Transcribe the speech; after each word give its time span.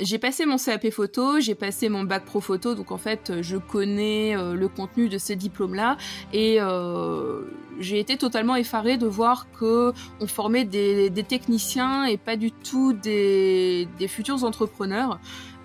j'ai 0.00 0.18
passé 0.18 0.46
mon 0.46 0.56
CAP 0.56 0.90
photo, 0.90 1.40
j'ai 1.40 1.54
passé 1.54 1.88
mon 1.88 2.04
bac 2.04 2.24
pro 2.24 2.40
photo, 2.40 2.74
donc 2.74 2.92
en 2.92 2.98
fait 2.98 3.42
je 3.42 3.56
connais 3.56 4.36
euh, 4.36 4.54
le 4.54 4.68
contenu 4.68 5.08
de 5.08 5.18
ces 5.18 5.36
diplômes-là 5.36 5.96
et 6.32 6.56
euh, 6.60 7.42
j'ai 7.80 7.98
été 7.98 8.16
totalement 8.16 8.56
effarée 8.56 8.96
de 8.96 9.06
voir 9.06 9.46
que 9.58 9.92
on 10.20 10.26
formait 10.26 10.64
des, 10.64 11.10
techniciens 11.28 12.04
et 12.04 12.16
pas 12.16 12.36
du 12.36 12.50
tout 12.50 12.92
des, 12.92 13.88
futurs 14.08 14.44
entrepreneurs. 14.44 15.18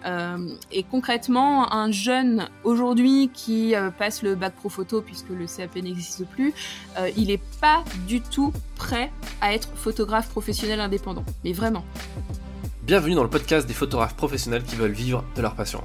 Euh, 0.05 0.49
et 0.71 0.83
concrètement, 0.83 1.71
un 1.71 1.89
jeune 1.91 2.49
aujourd'hui 2.65 3.29
qui 3.33 3.73
passe 3.97 4.21
le 4.21 4.35
bac 4.35 4.53
pro 4.53 4.67
photo 4.67 5.01
puisque 5.01 5.29
le 5.29 5.45
CAP 5.45 5.75
n'existe 5.77 6.25
plus, 6.27 6.53
il 7.15 7.27
n'est 7.27 7.41
pas 7.61 7.83
du 8.05 8.19
tout 8.19 8.51
prêt 8.75 9.11
à 9.39 9.53
être 9.53 9.69
photographe 9.75 10.29
professionnel 10.29 10.81
indépendant. 10.81 11.23
Mais 11.45 11.53
vraiment. 11.53 11.85
Bienvenue 12.85 13.15
dans 13.15 13.23
le 13.23 13.29
podcast 13.29 13.65
des 13.65 13.73
photographes 13.73 14.17
professionnels 14.17 14.63
qui 14.63 14.75
veulent 14.75 14.91
vivre 14.91 15.23
de 15.37 15.41
leur 15.41 15.55
passion. 15.55 15.81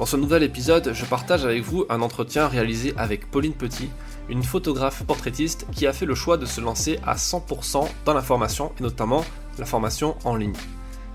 Dans 0.00 0.06
ce 0.06 0.16
nouvel 0.16 0.42
épisode, 0.42 0.90
je 0.92 1.04
partage 1.04 1.44
avec 1.44 1.62
vous 1.62 1.86
un 1.88 2.02
entretien 2.02 2.48
réalisé 2.48 2.94
avec 2.96 3.30
Pauline 3.30 3.52
Petit, 3.52 3.88
une 4.28 4.42
photographe 4.42 5.04
portraitiste 5.04 5.68
qui 5.70 5.86
a 5.86 5.92
fait 5.92 6.04
le 6.04 6.16
choix 6.16 6.38
de 6.38 6.44
se 6.44 6.60
lancer 6.60 6.98
à 7.06 7.14
100% 7.14 7.86
dans 8.04 8.12
la 8.12 8.22
formation 8.22 8.72
et 8.80 8.82
notamment 8.82 9.24
la 9.56 9.66
formation 9.66 10.16
en 10.24 10.34
ligne. 10.34 10.56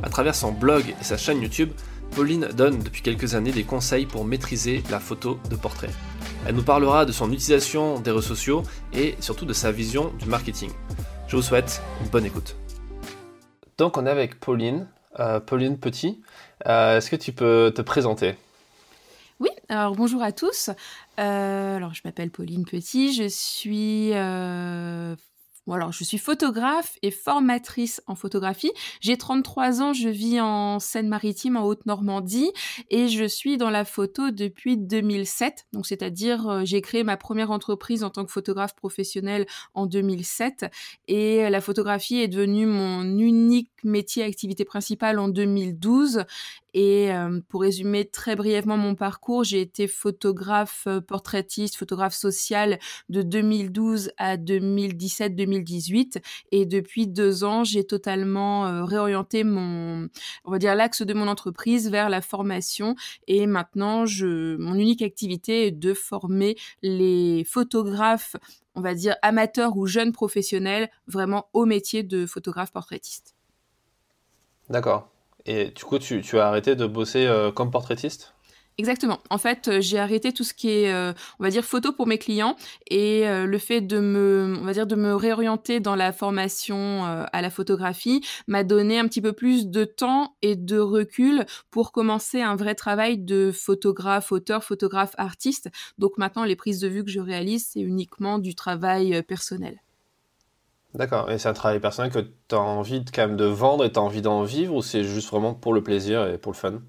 À 0.01 0.07
travers 0.07 0.33
son 0.33 0.53
blog 0.53 0.95
et 0.97 1.03
sa 1.03 1.17
chaîne 1.17 1.41
YouTube, 1.41 1.71
Pauline 2.15 2.47
donne 2.55 2.79
depuis 2.79 3.01
quelques 3.01 3.35
années 3.35 3.51
des 3.51 3.65
conseils 3.65 4.05
pour 4.05 4.23
maîtriser 4.23 4.81
la 4.89 5.01
photo 5.01 5.41
de 5.49 5.57
portrait. 5.57 5.91
Elle 6.45 6.55
nous 6.55 6.63
parlera 6.63 7.03
de 7.03 7.11
son 7.11 7.33
utilisation 7.33 7.99
des 7.99 8.11
réseaux 8.11 8.21
sociaux 8.21 8.63
et 8.93 9.15
surtout 9.19 9.45
de 9.45 9.51
sa 9.51 9.73
vision 9.73 10.13
du 10.19 10.27
marketing. 10.27 10.71
Je 11.27 11.35
vous 11.35 11.41
souhaite 11.41 11.81
une 12.01 12.07
bonne 12.07 12.25
écoute. 12.25 12.55
Donc 13.77 13.97
on 13.97 14.05
est 14.05 14.09
avec 14.09 14.39
Pauline, 14.39 14.87
Pauline 15.45 15.77
Petit. 15.77 16.21
Euh, 16.67 16.97
est-ce 16.97 17.09
que 17.09 17.15
tu 17.15 17.31
peux 17.33 17.71
te 17.75 17.81
présenter? 17.81 18.35
Oui, 19.39 19.49
alors 19.69 19.95
bonjour 19.95 20.23
à 20.23 20.31
tous. 20.31 20.69
Euh, 21.19 21.75
alors 21.75 21.93
je 21.93 22.01
m'appelle 22.05 22.31
Pauline 22.31 22.65
Petit, 22.65 23.13
je 23.13 23.27
suis 23.27 24.11
alors, 25.73 25.91
je 25.91 26.03
suis 26.03 26.17
photographe 26.17 26.97
et 27.01 27.11
formatrice 27.11 28.01
en 28.07 28.15
photographie. 28.15 28.71
J'ai 29.01 29.17
33 29.17 29.81
ans, 29.81 29.93
je 29.93 30.09
vis 30.09 30.39
en 30.39 30.79
Seine-Maritime, 30.79 31.57
en 31.57 31.65
Haute-Normandie, 31.65 32.51
et 32.89 33.07
je 33.07 33.25
suis 33.25 33.57
dans 33.57 33.69
la 33.69 33.85
photo 33.85 34.31
depuis 34.31 34.77
2007. 34.77 35.67
Donc, 35.73 35.85
c'est-à-dire, 35.85 36.47
euh, 36.47 36.61
j'ai 36.63 36.81
créé 36.81 37.03
ma 37.03 37.17
première 37.17 37.51
entreprise 37.51 38.03
en 38.03 38.09
tant 38.09 38.23
que 38.25 38.31
photographe 38.31 38.75
professionnel 38.75 39.45
en 39.73 39.85
2007, 39.85 40.65
et 41.07 41.49
la 41.49 41.61
photographie 41.61 42.19
est 42.19 42.27
devenue 42.27 42.65
mon 42.65 43.03
unique 43.03 43.71
métier, 43.83 44.23
activité 44.23 44.65
principale 44.65 45.19
en 45.19 45.27
2012. 45.27 46.25
Et 46.79 47.11
euh, 47.11 47.39
pour 47.49 47.61
résumer 47.61 48.05
très 48.05 48.35
brièvement 48.35 48.77
mon 48.77 48.93
parcours, 48.93 49.43
j'ai 49.43 49.61
été 49.61 49.87
photographe 49.87 50.83
euh, 50.85 51.01
portraitiste, 51.01 51.75
photographe 51.75 52.13
social 52.13 52.77
de 53.09 53.23
2012 53.23 54.11
à 54.17 54.37
2017-2018. 54.37 56.21
Et 56.51 56.67
depuis 56.67 57.07
deux 57.07 57.43
ans, 57.43 57.63
j'ai 57.63 57.83
totalement 57.83 58.67
euh, 58.67 58.83
réorienté 58.83 59.43
mon, 59.43 60.07
on 60.45 60.51
va 60.51 60.59
dire, 60.59 60.75
l'axe 60.75 61.01
de 61.01 61.15
mon 61.15 61.27
entreprise 61.27 61.89
vers 61.89 62.09
la 62.09 62.21
formation. 62.21 62.93
Et 63.25 63.47
maintenant, 63.47 64.05
mon 64.21 64.75
unique 64.75 65.01
activité 65.01 65.65
est 65.65 65.71
de 65.71 65.95
former 65.95 66.57
les 66.83 67.43
photographes 67.43 68.35
on 68.75 68.81
va 68.81 68.93
dire 68.93 69.15
amateurs 69.23 69.75
ou 69.75 69.87
jeunes 69.87 70.11
professionnels 70.11 70.91
vraiment 71.07 71.49
au 71.53 71.65
métier 71.65 72.03
de 72.03 72.27
photographe 72.27 72.71
portraitiste. 72.71 73.35
D'accord. 74.69 75.09
Et 75.47 75.71
du 75.71 75.83
coup, 75.85 75.97
tu, 75.97 76.21
as 76.37 76.47
arrêté 76.47 76.75
de 76.75 76.85
bosser 76.85 77.25
euh, 77.25 77.51
comme 77.51 77.71
portraitiste? 77.71 78.33
Exactement. 78.77 79.19
En 79.31 79.39
fait, 79.39 79.69
euh, 79.69 79.81
j'ai 79.81 79.97
arrêté 79.97 80.33
tout 80.33 80.43
ce 80.43 80.53
qui 80.53 80.69
est, 80.69 80.93
euh, 80.93 81.13
on 81.39 81.43
va 81.43 81.49
dire, 81.49 81.63
photo 81.63 81.93
pour 81.93 82.05
mes 82.05 82.19
clients 82.19 82.57
et 82.91 83.23
le 83.25 83.57
fait 83.57 83.81
de 83.81 83.99
me, 83.99 84.55
on 84.61 84.65
va 84.65 84.73
dire, 84.73 84.85
de 84.85 84.95
me 84.95 85.15
réorienter 85.15 85.79
dans 85.79 85.95
la 85.95 86.11
formation 86.11 87.03
à 87.05 87.41
la 87.41 87.49
photographie 87.49 88.23
m'a 88.47 88.63
donné 88.63 88.99
un 88.99 89.07
petit 89.07 89.21
peu 89.21 89.33
plus 89.33 89.67
de 89.67 89.83
temps 89.83 90.35
et 90.41 90.55
de 90.55 90.77
recul 90.77 91.45
pour 91.71 91.91
commencer 91.91 92.41
un 92.41 92.55
vrai 92.55 92.75
travail 92.75 93.17
de 93.17 93.51
photographe, 93.51 94.31
auteur, 94.31 94.63
photographe, 94.63 95.15
artiste. 95.17 95.69
Donc 95.97 96.17
maintenant, 96.17 96.43
les 96.43 96.55
prises 96.55 96.79
de 96.79 96.87
vue 96.87 97.03
que 97.03 97.11
je 97.11 97.19
réalise, 97.19 97.69
c'est 97.71 97.81
uniquement 97.81 98.37
du 98.37 98.53
travail 98.53 99.23
personnel. 99.23 99.79
D'accord. 100.97 101.31
Et 101.31 101.37
c'est 101.39 101.47
un 101.47 101.53
travail 101.53 101.79
personnel 101.79 102.11
que 102.11 102.19
tu 102.19 102.53
as 102.55 102.59
envie 102.59 102.99
de, 102.99 103.09
quand 103.09 103.25
même 103.25 103.37
de 103.37 103.45
vendre 103.45 103.85
et 103.85 103.91
tu 103.93 103.99
as 103.99 104.01
envie 104.01 104.21
d'en 104.21 104.43
vivre 104.43 104.75
ou 104.75 104.81
c'est 104.81 105.05
juste 105.05 105.29
vraiment 105.29 105.53
pour 105.53 105.73
le 105.73 105.81
plaisir 105.81 106.27
et 106.27 106.37
pour 106.37 106.51
le 106.51 106.57
fun? 106.57 106.81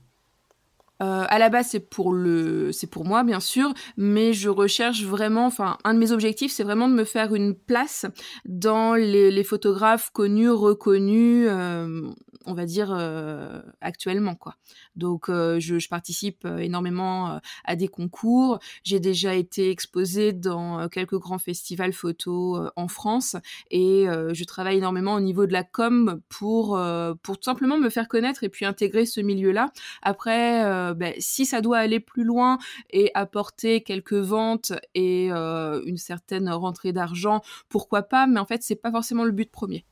Euh, 1.03 1.25
à 1.28 1.38
la 1.38 1.48
base, 1.48 1.69
c'est 1.69 1.81
pour 1.81 2.12
le, 2.12 2.72
c'est 2.72 2.88
pour 2.88 3.04
moi 3.04 3.22
bien 3.25 3.41
sûr, 3.41 3.72
mais 3.97 4.32
je 4.32 4.48
recherche 4.48 5.03
vraiment, 5.04 5.47
enfin, 5.47 5.78
un 5.84 5.94
de 5.94 5.98
mes 5.98 6.12
objectifs, 6.12 6.53
c'est 6.53 6.64
vraiment 6.64 6.88
de 6.88 6.94
me 6.94 7.04
faire 7.04 7.34
une 7.34 7.54
place 7.54 8.06
dans 8.44 8.94
les, 8.94 9.44
photographes 9.44 10.10
connus, 10.10 10.50
reconnus, 10.50 11.47
euh, 11.48 12.10
on 12.44 12.54
va 12.54 12.66
dire 12.66 12.92
euh, 12.92 13.60
actuellement 13.81 14.34
quoi. 14.34 14.56
Donc 14.97 15.28
euh, 15.28 15.60
je, 15.60 15.88
participe 15.88 16.47
énormément 16.58 17.41
à 17.64 17.76
des 17.76 17.88
concours. 17.88 18.58
J'ai 18.84 19.00
déjà 19.00 19.34
été 19.34 19.70
exposée 19.70 20.32
dans 20.32 20.88
quelques 20.88 21.19
grands 21.19 21.38
festivals 21.38 21.94
photo 21.94 22.58
en 22.76 22.88
France 22.88 23.37
et 23.70 24.04
je 24.06 24.44
travaille 24.44 24.76
énormément 24.76 25.14
au 25.14 25.20
niveau 25.20 25.47
de 25.47 25.53
la 25.53 25.64
com 25.64 26.20
pour 26.28 26.78
pour 27.22 27.38
tout 27.38 27.44
simplement 27.44 27.78
me 27.78 27.88
faire 27.88 28.06
connaître 28.06 28.44
et 28.44 28.50
puis 28.50 28.66
intégrer 28.66 29.06
ce 29.06 29.22
milieu-là. 29.22 29.70
Après, 30.03 30.88
ben, 30.94 31.15
si 31.19 31.47
ça 31.47 31.60
doit 31.60 31.78
aller 31.78 32.00
plus 32.00 32.25
loin 32.25 32.59
et 32.91 33.10
apporter 33.15 33.82
quelques 33.82 34.12
ventes 34.12 34.72
et 34.94 35.31
une 35.31 35.97
certaine 35.97 36.49
rentrée 36.50 36.93
d'argent, 36.93 37.43
pourquoi 37.69 38.03
pas 38.03 38.26
Mais 38.26 38.41
en 38.41 38.47
fait, 38.47 38.62
c'est 38.62 38.76
pas 38.76 38.91
forcément 38.91 39.25
le 39.25 39.32
but 39.32 39.50
premier. 39.50 39.84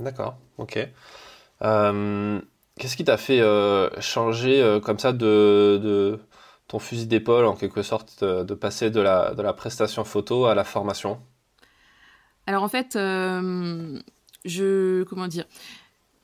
D'accord, 0.00 0.38
ok. 0.58 0.78
Euh, 1.62 2.40
qu'est-ce 2.78 2.96
qui 2.96 3.04
t'a 3.04 3.16
fait 3.16 3.40
euh, 3.40 3.88
changer 4.00 4.62
euh, 4.62 4.80
comme 4.80 4.98
ça 4.98 5.12
de, 5.12 6.18
ton 6.68 6.78
fusil 6.78 7.06
d'épaule, 7.06 7.44
en 7.44 7.54
quelque 7.54 7.82
sorte, 7.82 8.24
de, 8.24 8.54
passer 8.54 8.90
de 8.90 9.00
la, 9.00 9.34
de 9.34 9.42
la 9.42 9.52
prestation 9.52 10.04
photo 10.04 10.46
à 10.46 10.54
la 10.54 10.64
formation? 10.64 11.20
Alors 12.46 12.62
en 12.62 12.68
fait, 12.68 12.94
je. 14.44 15.02
Comment 15.04 15.28
dire? 15.28 15.44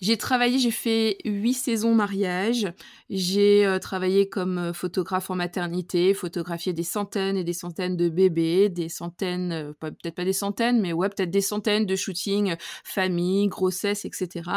J'ai 0.01 0.19
travaillé, 0.19 0.59
j'ai 0.59 0.71
fait 0.71 1.17
huit 1.25 1.55
saisons 1.55 1.95
mariage. 1.95 2.69
J'ai 3.09 3.65
euh, 3.65 3.79
travaillé 3.79 4.29
comme 4.29 4.59
euh, 4.59 4.73
photographe 4.75 5.31
en 5.31 5.37
maternité, 5.37 6.13
photographié 6.13 6.75
des 6.75 6.83
centaines 6.83 7.39
et 7.39 7.45
des 7.45 7.55
centaines 7.55 7.97
de 7.97 8.11
bébés, 8.11 8.69
des 8.69 8.91
centaines, 8.91 9.53
euh, 9.53 9.73
peut-être 9.73 10.15
pas 10.15 10.27
des 10.27 10.35
centaines, 10.35 10.83
mais 10.83 10.93
ouais, 10.93 11.09
peut-être 11.09 11.31
des 11.31 11.41
centaines 11.41 11.87
de 11.87 11.97
shootings, 11.97 12.57
famille, 12.85 13.49
grossesse, 13.49 14.05
etc. 14.05 14.51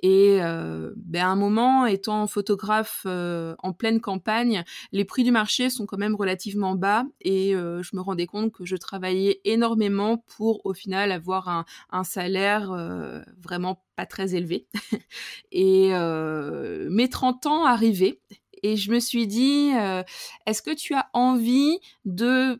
Et 0.00 0.38
ben, 0.40 1.22
à 1.22 1.28
un 1.28 1.36
moment, 1.36 1.86
étant 1.86 2.26
photographe 2.26 3.06
en 3.06 3.72
pleine 3.72 4.00
campagne, 4.00 4.64
les 4.92 5.04
prix 5.04 5.24
du 5.24 5.30
marché 5.30 5.70
sont 5.70 5.86
quand 5.86 5.98
même 5.98 6.14
relativement 6.14 6.74
bas 6.74 7.04
et 7.20 7.52
je 7.52 7.96
me 7.96 8.00
rendais 8.00 8.26
compte 8.26 8.52
que 8.52 8.64
je 8.64 8.76
travaillais 8.76 9.40
énormément 9.44 10.24
pour 10.36 10.64
au 10.64 10.74
final 10.74 11.12
avoir 11.12 11.48
un, 11.48 11.64
un 11.90 12.04
salaire 12.04 12.70
vraiment 13.38 13.82
très 14.06 14.34
élevé. 14.34 14.66
et 15.52 15.90
mes 16.88 17.08
30 17.08 17.46
ans 17.46 17.64
arrivaient 17.64 18.20
et 18.62 18.76
je 18.76 18.90
me 18.90 19.00
suis 19.00 19.26
dit, 19.26 19.70
est-ce 20.46 20.62
que 20.62 20.74
tu 20.74 20.94
as 20.94 21.08
envie 21.12 21.78
de 22.04 22.58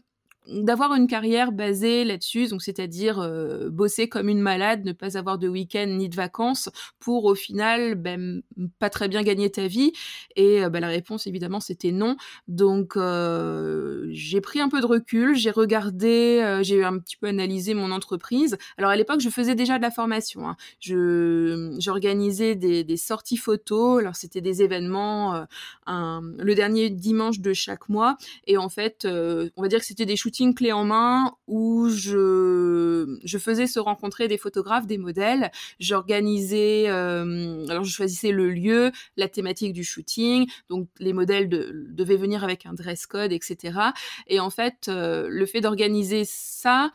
d'avoir 0.51 0.95
une 0.95 1.07
carrière 1.07 1.53
basée 1.53 2.05
là-dessus, 2.05 2.49
donc 2.49 2.63
c'est-à-dire 2.63 3.21
euh, 3.21 3.71
bosser 3.71 4.09
comme 4.09 4.29
une 4.29 4.41
malade, 4.41 4.85
ne 4.85 4.93
pas 4.93 5.17
avoir 5.17 5.39
de 5.39 5.49
week-end 5.49 5.87
ni 5.87 6.09
de 6.09 6.17
vacances 6.17 6.69
pour 6.99 7.25
au 7.25 7.35
final 7.35 7.95
ben, 7.95 8.43
pas 8.79 8.91
très 8.91 9.09
bien 9.09 9.23
gagner 9.23 9.51
ta 9.51 9.67
vie. 9.67 9.93
Et 10.37 10.65
euh, 10.65 10.69
ben, 10.69 10.81
la 10.81 10.89
réponse 10.89 11.27
évidemment 11.27 11.61
c'était 11.61 11.93
non. 11.93 12.17
Donc 12.49 12.97
euh, 12.97 14.07
j'ai 14.11 14.41
pris 14.41 14.61
un 14.61 14.69
peu 14.69 14.81
de 14.81 14.87
recul, 14.87 15.37
j'ai 15.37 15.51
regardé, 15.51 16.61
j'ai 16.63 16.83
un 16.85 16.99
petit 16.99 17.17
peu 17.17 17.29
analysé 17.29 17.75
mon 17.75 17.93
entreprise. 17.93 18.59
Alors 18.77 18.91
à 18.91 18.97
l'époque 18.97 19.21
je 19.21 19.31
faisais 19.31 19.55
déjà 19.55 19.79
de 19.79 19.83
la 19.83 19.91
formation. 19.91 20.49
Hein. 20.49 20.57
Je 20.81 21.77
j'organisais 21.79 22.57
des, 22.57 22.85
des, 22.85 22.97
sorties 22.97 23.37
photos. 23.37 24.01
Alors 24.01 24.17
c'était 24.17 24.41
des 24.41 24.63
événements 24.63 25.47
un, 25.87 26.23
le 26.39 26.55
dernier 26.55 26.91
dimanche 26.91 27.41
de 27.41 27.53
chaque 27.53 27.89
mois. 27.89 28.17
Et 28.47 28.57
en 28.57 28.69
fait 28.69 29.07
on 29.07 29.63
va 29.63 29.69
dire 29.69 29.79
que 29.79 29.87
c'était 29.87 30.07
des 30.07 30.17
shootings 30.17 30.40
clé 30.55 30.73
en 30.73 30.85
main 30.85 31.33
où 31.47 31.89
je, 31.89 33.19
je 33.23 33.39
faisais 33.39 33.67
se 33.67 33.79
rencontrer 33.79 34.29
des 34.29 34.39
photographes, 34.39 34.87
des 34.87 34.99
modèles. 34.99 35.51
J'organisais, 35.79 36.85
euh, 36.89 37.67
alors 37.69 37.85
je 37.85 37.93
choisissais 37.93 38.33
le 38.33 38.51
lieu, 38.51 38.91
la 39.17 39.29
thématique 39.29 39.73
du 39.73 39.85
shooting. 39.85 40.47
Donc 40.69 40.89
les 40.99 41.13
modèles 41.13 41.49
devaient 41.49 42.17
venir 42.17 42.45
avec 42.45 42.67
un 42.67 42.73
dress 42.73 43.07
code, 43.07 43.33
etc. 43.33 43.79
Et 44.27 44.41
en 44.41 44.51
fait, 44.51 44.87
euh, 44.89 45.27
le 45.29 45.47
fait 45.47 45.61
d'organiser 45.61 46.25
ça, 46.25 46.91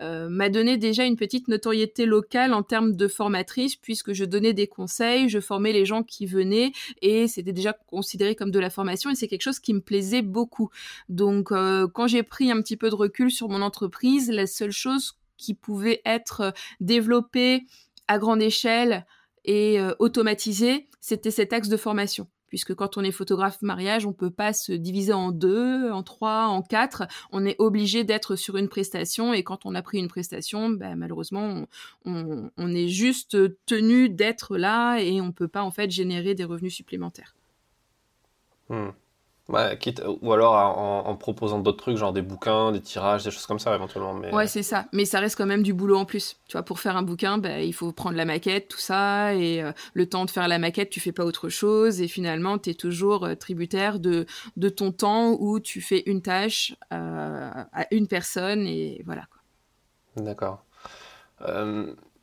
euh, 0.00 0.28
m'a 0.28 0.48
donné 0.48 0.76
déjà 0.76 1.04
une 1.04 1.16
petite 1.16 1.48
notoriété 1.48 2.06
locale 2.06 2.52
en 2.52 2.62
termes 2.62 2.94
de 2.94 3.08
formatrice, 3.08 3.76
puisque 3.76 4.12
je 4.12 4.24
donnais 4.24 4.52
des 4.52 4.66
conseils, 4.66 5.28
je 5.28 5.40
formais 5.40 5.72
les 5.72 5.84
gens 5.84 6.02
qui 6.02 6.26
venaient, 6.26 6.72
et 7.02 7.28
c'était 7.28 7.52
déjà 7.52 7.72
considéré 7.72 8.34
comme 8.34 8.50
de 8.50 8.58
la 8.58 8.70
formation, 8.70 9.10
et 9.10 9.14
c'est 9.14 9.28
quelque 9.28 9.42
chose 9.42 9.60
qui 9.60 9.74
me 9.74 9.80
plaisait 9.80 10.22
beaucoup. 10.22 10.70
Donc, 11.08 11.52
euh, 11.52 11.86
quand 11.86 12.06
j'ai 12.06 12.22
pris 12.22 12.50
un 12.50 12.60
petit 12.60 12.76
peu 12.76 12.90
de 12.90 12.94
recul 12.94 13.30
sur 13.30 13.48
mon 13.48 13.62
entreprise, 13.62 14.30
la 14.30 14.46
seule 14.46 14.72
chose 14.72 15.18
qui 15.36 15.54
pouvait 15.54 16.00
être 16.04 16.52
développée 16.80 17.64
à 18.08 18.18
grande 18.18 18.42
échelle 18.42 19.06
et 19.44 19.78
automatisée, 19.98 20.88
c'était 21.00 21.30
cet 21.30 21.52
axe 21.52 21.68
de 21.68 21.76
formation 21.76 22.28
puisque 22.54 22.72
quand 22.76 22.96
on 22.96 23.02
est 23.02 23.10
photographe 23.10 23.60
mariage, 23.62 24.06
on 24.06 24.12
peut 24.12 24.30
pas 24.30 24.52
se 24.52 24.70
diviser 24.70 25.12
en 25.12 25.32
deux, 25.32 25.90
en 25.90 26.04
trois, 26.04 26.44
en 26.44 26.62
quatre. 26.62 27.02
On 27.32 27.44
est 27.44 27.56
obligé 27.58 28.04
d'être 28.04 28.36
sur 28.36 28.56
une 28.56 28.68
prestation 28.68 29.34
et 29.34 29.42
quand 29.42 29.66
on 29.66 29.74
a 29.74 29.82
pris 29.82 29.98
une 29.98 30.06
prestation, 30.06 30.70
ben, 30.70 30.94
malheureusement, 30.94 31.66
on, 32.04 32.50
est 32.56 32.86
juste 32.86 33.36
tenu 33.66 34.08
d'être 34.08 34.56
là 34.56 34.98
et 34.98 35.20
on 35.20 35.32
peut 35.32 35.48
pas 35.48 35.64
en 35.64 35.72
fait 35.72 35.90
générer 35.90 36.36
des 36.36 36.44
revenus 36.44 36.72
supplémentaires. 36.72 37.34
Hmm 38.68 38.90
quitte, 39.78 40.02
ou 40.22 40.32
alors 40.32 40.54
en, 40.54 41.14
proposant 41.16 41.58
d'autres 41.58 41.78
trucs, 41.78 41.96
genre 41.96 42.12
des 42.12 42.22
bouquins, 42.22 42.72
des 42.72 42.80
tirages, 42.80 43.24
des 43.24 43.30
choses 43.30 43.46
comme 43.46 43.58
ça 43.58 43.74
éventuellement. 43.74 44.14
Mais... 44.14 44.32
Ouais, 44.32 44.46
c'est 44.46 44.62
ça. 44.62 44.86
Mais 44.92 45.04
ça 45.04 45.20
reste 45.20 45.36
quand 45.36 45.46
même 45.46 45.62
du 45.62 45.74
boulot 45.74 45.96
en 45.96 46.06
plus. 46.06 46.36
Tu 46.48 46.52
vois, 46.52 46.62
pour 46.62 46.80
faire 46.80 46.96
un 46.96 47.02
bouquin, 47.02 47.36
bah, 47.36 47.60
il 47.60 47.74
faut 47.74 47.92
prendre 47.92 48.16
la 48.16 48.24
maquette, 48.24 48.68
tout 48.68 48.78
ça, 48.78 49.34
et 49.34 49.62
euh, 49.62 49.72
le 49.92 50.08
temps 50.08 50.24
de 50.24 50.30
faire 50.30 50.48
la 50.48 50.58
maquette, 50.58 50.88
tu 50.88 51.00
fais 51.00 51.12
pas 51.12 51.24
autre 51.24 51.50
chose, 51.50 52.00
et 52.00 52.08
finalement, 52.08 52.58
tu 52.58 52.70
es 52.70 52.74
toujours 52.74 53.24
euh, 53.24 53.34
tributaire 53.34 53.98
de, 53.98 54.26
de 54.56 54.68
ton 54.70 54.92
temps 54.92 55.36
où 55.38 55.60
tu 55.60 55.82
fais 55.82 56.02
une 56.06 56.22
tâche 56.22 56.74
euh, 56.92 57.50
à 57.72 57.86
une 57.90 58.08
personne, 58.08 58.66
et 58.66 59.02
voilà. 59.04 59.26
D'accord. 60.16 60.64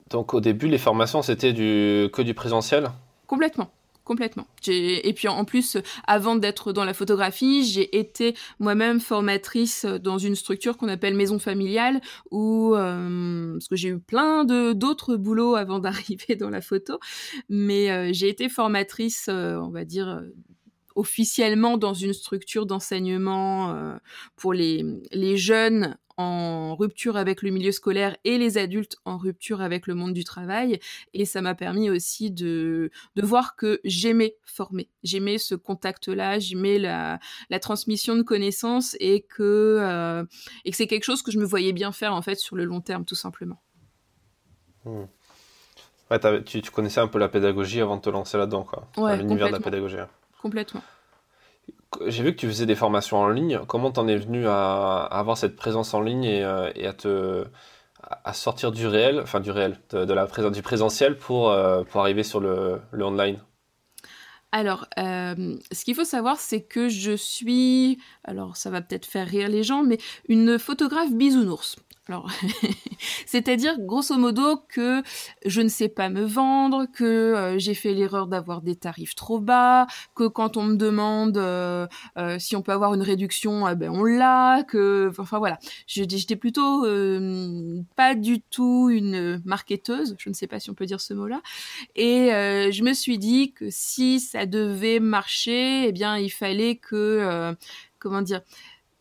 donc 0.09 0.33
au 0.33 0.39
début, 0.39 0.67
les 0.67 0.77
formations, 0.77 1.21
c'était 1.21 1.53
du, 1.53 2.09
que 2.11 2.21
du 2.21 2.33
présentiel? 2.33 2.89
Complètement 3.27 3.69
complètement. 4.03 4.47
Et 4.67 5.13
puis 5.13 5.27
en 5.27 5.45
plus, 5.45 5.77
avant 6.05 6.35
d'être 6.35 6.73
dans 6.73 6.85
la 6.85 6.93
photographie, 6.93 7.63
j'ai 7.63 7.97
été 7.97 8.35
moi-même 8.59 8.99
formatrice 8.99 9.85
dans 9.85 10.17
une 10.17 10.35
structure 10.35 10.77
qu'on 10.77 10.87
appelle 10.87 11.15
maison 11.15 11.39
familiale, 11.39 12.01
où 12.31 12.75
euh, 12.75 13.53
parce 13.53 13.67
que 13.67 13.75
j'ai 13.75 13.89
eu 13.89 13.99
plein 13.99 14.43
d'autres 14.45 15.15
boulots 15.15 15.55
avant 15.55 15.79
d'arriver 15.79 16.35
dans 16.35 16.49
la 16.49 16.61
photo, 16.61 16.99
mais 17.49 17.91
euh, 17.91 18.09
j'ai 18.11 18.29
été 18.29 18.49
formatrice, 18.49 19.27
euh, 19.29 19.55
on 19.57 19.69
va 19.69 19.85
dire 19.85 20.21
officiellement 20.95 21.77
dans 21.77 21.93
une 21.93 22.13
structure 22.13 22.65
d'enseignement 22.65 23.97
pour 24.35 24.53
les, 24.53 24.85
les 25.11 25.37
jeunes 25.37 25.97
en 26.21 26.75
rupture 26.75 27.17
avec 27.17 27.41
le 27.41 27.51
milieu 27.51 27.71
scolaire 27.71 28.15
et 28.23 28.37
les 28.37 28.57
adultes 28.57 28.97
en 29.05 29.17
rupture 29.17 29.61
avec 29.61 29.87
le 29.87 29.95
monde 29.95 30.13
du 30.13 30.23
travail. 30.23 30.79
Et 31.13 31.25
ça 31.25 31.41
m'a 31.41 31.55
permis 31.55 31.89
aussi 31.89 32.31
de, 32.31 32.91
de 33.15 33.21
voir 33.21 33.55
que 33.55 33.79
j'aimais 33.83 34.35
former. 34.43 34.89
J'aimais 35.03 35.37
ce 35.37 35.55
contact-là, 35.55 36.39
j'aimais 36.39 36.77
la, 36.77 37.19
la 37.49 37.59
transmission 37.59 38.15
de 38.15 38.21
connaissances 38.21 38.95
et 38.99 39.21
que, 39.21 39.77
euh, 39.79 40.23
et 40.65 40.71
que 40.71 40.77
c'est 40.77 40.87
quelque 40.87 41.05
chose 41.05 41.21
que 41.21 41.31
je 41.31 41.39
me 41.39 41.45
voyais 41.45 41.73
bien 41.73 41.91
faire 41.91 42.13
en 42.13 42.21
fait 42.21 42.35
sur 42.35 42.55
le 42.55 42.65
long 42.65 42.81
terme, 42.81 43.05
tout 43.05 43.15
simplement. 43.15 43.61
Hmm. 44.85 45.05
tu, 46.45 46.61
tu, 46.61 46.71
connaissais 46.71 46.99
un 46.99 47.07
peu 47.07 47.19
la 47.19 47.29
pédagogie 47.29 47.81
avant 47.81 47.97
de 47.97 48.01
te 48.01 48.09
lancer 48.09 48.37
là-dedans, 48.37 48.63
quoi. 48.63 49.15
l'univers 49.15 49.47
de 49.47 49.53
la 49.53 49.59
pédagogie. 49.59 49.97
Complètement 50.41 50.81
j'ai 52.07 52.23
vu 52.23 52.33
que 52.33 52.39
tu 52.39 52.47
faisais 52.47 52.65
des 52.65 52.75
formations 52.75 53.17
en 53.17 53.29
ligne. 53.29 53.59
Comment 53.67 53.91
t'en 53.91 54.07
es 54.07 54.15
venu 54.15 54.47
à, 54.47 55.03
avoir 55.03 55.37
cette 55.37 55.55
présence 55.55 55.93
en 55.93 56.01
ligne 56.01 56.23
et, 56.23 56.43
euh, 56.43 56.71
à 56.87 56.93
te 56.93 57.45
à 58.23 58.33
sortir 58.33 58.71
du 58.71 58.87
réel, 58.87 59.19
enfin 59.21 59.39
du 59.39 59.51
réel, 59.51 59.77
de, 59.91 60.13
la 60.13 60.25
présence 60.25 60.51
du 60.51 60.61
présentiel 60.61 61.17
pour, 61.17 61.49
euh, 61.49 61.83
pour 61.83 62.01
arriver 62.01 62.23
sur 62.23 62.39
le, 62.39 62.81
le 62.91 63.05
online? 63.05 63.39
Alors, 64.51 64.87
euh, 64.97 65.55
ce 65.71 65.85
qu'il 65.85 65.95
faut 65.95 66.03
savoir, 66.03 66.37
c'est 66.37 66.61
que 66.61 66.89
je 66.89 67.15
suis, 67.15 67.99
alors 68.25 68.57
ça 68.57 68.69
va 68.69 68.81
peut-être 68.81 69.05
faire 69.05 69.27
rire 69.27 69.47
les 69.47 69.63
gens, 69.63 69.83
mais 69.83 69.97
une 70.27 70.59
photographe 70.59 71.11
bisounours. 71.11 71.77
Alors, 72.07 72.31
c'est-à-dire 73.27 73.75
grosso 73.79 74.17
modo 74.17 74.57
que 74.67 75.03
je 75.45 75.61
ne 75.61 75.67
sais 75.67 75.87
pas 75.87 76.09
me 76.09 76.23
vendre, 76.23 76.87
que 76.91 77.03
euh, 77.03 77.59
j'ai 77.59 77.75
fait 77.75 77.93
l'erreur 77.93 78.25
d'avoir 78.25 78.63
des 78.63 78.75
tarifs 78.75 79.13
trop 79.13 79.39
bas, 79.39 79.85
que 80.15 80.27
quand 80.27 80.57
on 80.57 80.63
me 80.63 80.77
demande 80.77 81.37
euh, 81.37 81.85
euh, 82.17 82.39
si 82.39 82.55
on 82.55 82.63
peut 82.63 82.71
avoir 82.71 82.95
une 82.95 83.03
réduction, 83.03 83.69
eh 83.69 83.75
ben 83.75 83.91
on 83.91 84.03
l'a, 84.03 84.63
que 84.63 85.11
enfin 85.15 85.37
voilà, 85.37 85.59
j'étais 85.85 86.35
plutôt 86.35 86.81
pas 87.95 88.15
du 88.15 88.41
tout 88.41 88.89
une 88.89 89.39
marketeuse, 89.45 90.15
je 90.17 90.29
ne 90.29 90.33
sais 90.33 90.47
pas 90.47 90.59
si 90.59 90.71
on 90.71 90.73
peut 90.73 90.87
dire 90.87 91.01
ce 91.01 91.13
mot-là, 91.13 91.41
et 91.95 92.29
je 92.71 92.83
me 92.83 92.93
suis 92.93 93.19
dit 93.19 93.53
que 93.53 93.67
si 93.69 94.19
ça 94.19 94.47
devait 94.47 94.99
marcher, 94.99 95.87
eh 95.87 95.91
bien 95.91 96.17
il 96.17 96.31
fallait 96.31 96.77
que 96.77 97.55
comment 97.99 98.23
dire 98.23 98.41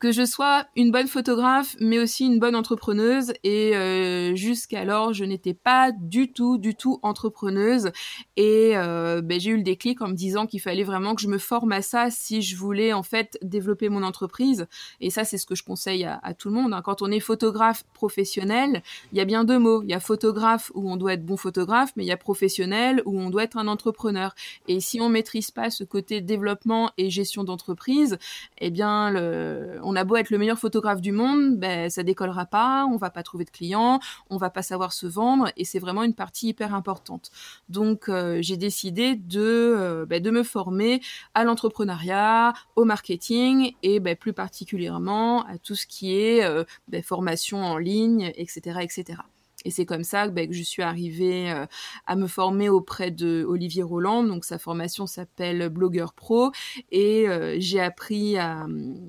que 0.01 0.13
je 0.13 0.25
sois 0.25 0.67
une 0.77 0.91
bonne 0.91 1.07
photographe, 1.07 1.77
mais 1.79 1.99
aussi 1.99 2.25
une 2.25 2.39
bonne 2.39 2.57
entrepreneuse. 2.57 3.35
Et 3.45 3.77
euh, 3.77 4.35
jusqu'alors, 4.35 5.13
je 5.13 5.25
n'étais 5.25 5.53
pas 5.53 5.93
du 5.93 6.33
tout, 6.33 6.57
du 6.57 6.75
tout 6.75 6.99
entrepreneuse. 7.03 7.93
Et 8.37 8.73
euh, 8.77 9.21
ben, 9.21 9.39
j'ai 9.39 9.51
eu 9.51 9.57
le 9.59 9.63
déclic 9.63 10.01
en 10.01 10.09
me 10.09 10.15
disant 10.15 10.47
qu'il 10.47 10.61
fallait 10.61 10.85
vraiment 10.85 11.15
que 11.15 11.21
je 11.21 11.29
me 11.29 11.37
forme 11.37 11.73
à 11.73 11.83
ça 11.83 12.11
si 12.11 12.41
je 12.41 12.57
voulais 12.57 12.95
en 12.95 13.03
fait 13.03 13.39
développer 13.43 13.91
mon 13.91 14.03
entreprise. 14.03 14.67
Et 15.03 15.11
ça, 15.11 15.25
c'est 15.25 15.37
ce 15.37 15.45
que 15.45 15.55
je 15.55 15.63
conseille 15.63 16.05
à, 16.05 16.35
tout 16.35 16.49
le 16.49 16.55
monde. 16.55 16.73
Hein. 16.73 16.81
Quand 16.83 17.03
on 17.03 17.11
est 17.11 17.21
photographe 17.21 17.85
professionnel, 17.93 18.83
il 19.13 19.19
y 19.19 19.21
a 19.21 19.27
bien 19.27 19.45
deux 19.45 19.59
mots. 19.59 19.83
Il 19.83 19.91
y 19.91 19.95
a 19.95 20.01
photographe 20.01 20.73
où 20.75 20.91
on 20.91 20.97
doit 20.97 21.13
être 21.13 21.27
bon 21.27 21.37
photographe, 21.37 21.93
mais 21.97 22.05
il 22.05 22.09
y 22.09 22.13
a 22.13 22.17
professionnel 22.17 23.03
où 23.05 23.21
on 23.21 23.29
doit 23.29 23.45
être 23.45 23.59
un 23.59 23.69
entrepreneur. 23.69 24.35
Et 24.67 24.81
si 24.81 24.99
on 24.99 25.11
maîtrise 25.11 25.51
pas 25.51 25.69
ce 25.69 25.85
côté 25.85 26.23
développement 26.23 26.91
et 26.97 27.11
gestion 27.11 27.45
d'entreprise, 27.45 28.17
eh 28.59 28.71
bien, 28.71 29.11
le, 29.11 29.79
a 29.97 30.05
beau 30.05 30.17
être 30.17 30.31
le 30.31 30.39
meilleur 30.39 30.59
photographe 30.59 31.01
du 31.01 31.13
monde, 31.13 31.59
ben 31.59 31.91
ça 31.91 32.03
décollera 32.03 32.47
pas, 32.47 32.87
on 32.87 32.97
va 32.97 33.11
pas 33.11 33.23
trouver 33.23 33.45
de 33.45 33.51
clients, 33.51 34.01
on 34.29 34.37
va 34.37 34.51
pas 34.51 34.63
savoir 34.63 34.93
se 34.93 35.07
vendre 35.07 35.51
et 35.57 35.65
c'est 35.65 35.79
vraiment 35.79 36.03
une 36.03 36.15
partie 36.15 36.49
hyper 36.49 36.75
importante. 36.75 37.31
Donc 37.69 38.09
euh, 38.09 38.39
j'ai 38.41 38.57
décidé 38.57 39.17
de 39.17 39.41
euh, 39.41 40.07
ben, 40.07 40.23
de 40.23 40.31
me 40.31 40.43
former 40.43 41.01
à 41.35 41.45
l'entrepreneuriat, 41.45 42.53
au 42.77 42.85
marketing 42.85 43.73
et 43.83 44.01
ben, 44.01 44.17
plus 44.17 44.33
particulièrement 44.33 45.45
à 45.47 45.59
tout 45.59 45.75
ce 45.75 45.87
qui 45.87 46.17
est 46.17 46.45
euh, 46.45 46.65
ben, 46.89 47.03
formation 47.03 47.63
en 47.63 47.79
ligne, 47.79 48.33
etc., 48.37 48.81
etc. 48.83 49.21
Et 49.65 49.71
c'est 49.71 49.87
comme 49.87 50.05
ça 50.05 50.29
ben, 50.29 50.49
que 50.49 50.55
je 50.55 50.63
suis 50.63 50.83
arrivée 50.83 51.51
euh, 51.51 51.67
à 52.07 52.17
me 52.17 52.27
former 52.27 52.69
auprès 52.69 53.11
de 53.11 53.45
Olivier 53.47 53.83
Roland. 53.83 54.25
Donc 54.25 54.45
sa 54.45 54.59
formation 54.59 55.07
s'appelle 55.07 55.69
Blogueur 55.69 56.15
Pro 56.15 56.53
et 56.91 57.29
euh, 57.29 57.57
j'ai 57.59 57.81
appris 57.81 58.39
à 58.39 58.67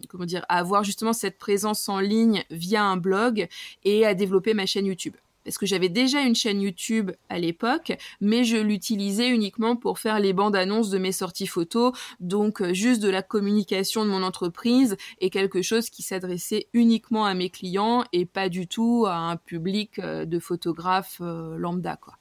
comment 0.09 0.25
dire 0.25 0.45
à 0.49 0.59
avoir 0.59 0.83
justement 0.83 1.13
cette 1.13 1.37
présence 1.37 1.87
en 1.89 1.99
ligne 1.99 2.43
via 2.49 2.83
un 2.83 2.97
blog 2.97 3.47
et 3.83 4.05
à 4.05 4.13
développer 4.13 4.53
ma 4.53 4.65
chaîne 4.65 4.85
YouTube 4.85 5.15
parce 5.43 5.57
que 5.57 5.65
j'avais 5.65 5.89
déjà 5.89 6.21
une 6.21 6.35
chaîne 6.35 6.61
YouTube 6.61 7.11
à 7.29 7.39
l'époque, 7.39 7.93
mais 8.19 8.43
je 8.43 8.57
l'utilisais 8.57 9.29
uniquement 9.29 9.75
pour 9.75 9.99
faire 9.99 10.19
les 10.19 10.33
bandes 10.33 10.55
annonces 10.55 10.89
de 10.89 10.97
mes 10.97 11.11
sorties 11.11 11.47
photos, 11.47 11.93
donc 12.19 12.61
euh, 12.61 12.73
juste 12.73 13.01
de 13.01 13.09
la 13.09 13.21
communication 13.21 14.05
de 14.05 14.09
mon 14.09 14.23
entreprise 14.23 14.97
et 15.19 15.29
quelque 15.29 15.61
chose 15.61 15.89
qui 15.89 16.03
s'adressait 16.03 16.67
uniquement 16.73 17.25
à 17.25 17.33
mes 17.33 17.49
clients 17.49 18.03
et 18.13 18.25
pas 18.25 18.49
du 18.49 18.67
tout 18.67 19.05
à 19.07 19.15
un 19.15 19.37
public 19.37 19.99
euh, 19.99 20.25
de 20.25 20.39
photographes 20.39 21.19
euh, 21.21 21.57
lambda 21.57 21.97
quoi. 21.97 22.17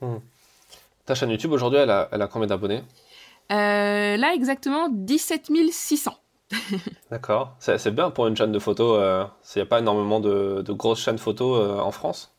Hmm. 0.00 0.20
Ta 1.04 1.14
chaîne 1.14 1.30
YouTube 1.30 1.52
aujourd'hui, 1.52 1.78
elle 1.78 1.90
a, 1.90 2.08
elle 2.12 2.22
a 2.22 2.28
combien 2.28 2.46
d'abonnés? 2.46 2.82
Là 3.50 4.32
exactement 4.34 4.88
17 4.88 5.50
600. 5.70 6.19
D'accord. 7.10 7.56
C'est 7.58 7.94
bien 7.94 8.10
pour 8.10 8.26
une 8.26 8.36
chaîne 8.36 8.52
de 8.52 8.58
photos. 8.58 8.98
Euh, 9.00 9.24
il 9.54 9.58
n'y 9.58 9.62
a 9.62 9.66
pas 9.66 9.80
énormément 9.80 10.20
de, 10.20 10.64
grosses 10.72 11.02
chaînes 11.02 11.18
photos 11.18 11.60
euh, 11.60 11.78
en 11.80 11.90
France 11.90 12.34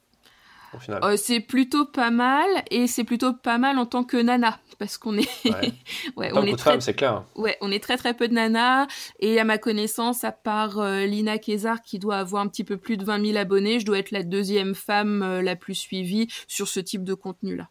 au 0.73 0.79
final. 0.79 1.03
Euh, 1.03 1.17
c'est 1.17 1.41
plutôt 1.41 1.85
pas 1.85 2.11
mal 2.11 2.47
et 2.69 2.87
c'est 2.87 3.03
plutôt 3.03 3.33
pas 3.33 3.57
mal 3.57 3.77
en 3.77 3.85
tant 3.85 4.05
que 4.05 4.15
nana 4.15 4.57
parce 4.79 4.97
qu'on 4.97 5.17
est 5.17 5.27
ouais. 5.45 5.73
on 6.33 6.43
est 6.43 6.57
très... 6.57 6.79
c'est 6.79 6.93
clair. 6.93 7.25
Ouais, 7.35 7.57
on 7.59 7.71
est 7.71 7.83
très 7.83 7.97
très 7.97 8.13
peu 8.13 8.29
de 8.29 8.33
nanas 8.33 8.87
et 9.19 9.37
à 9.37 9.43
ma 9.43 9.57
connaissance 9.57 10.23
à 10.23 10.31
part 10.31 10.81
Lina 10.81 11.39
Kézar 11.39 11.81
qui 11.81 11.99
doit 11.99 12.15
avoir 12.15 12.41
un 12.41 12.47
petit 12.47 12.63
peu 12.63 12.77
plus 12.77 12.95
de 12.95 13.03
20 13.03 13.25
000 13.25 13.37
abonnés, 13.37 13.81
je 13.81 13.85
dois 13.85 13.99
être 13.99 14.11
la 14.11 14.23
deuxième 14.23 14.73
femme 14.73 15.41
la 15.41 15.57
plus 15.57 15.75
suivie 15.75 16.29
sur 16.47 16.69
ce 16.69 16.79
type 16.79 17.03
de 17.03 17.15
contenu 17.15 17.57
là. 17.57 17.67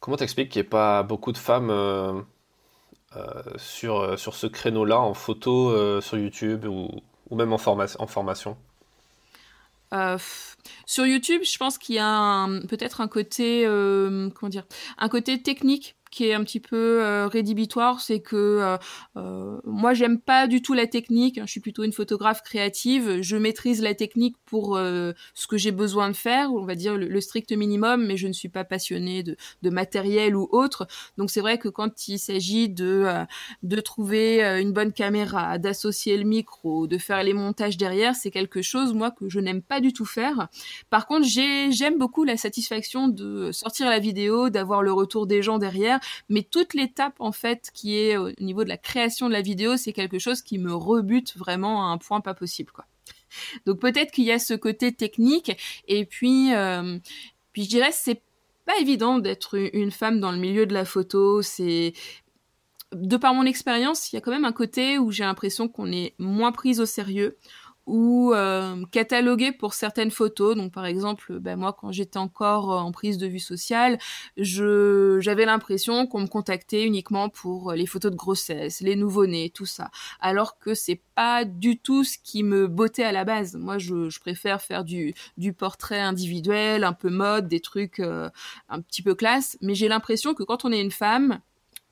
Comment 0.00 0.16
t'expliques 0.16 0.50
qu'il 0.50 0.62
n'y 0.62 0.66
ait 0.66 0.70
pas 0.70 1.04
beaucoup 1.04 1.30
de 1.30 1.38
femmes 1.38 1.70
sur, 3.56 4.00
euh, 4.00 4.16
sur 4.16 4.34
ce 4.34 4.46
créneau-là 4.46 4.98
en 4.98 5.14
photo 5.14 5.70
euh, 5.70 6.00
sur 6.00 6.18
YouTube 6.18 6.64
ou, 6.64 6.90
ou 7.30 7.36
même 7.36 7.52
en, 7.52 7.56
en 7.56 8.06
formation 8.06 8.56
Sur 10.86 11.06
YouTube, 11.06 11.42
je 11.44 11.56
pense 11.56 11.78
qu'il 11.78 11.94
y 11.94 12.00
a 12.00 12.48
peut-être 12.68 13.00
un 13.00 13.06
côté, 13.06 13.64
comment 13.64 14.50
dire, 14.50 14.64
un 14.98 15.08
côté 15.08 15.40
technique 15.40 15.94
qui 16.14 16.28
est 16.28 16.34
un 16.34 16.44
petit 16.44 16.60
peu 16.60 17.26
rédhibitoire, 17.26 18.00
c'est 18.00 18.20
que 18.20 18.76
moi 19.64 19.94
j'aime 19.94 20.20
pas 20.20 20.46
du 20.46 20.62
tout 20.62 20.74
la 20.74 20.86
technique. 20.86 21.40
Je 21.40 21.50
suis 21.50 21.60
plutôt 21.60 21.84
une 21.84 21.92
photographe 21.92 22.42
créative. 22.42 23.20
Je 23.20 23.36
maîtrise 23.36 23.82
la 23.82 23.94
technique 23.94 24.36
pour 24.46 24.76
ce 24.76 25.46
que 25.48 25.56
j'ai 25.56 25.72
besoin 25.72 26.10
de 26.10 26.16
faire, 26.16 26.52
on 26.52 26.64
va 26.64 26.74
dire 26.74 26.96
le, 26.96 27.20
strict 27.20 27.52
minimum, 27.52 28.06
mais 28.06 28.16
je 28.16 28.28
ne 28.28 28.32
suis 28.32 28.48
pas 28.48 28.64
passionnée 28.64 29.22
de, 29.22 29.36
de 29.62 29.70
matériel 29.70 30.36
ou 30.36 30.48
autre. 30.52 30.86
Donc 31.18 31.30
c'est 31.30 31.40
vrai 31.40 31.58
que 31.58 31.68
quand 31.68 32.08
il 32.08 32.18
s'agit 32.18 32.68
de 32.68 33.24
de 33.62 33.80
trouver 33.80 34.42
une 34.60 34.72
bonne 34.72 34.92
caméra, 34.92 35.58
d'associer 35.58 36.16
le 36.16 36.24
micro, 36.24 36.86
de 36.86 36.98
faire 36.98 37.22
les 37.22 37.32
montages 37.32 37.76
derrière, 37.76 38.14
c'est 38.14 38.30
quelque 38.30 38.62
chose 38.62 38.92
moi 38.92 39.10
que 39.10 39.28
je 39.28 39.40
n'aime 39.40 39.62
pas 39.62 39.80
du 39.80 39.92
tout 39.92 40.04
faire. 40.04 40.48
Par 40.90 41.06
contre, 41.06 41.26
j'aime 41.26 41.98
beaucoup 41.98 42.24
la 42.24 42.36
satisfaction 42.36 43.08
de 43.08 43.52
sortir 43.52 43.88
la 43.88 43.98
vidéo, 43.98 44.50
d'avoir 44.50 44.82
le 44.82 44.92
retour 44.92 45.26
des 45.26 45.42
gens 45.42 45.58
derrière, 45.58 46.00
mais 46.28 46.42
toute 46.42 46.74
l'étape 46.74 47.14
en 47.18 47.32
fait 47.32 47.70
qui 47.72 47.96
est 47.96 48.16
au 48.16 48.30
niveau 48.40 48.64
de 48.64 48.68
la 48.68 48.78
création 48.78 49.28
de 49.28 49.32
la 49.32 49.42
vidéo, 49.42 49.76
c'est 49.76 49.92
quelque 49.92 50.18
chose 50.18 50.42
qui 50.42 50.58
me 50.58 50.74
rebute 50.74 51.36
vraiment 51.36 51.88
à 51.88 51.92
un 51.92 51.98
point 51.98 52.20
pas 52.20 52.34
possible 52.34 52.72
quoi. 52.72 52.86
Donc 53.66 53.80
peut-être 53.80 54.12
qu'il 54.12 54.24
y 54.24 54.32
a 54.32 54.38
ce 54.38 54.54
côté 54.54 54.92
technique 54.92 55.56
et 55.88 56.04
puis 56.04 56.54
euh, 56.54 56.98
puis 57.52 57.64
je 57.64 57.68
dirais 57.68 57.90
c'est 57.92 58.22
pas 58.64 58.78
évident 58.78 59.18
d'être 59.18 59.58
une 59.74 59.90
femme 59.90 60.20
dans 60.20 60.32
le 60.32 60.38
milieu 60.38 60.66
de 60.66 60.72
la 60.72 60.84
photo, 60.84 61.42
c'est 61.42 61.92
de 62.92 63.16
par 63.16 63.34
mon 63.34 63.44
expérience, 63.44 64.12
il 64.12 64.16
y 64.16 64.18
a 64.18 64.20
quand 64.20 64.30
même 64.30 64.44
un 64.44 64.52
côté 64.52 64.98
où 64.98 65.10
j'ai 65.10 65.24
l'impression 65.24 65.68
qu'on 65.68 65.90
est 65.90 66.14
moins 66.18 66.52
prise 66.52 66.80
au 66.80 66.86
sérieux 66.86 67.36
ou 67.86 68.32
euh, 68.34 68.82
catalogué 68.90 69.52
pour 69.52 69.74
certaines 69.74 70.10
photos. 70.10 70.56
Donc 70.56 70.72
par 70.72 70.86
exemple, 70.86 71.38
ben, 71.38 71.58
moi 71.58 71.72
quand 71.72 71.92
j'étais 71.92 72.18
encore 72.18 72.70
en 72.70 72.92
prise 72.92 73.18
de 73.18 73.26
vue 73.26 73.38
sociale, 73.38 73.98
je 74.36 75.18
j'avais 75.20 75.44
l'impression 75.44 76.06
qu'on 76.06 76.20
me 76.20 76.26
contactait 76.26 76.84
uniquement 76.84 77.28
pour 77.28 77.72
les 77.72 77.86
photos 77.86 78.10
de 78.10 78.16
grossesse, 78.16 78.80
les 78.80 78.96
nouveau-nés, 78.96 79.50
tout 79.50 79.66
ça. 79.66 79.90
Alors 80.20 80.58
que 80.58 80.74
c'est 80.74 81.00
pas 81.14 81.44
du 81.44 81.78
tout 81.78 82.04
ce 82.04 82.18
qui 82.22 82.42
me 82.42 82.66
bottait 82.66 83.04
à 83.04 83.12
la 83.12 83.24
base. 83.24 83.56
Moi 83.56 83.78
je, 83.78 84.08
je 84.08 84.20
préfère 84.20 84.62
faire 84.62 84.84
du 84.84 85.14
du 85.36 85.52
portrait 85.52 86.00
individuel, 86.00 86.84
un 86.84 86.92
peu 86.92 87.10
mode, 87.10 87.48
des 87.48 87.60
trucs 87.60 88.00
euh, 88.00 88.30
un 88.68 88.80
petit 88.80 89.02
peu 89.02 89.14
classe, 89.14 89.58
mais 89.60 89.74
j'ai 89.74 89.88
l'impression 89.88 90.34
que 90.34 90.42
quand 90.42 90.64
on 90.64 90.72
est 90.72 90.80
une 90.80 90.90
femme, 90.90 91.40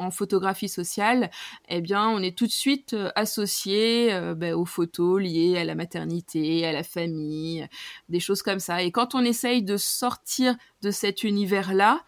en 0.02 0.10
photographie 0.10 0.68
sociale, 0.68 1.30
eh 1.68 1.80
bien, 1.80 2.08
on 2.08 2.20
est 2.20 2.36
tout 2.36 2.46
de 2.46 2.52
suite 2.52 2.94
euh, 2.94 3.10
associé 3.14 4.12
euh, 4.12 4.34
ben, 4.34 4.54
aux 4.54 4.64
photos 4.64 5.20
liées 5.20 5.56
à 5.56 5.64
la 5.64 5.74
maternité, 5.74 6.66
à 6.66 6.72
la 6.72 6.82
famille, 6.82 7.66
des 8.08 8.20
choses 8.20 8.42
comme 8.42 8.58
ça. 8.58 8.82
Et 8.82 8.90
quand 8.90 9.14
on 9.14 9.24
essaye 9.24 9.62
de 9.62 9.76
sortir 9.76 10.56
de 10.82 10.90
cet 10.90 11.24
univers-là, 11.24 12.00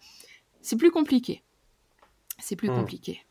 c'est 0.61 0.77
plus 0.77 0.91
compliqué. 0.91 1.43
C'est 2.39 2.55
plus 2.55 2.69
hmm. 2.69 2.75
compliqué. 2.75 3.21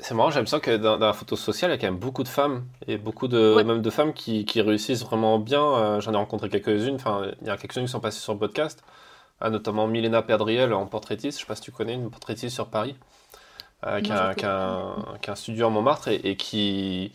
C'est 0.00 0.12
marrant, 0.12 0.30
j'ai 0.30 0.36
l'impression 0.36 0.58
que 0.58 0.76
dans, 0.76 0.98
la 0.98 1.12
photo 1.12 1.36
sociale, 1.36 1.70
il 1.70 1.74
y 1.74 1.76
a 1.76 1.78
quand 1.78 1.86
même 1.86 2.00
beaucoup 2.00 2.24
de 2.24 2.28
femmes, 2.28 2.66
et 2.88 2.98
beaucoup 2.98 3.28
de, 3.28 3.62
même 3.62 3.80
de 3.80 3.90
femmes 3.90 4.12
qui, 4.12 4.44
réussissent 4.60 5.04
vraiment 5.04 5.38
bien. 5.38 5.62
Euh, 5.62 6.00
j'en 6.00 6.12
ai 6.12 6.16
rencontré 6.16 6.48
quelques-unes, 6.48 6.96
enfin, 6.96 7.30
il 7.40 7.46
y 7.46 7.50
a 7.50 7.56
quelques-unes 7.56 7.84
qui 7.84 7.90
sont 7.90 8.00
passées 8.00 8.20
sur 8.20 8.32
le 8.32 8.40
podcast, 8.40 8.82
notamment 9.40 9.86
Milena 9.86 10.20
Perdriel 10.22 10.72
en 10.74 10.86
portraitiste, 10.86 11.38
je 11.38 11.44
ne 11.44 11.46
sais 11.46 11.48
pas 11.48 11.54
si 11.54 11.62
tu 11.62 11.70
connais, 11.70 11.94
une 11.94 12.10
portraitiste 12.10 12.54
sur 12.54 12.68
Paris. 12.68 12.96
Euh, 13.86 14.00
qui, 14.00 14.10
a, 14.12 14.34
un, 15.28 15.34
studio 15.36 15.66
à 15.66 15.70
Montmartre 15.70 16.08
et, 16.08 16.36
qui 16.36 17.12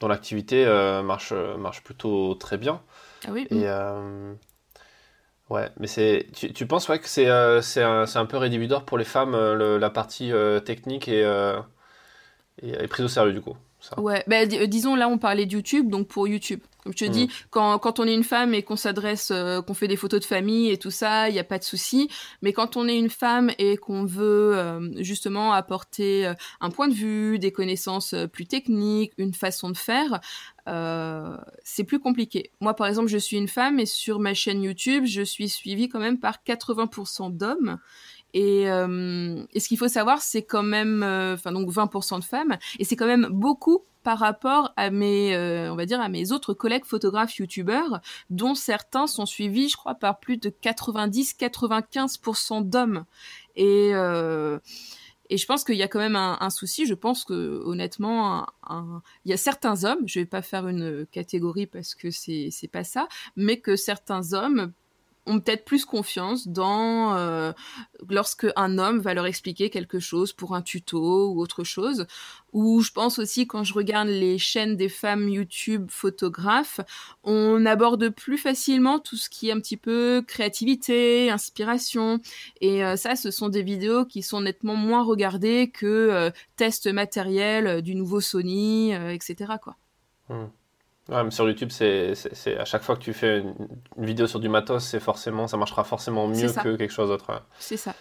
dont 0.00 0.08
l'activité 0.08 0.64
euh, 0.64 1.02
marche 1.02 1.32
marche 1.32 1.82
plutôt 1.82 2.34
très 2.34 2.56
bien. 2.56 2.80
Ah 3.26 3.30
oui. 3.32 3.46
Et 3.50 3.68
euh, 3.68 4.32
ouais, 5.50 5.68
mais 5.78 5.86
c'est 5.86 6.28
tu, 6.34 6.50
tu, 6.54 6.66
penses 6.66 6.88
ouais 6.88 6.98
que 6.98 7.08
c'est 7.08 7.28
c'est 7.60 7.82
un, 7.82 8.04
un, 8.14 8.26
peu 8.26 8.38
rédhibitoire 8.38 8.86
pour 8.86 8.96
les 8.96 9.04
femmes 9.04 9.36
la 9.36 9.90
partie 9.90 10.32
technique 10.64 11.08
et, 11.08 11.20
et, 12.62 12.88
prise 12.88 13.04
au 13.04 13.08
sérieux 13.08 13.34
du 13.34 13.42
coup? 13.42 13.56
Ça. 13.80 14.00
Ouais, 14.00 14.24
bah, 14.26 14.46
disons 14.46 14.94
là 14.94 15.08
on 15.08 15.18
parlait 15.18 15.46
de 15.46 15.52
YouTube, 15.52 15.90
donc 15.90 16.08
pour 16.08 16.26
YouTube. 16.26 16.60
Comme 16.86 16.92
je 16.96 17.04
te 17.04 17.10
dis, 17.10 17.24
mm. 17.24 17.30
quand, 17.50 17.78
quand 17.80 17.98
on 17.98 18.04
est 18.04 18.14
une 18.14 18.22
femme 18.22 18.54
et 18.54 18.62
qu'on 18.62 18.76
s'adresse, 18.76 19.32
euh, 19.32 19.60
qu'on 19.60 19.74
fait 19.74 19.88
des 19.88 19.96
photos 19.96 20.20
de 20.20 20.24
famille 20.24 20.70
et 20.70 20.78
tout 20.78 20.92
ça, 20.92 21.28
il 21.28 21.32
n'y 21.32 21.40
a 21.40 21.44
pas 21.44 21.58
de 21.58 21.64
souci. 21.64 22.08
Mais 22.42 22.52
quand 22.52 22.76
on 22.76 22.86
est 22.86 22.96
une 22.96 23.10
femme 23.10 23.50
et 23.58 23.76
qu'on 23.76 24.04
veut 24.04 24.56
euh, 24.56 25.02
justement 25.02 25.52
apporter 25.52 26.28
euh, 26.28 26.34
un 26.60 26.70
point 26.70 26.86
de 26.86 26.94
vue, 26.94 27.40
des 27.40 27.50
connaissances 27.50 28.14
plus 28.32 28.46
techniques, 28.46 29.14
une 29.18 29.34
façon 29.34 29.68
de 29.70 29.76
faire, 29.76 30.20
c'est 31.64 31.84
plus 31.84 31.98
compliqué. 31.98 32.52
Moi, 32.60 32.74
par 32.74 32.86
exemple, 32.86 33.08
je 33.08 33.18
suis 33.18 33.36
une 33.36 33.48
femme 33.48 33.80
et 33.80 33.86
sur 33.86 34.20
ma 34.20 34.34
chaîne 34.34 34.62
YouTube, 34.62 35.04
je 35.06 35.22
suis 35.22 35.48
suivie 35.48 35.88
quand 35.88 36.00
même 36.00 36.18
par 36.18 36.38
80% 36.46 37.36
d'hommes. 37.36 37.78
Et, 38.34 38.64
et, 38.64 39.60
ce 39.60 39.68
qu'il 39.68 39.78
faut 39.78 39.88
savoir, 39.88 40.20
c'est 40.20 40.42
quand 40.42 40.62
même, 40.62 41.02
enfin 41.02 41.52
donc 41.52 41.70
20% 41.70 42.20
de 42.20 42.24
femmes, 42.24 42.58
et 42.78 42.84
c'est 42.84 42.96
quand 42.96 43.06
même 43.06 43.28
beaucoup 43.30 43.84
par 44.06 44.20
rapport 44.20 44.72
à 44.76 44.90
mes, 44.90 45.34
euh, 45.34 45.72
on 45.72 45.74
va 45.74 45.84
dire, 45.84 46.00
à 46.00 46.08
mes 46.08 46.30
autres 46.30 46.54
collègues 46.54 46.84
photographes 46.84 47.38
youtubeurs, 47.38 48.00
dont 48.30 48.54
certains 48.54 49.08
sont 49.08 49.26
suivis, 49.26 49.68
je 49.68 49.76
crois, 49.76 49.96
par 49.96 50.20
plus 50.20 50.36
de 50.36 50.48
90-95% 50.48 52.62
d'hommes. 52.62 53.04
Et 53.56 53.90
euh, 53.94 54.60
et 55.28 55.38
je 55.38 55.46
pense 55.46 55.64
qu'il 55.64 55.74
y 55.74 55.82
a 55.82 55.88
quand 55.88 55.98
même 55.98 56.14
un, 56.14 56.50
souci. 56.50 56.86
Je 56.86 56.94
pense 56.94 57.24
que 57.24 57.60
honnêtement, 57.64 58.46
il 59.24 59.30
y 59.30 59.32
a 59.32 59.36
certains 59.36 59.82
hommes, 59.82 60.06
je 60.06 60.20
vais 60.20 60.24
pas 60.24 60.40
faire 60.40 60.68
une 60.68 61.04
catégorie 61.10 61.66
parce 61.66 61.96
que 61.96 62.12
c'est 62.12 62.50
c'est 62.52 62.68
pas 62.68 62.84
ça, 62.84 63.08
mais 63.34 63.58
que 63.58 63.74
certains 63.74 64.34
hommes 64.34 64.72
ont 65.26 65.40
peut-être 65.40 65.64
plus 65.64 65.84
confiance 65.84 66.48
dans 66.48 67.16
euh, 67.16 67.52
lorsque 68.08 68.46
un 68.56 68.78
homme 68.78 69.00
va 69.00 69.14
leur 69.14 69.26
expliquer 69.26 69.70
quelque 69.70 69.98
chose 69.98 70.32
pour 70.32 70.54
un 70.54 70.62
tuto 70.62 71.30
ou 71.30 71.40
autre 71.40 71.64
chose. 71.64 72.06
Ou 72.52 72.80
je 72.80 72.92
pense 72.92 73.18
aussi 73.18 73.46
quand 73.46 73.64
je 73.64 73.74
regarde 73.74 74.08
les 74.08 74.38
chaînes 74.38 74.76
des 74.76 74.88
femmes 74.88 75.28
YouTube 75.28 75.86
photographes, 75.90 76.80
on 77.24 77.66
aborde 77.66 78.08
plus 78.10 78.38
facilement 78.38 78.98
tout 78.98 79.16
ce 79.16 79.28
qui 79.28 79.48
est 79.48 79.52
un 79.52 79.60
petit 79.60 79.76
peu 79.76 80.24
créativité, 80.26 81.30
inspiration. 81.30 82.20
Et 82.60 82.84
euh, 82.84 82.96
ça, 82.96 83.16
ce 83.16 83.30
sont 83.30 83.48
des 83.48 83.62
vidéos 83.62 84.04
qui 84.04 84.22
sont 84.22 84.40
nettement 84.40 84.76
moins 84.76 85.02
regardées 85.02 85.70
que 85.70 85.86
euh, 85.86 86.30
test 86.56 86.86
matériel 86.86 87.82
du 87.82 87.94
nouveau 87.94 88.20
Sony, 88.20 88.92
etc. 88.92 89.54
Quoi. 89.62 89.76
Hmm 91.08 91.30
sur 91.30 91.48
YouTube, 91.48 91.70
c'est 91.70 92.14
à 92.58 92.64
chaque 92.64 92.82
fois 92.82 92.96
que 92.96 93.02
tu 93.02 93.12
fais 93.12 93.38
une, 93.38 93.54
vidéo 93.96 94.26
sur 94.26 94.40
du 94.40 94.48
matos, 94.48 94.84
c'est 94.84 95.00
forcément, 95.00 95.46
ça 95.46 95.56
marchera 95.56 95.84
forcément 95.84 96.26
mieux 96.26 96.52
que 96.52 96.76
quelque 96.76 96.92
chose 96.92 97.10
d'autre. 97.10 97.42
C'est 97.58 97.76
ça. 97.76 97.94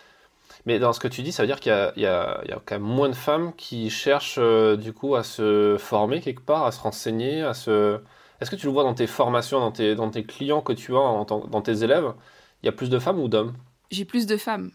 Mais 0.66 0.80
dans 0.80 0.94
ce 0.94 1.00
que 1.00 1.08
tu 1.08 1.22
dis, 1.22 1.32
ça 1.32 1.44
veut 1.44 1.48
dire 1.48 1.60
qu'il 1.60 1.72
y, 1.98 2.02
y, 2.02 2.06
a 2.08 2.42
quand 2.66 2.76
même 2.76 2.82
moins 2.82 3.10
de 3.10 3.16
femmes 3.16 3.54
qui 3.56 3.92
cherchent 3.92 4.40
euh, 4.40 4.76
du 4.76 4.94
coup 4.94 5.16
à 5.16 5.24
se 5.24 5.78
former 5.78 6.22
quelque 6.22 6.42
part, 6.42 6.66
à 6.66 6.72
se 6.72 6.80
renseigner, 6.80 7.44
à 7.44 7.54
se. 7.54 8.00
Est-ce 8.42 8.50
que 8.50 8.56
tu 8.56 8.66
le 8.66 8.72
vois 8.72 8.84
dans 8.84 8.96
tes 8.96 9.08
formations, 9.08 9.60
dans 9.60 9.72
tes, 9.72 9.94
dans 9.94 10.10
tes 10.10 10.24
clients 10.24 10.62
que 10.62 10.74
tu 10.74 10.96
as, 10.96 11.00
en, 11.00 11.26
dans 11.26 11.62
tes 11.62 11.84
élèves, 11.84 12.14
il 12.64 12.66
y 12.66 12.70
a 12.70 12.72
plus 12.72 12.90
de 12.90 12.98
femmes 12.98 13.20
ou 13.20 13.28
d'hommes? 13.28 13.54
J'ai 13.92 14.06
plus 14.06 14.26
de 14.26 14.38
femmes. 14.38 14.72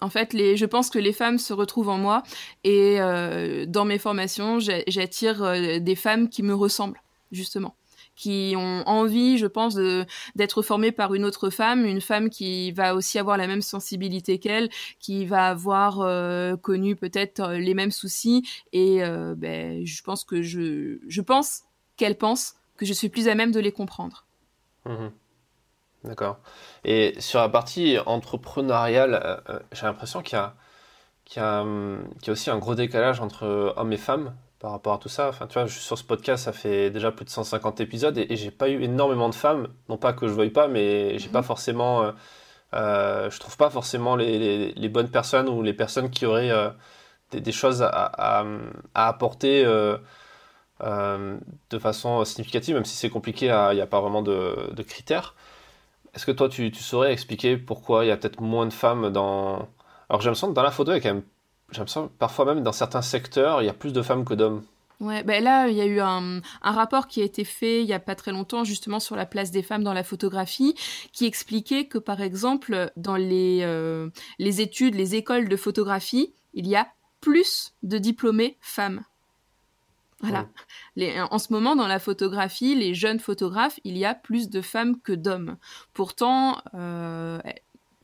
En 0.00 0.10
fait, 0.10 0.32
les, 0.32 0.56
je 0.56 0.66
pense 0.66 0.90
que 0.90 0.98
les 0.98 1.12
femmes 1.12 1.38
se 1.38 1.52
retrouvent 1.52 1.88
en 1.88 1.98
moi 1.98 2.22
et 2.64 3.00
euh, 3.00 3.64
dans 3.66 3.84
mes 3.84 3.98
formations, 3.98 4.58
j'attire 4.60 5.42
euh, 5.42 5.78
des 5.80 5.96
femmes 5.96 6.28
qui 6.28 6.42
me 6.42 6.54
ressemblent 6.54 7.00
justement 7.32 7.76
qui 8.16 8.54
ont 8.56 8.82
envie, 8.86 9.38
je 9.38 9.46
pense, 9.46 9.78
d'être 10.34 10.62
formées 10.62 10.90
par 10.90 11.14
une 11.14 11.24
autre 11.24 11.50
femme, 11.50 11.84
une 11.84 12.00
femme 12.00 12.30
qui 12.30 12.72
va 12.72 12.94
aussi 12.94 13.18
avoir 13.18 13.36
la 13.36 13.46
même 13.46 13.62
sensibilité 13.62 14.38
qu'elle, 14.38 14.70
qui 14.98 15.26
va 15.26 15.48
avoir 15.48 16.00
euh, 16.00 16.56
connu 16.56 16.96
peut-être 16.96 17.40
euh, 17.40 17.58
les 17.58 17.74
mêmes 17.74 17.90
soucis, 17.90 18.48
et 18.72 19.04
euh, 19.04 19.34
ben, 19.36 19.86
je 19.86 20.02
pense 20.02 20.24
que 20.24 20.42
je, 20.42 20.98
je 21.06 21.20
pense 21.20 21.64
qu'elle 21.96 22.16
pense 22.16 22.56
que 22.78 22.86
je 22.86 22.92
suis 22.92 23.10
plus 23.10 23.28
à 23.28 23.34
même 23.34 23.52
de 23.52 23.60
les 23.60 23.72
comprendre. 23.72 24.24
Mmh 24.86 25.08
D'accord. 26.04 26.38
Et 26.84 27.14
sur 27.18 27.40
la 27.40 27.48
partie 27.48 27.98
entrepreneuriale, 28.06 29.42
j'ai 29.72 29.86
l'impression 29.86 30.22
qu'il 30.22 30.38
y, 30.38 31.34
y, 31.34 31.40
y 31.40 31.40
a, 31.40 31.64
aussi 32.28 32.48
un 32.48 32.58
gros 32.58 32.76
décalage 32.76 33.20
entre 33.20 33.74
hommes 33.76 33.92
et 33.92 33.96
femmes 33.96 34.32
par 34.58 34.70
rapport 34.72 34.94
à 34.94 34.98
tout 34.98 35.08
ça. 35.08 35.28
Enfin, 35.28 35.46
tu 35.46 35.58
vois, 35.58 35.68
sur 35.68 35.98
ce 35.98 36.04
podcast, 36.04 36.44
ça 36.44 36.52
fait 36.52 36.90
déjà 36.90 37.12
plus 37.12 37.24
de 37.24 37.30
150 37.30 37.80
épisodes 37.80 38.16
et, 38.18 38.36
j'ai 38.36 38.50
pas 38.50 38.68
eu 38.68 38.82
énormément 38.82 39.28
de 39.28 39.34
femmes. 39.34 39.68
Non 39.88 39.96
pas 39.98 40.12
que 40.12 40.26
je 40.28 40.32
veuille 40.32 40.50
pas, 40.50 40.68
mais 40.68 41.18
j'ai 41.18 41.28
pas 41.28 41.40
mhm. 41.40 41.46
forcément. 41.46 42.02
Euh, 42.02 42.12
euh, 42.74 43.30
je 43.30 43.38
trouve 43.40 43.56
pas 43.56 43.70
forcément 43.70 44.16
les, 44.16 44.72
les, 44.72 44.88
bonnes 44.88 45.10
personnes 45.10 45.48
ou 45.48 45.62
les 45.62 45.72
personnes 45.72 46.10
qui 46.10 46.26
auraient 46.26 46.50
euh, 46.50 46.70
des, 47.30 47.40
des, 47.40 47.52
choses 47.52 47.82
à, 47.82 47.88
à, 47.88 48.44
à 48.94 49.08
apporter 49.08 49.64
de 49.64 50.00
façon 51.78 52.24
significative, 52.24 52.74
même 52.74 52.84
si 52.84 52.96
c'est 52.96 53.10
compliqué, 53.10 53.46
il 53.46 53.74
n'y 53.76 53.80
a 53.80 53.86
pas 53.86 54.00
vraiment 54.00 54.22
de, 54.22 54.70
de 54.72 54.82
critères. 54.82 55.34
Est-ce 56.14 56.26
que 56.26 56.32
toi, 56.32 56.48
tu, 56.48 56.70
tu, 56.70 56.82
saurais 56.82 57.12
expliquer 57.12 57.56
pourquoi 57.56 58.04
il 58.04 58.08
y 58.08 58.10
a 58.10 58.16
peut-être 58.16 58.40
moins 58.40 58.66
de 58.66 58.72
femmes 58.72 59.10
dans. 59.10 59.68
Alors, 60.08 60.20
j'ai 60.20 60.28
l'impression 60.28 60.48
que 60.48 60.54
dans 60.54 60.62
la 60.62 60.70
photo, 60.70 60.92
il 60.92 60.94
y 60.94 60.98
a 60.98 61.00
quand 61.00 61.14
même 61.14 61.22
j'ai 61.70 61.78
l'impression 61.78 62.10
parfois 62.18 62.44
même 62.44 62.62
dans 62.62 62.72
certains 62.72 63.02
secteurs, 63.02 63.62
il 63.62 63.66
y 63.66 63.68
a 63.68 63.74
plus 63.74 63.92
de 63.92 64.02
femmes 64.02 64.24
que 64.24 64.34
d'hommes. 64.34 64.62
Ouais, 64.98 65.22
ben 65.22 65.44
là, 65.44 65.68
il 65.68 65.76
y 65.76 65.82
a 65.82 65.86
eu 65.86 66.00
un, 66.00 66.40
rapport 66.62 67.06
qui 67.06 67.20
a 67.20 67.24
été 67.24 67.44
fait 67.44 67.82
il 67.82 67.86
y 67.86 67.92
a 67.92 67.98
pas 67.98 68.14
très 68.14 68.32
longtemps, 68.32 68.64
justement, 68.64 68.98
sur 68.98 69.14
la 69.14 69.26
place 69.26 69.50
des 69.50 69.62
femmes 69.62 69.84
dans 69.84 69.92
la 69.92 70.04
photographie, 70.04 70.74
qui 71.12 71.26
expliquait 71.26 71.86
que, 71.86 71.98
par 71.98 72.22
exemple, 72.22 72.90
dans 72.96 73.16
les, 73.16 73.60
euh, 73.62 74.08
les 74.38 74.62
études, 74.62 74.94
les 74.94 75.14
écoles 75.14 75.48
de 75.48 75.56
photographie, 75.56 76.32
il 76.54 76.66
y 76.66 76.76
a 76.76 76.88
plus 77.20 77.74
de 77.82 77.98
diplômés 77.98 78.56
femmes. 78.60 79.02
Voilà. 80.20 80.48
en 81.30 81.38
ce 81.38 81.52
moment, 81.52 81.76
dans 81.76 81.86
la 81.86 81.98
photographie, 81.98 82.74
les 82.74 82.94
jeunes 82.94 83.20
photographes, 83.20 83.78
il 83.84 83.98
y 83.98 84.06
a 84.06 84.14
plus 84.14 84.48
de 84.48 84.62
femmes 84.62 84.98
que 85.00 85.12
d'hommes. 85.12 85.58
Pourtant, 85.92 86.62
euh, 86.74 87.38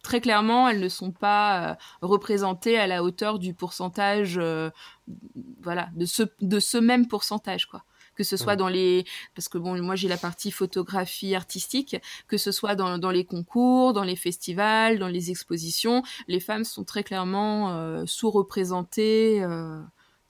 très 0.03 0.21
clairement, 0.21 0.69
elles 0.69 0.81
ne 0.81 0.89
sont 0.89 1.13
pas 1.13 1.71
euh, 1.71 1.75
représentées 2.03 2.79
à 2.79 2.87
la 2.87 3.03
hauteur 3.03 3.39
du 3.39 3.55
pourcentage, 3.55 4.37
euh, 4.39 4.71
voilà, 5.63 5.89
de 5.95 6.05
ce, 6.05 6.25
de 6.41 6.61
ce 6.61 6.79
même 6.79 7.07
pourcentage, 7.09 7.67
quoi. 7.67 7.85
Que 8.15 8.25
ce 8.25 8.37
soit 8.37 8.57
dans 8.57 8.69
les, 8.69 9.07
parce 9.35 9.49
que 9.49 9.57
bon, 9.57 9.81
moi 9.81 9.97
j'ai 9.97 10.07
la 10.07 10.19
partie 10.19 10.51
photographie 10.51 11.35
artistique, 11.35 11.97
que 12.29 12.37
ce 12.37 12.53
soit 12.53 12.75
dans, 12.75 12.99
dans, 12.99 13.11
les 13.11 13.25
concours, 13.25 13.95
dans 13.95 14.05
les 14.05 14.17
festivals, 14.17 14.99
dans 14.99 15.09
les 15.09 15.31
expositions, 15.31 16.03
les 16.29 16.39
femmes 16.39 16.65
sont 16.65 16.85
très 16.85 17.05
clairement 17.05 17.73
euh, 17.73 18.05
sous-représentées 18.05 19.43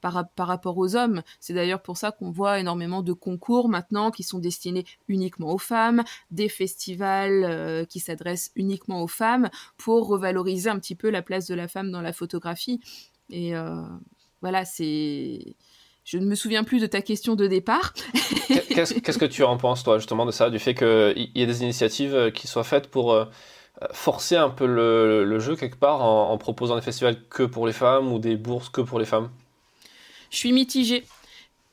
par, 0.03 0.47
rapport 0.49 0.77
aux 0.77 0.97
hommes. 0.97 1.23
C'est 1.41 1.55
d'ailleurs 1.55 1.81
pour 1.81 1.97
ça 1.97 2.11
qu'on 2.11 2.31
voit 2.31 2.59
énormément 2.59 3.03
de 3.03 3.13
concours 3.13 3.69
maintenant 3.69 4.11
qui 4.11 4.25
sont 4.25 4.39
destinés 4.39 4.85
uniquement 5.09 5.55
aux 5.55 5.59
femmes, 5.59 6.03
des 6.31 6.49
festivals 6.49 7.45
euh, 7.45 7.85
qui 7.85 8.01
s'adressent 8.01 8.51
uniquement 8.57 9.03
aux 9.03 9.09
femmes 9.09 9.49
pour 9.79 10.09
revaloriser 10.09 10.69
un 10.69 10.79
petit 10.79 10.97
peu 10.97 11.09
la 11.09 11.23
place 11.23 11.47
de 11.47 11.55
la 11.55 11.69
femme 11.69 11.91
dans 11.91 12.03
la 12.03 12.13
photographie. 12.13 12.81
Et 13.31 13.57
euh, 13.57 13.83
voilà, 14.43 14.65
c'est... 14.65 15.57
Je 16.05 16.19
ne 16.19 16.27
me 16.27 16.35
souviens 16.35 16.65
plus 16.65 16.81
de 16.81 16.87
ta 16.87 17.01
question 17.01 17.37
de 17.37 17.47
départ. 17.47 17.95
Qu'est-ce 18.49 19.19
que 19.19 19.25
tu 19.25 19.45
en 19.45 19.57
penses, 19.57 19.85
toi, 19.85 19.99
justement, 19.99 20.27
de 20.27 20.33
ça, 20.33 20.51
du 20.51 20.59
fait 20.59 20.75
qu'il 20.75 21.31
y 21.37 21.43
ait 21.43 21.47
des 21.47 21.63
initiatives 21.63 22.13
euh, 22.13 22.31
qui 22.33 22.49
soient 22.49 22.65
faites 22.65 22.89
pour 22.89 23.17
forcer 23.93 24.37
un 24.37 24.51
peu 24.51 24.67
le, 24.67 25.39
jeu 25.39 25.55
quelque 25.55 25.77
part 25.77 26.03
en, 26.03 26.37
proposant 26.39 26.75
des 26.75 26.83
festivals 26.83 27.23
que 27.29 27.45
pour 27.45 27.69
les 27.69 27.73
femmes 27.73 28.13
ou 28.13 28.19
des 28.19 28.37
bourses 28.37 28.69
que 28.69 28.81
pour 28.81 28.99
les 28.99 29.05
femmes? 29.05 29.31
Je 30.33 30.39
suis 30.39 30.53
mitigée. 30.53 31.05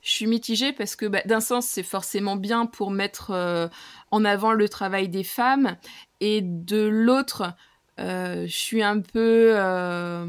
Je 0.01 0.11
suis 0.11 0.27
mitigée 0.27 0.73
parce 0.73 0.95
que 0.95 1.05
bah, 1.05 1.21
d'un 1.25 1.39
sens, 1.39 1.65
c'est 1.65 1.83
forcément 1.83 2.35
bien 2.35 2.65
pour 2.65 2.91
mettre 2.91 3.31
euh, 3.31 3.67
en 4.11 4.23
avant 4.25 4.51
le 4.51 4.69
travail 4.69 5.07
des 5.09 5.23
femmes. 5.23 5.77
Et 6.19 6.41
de 6.41 6.81
l'autre, 6.81 7.53
euh, 7.99 8.45
je 8.45 8.57
suis 8.57 8.83
un 8.83 8.99
peu... 8.99 9.53
Euh, 9.55 10.25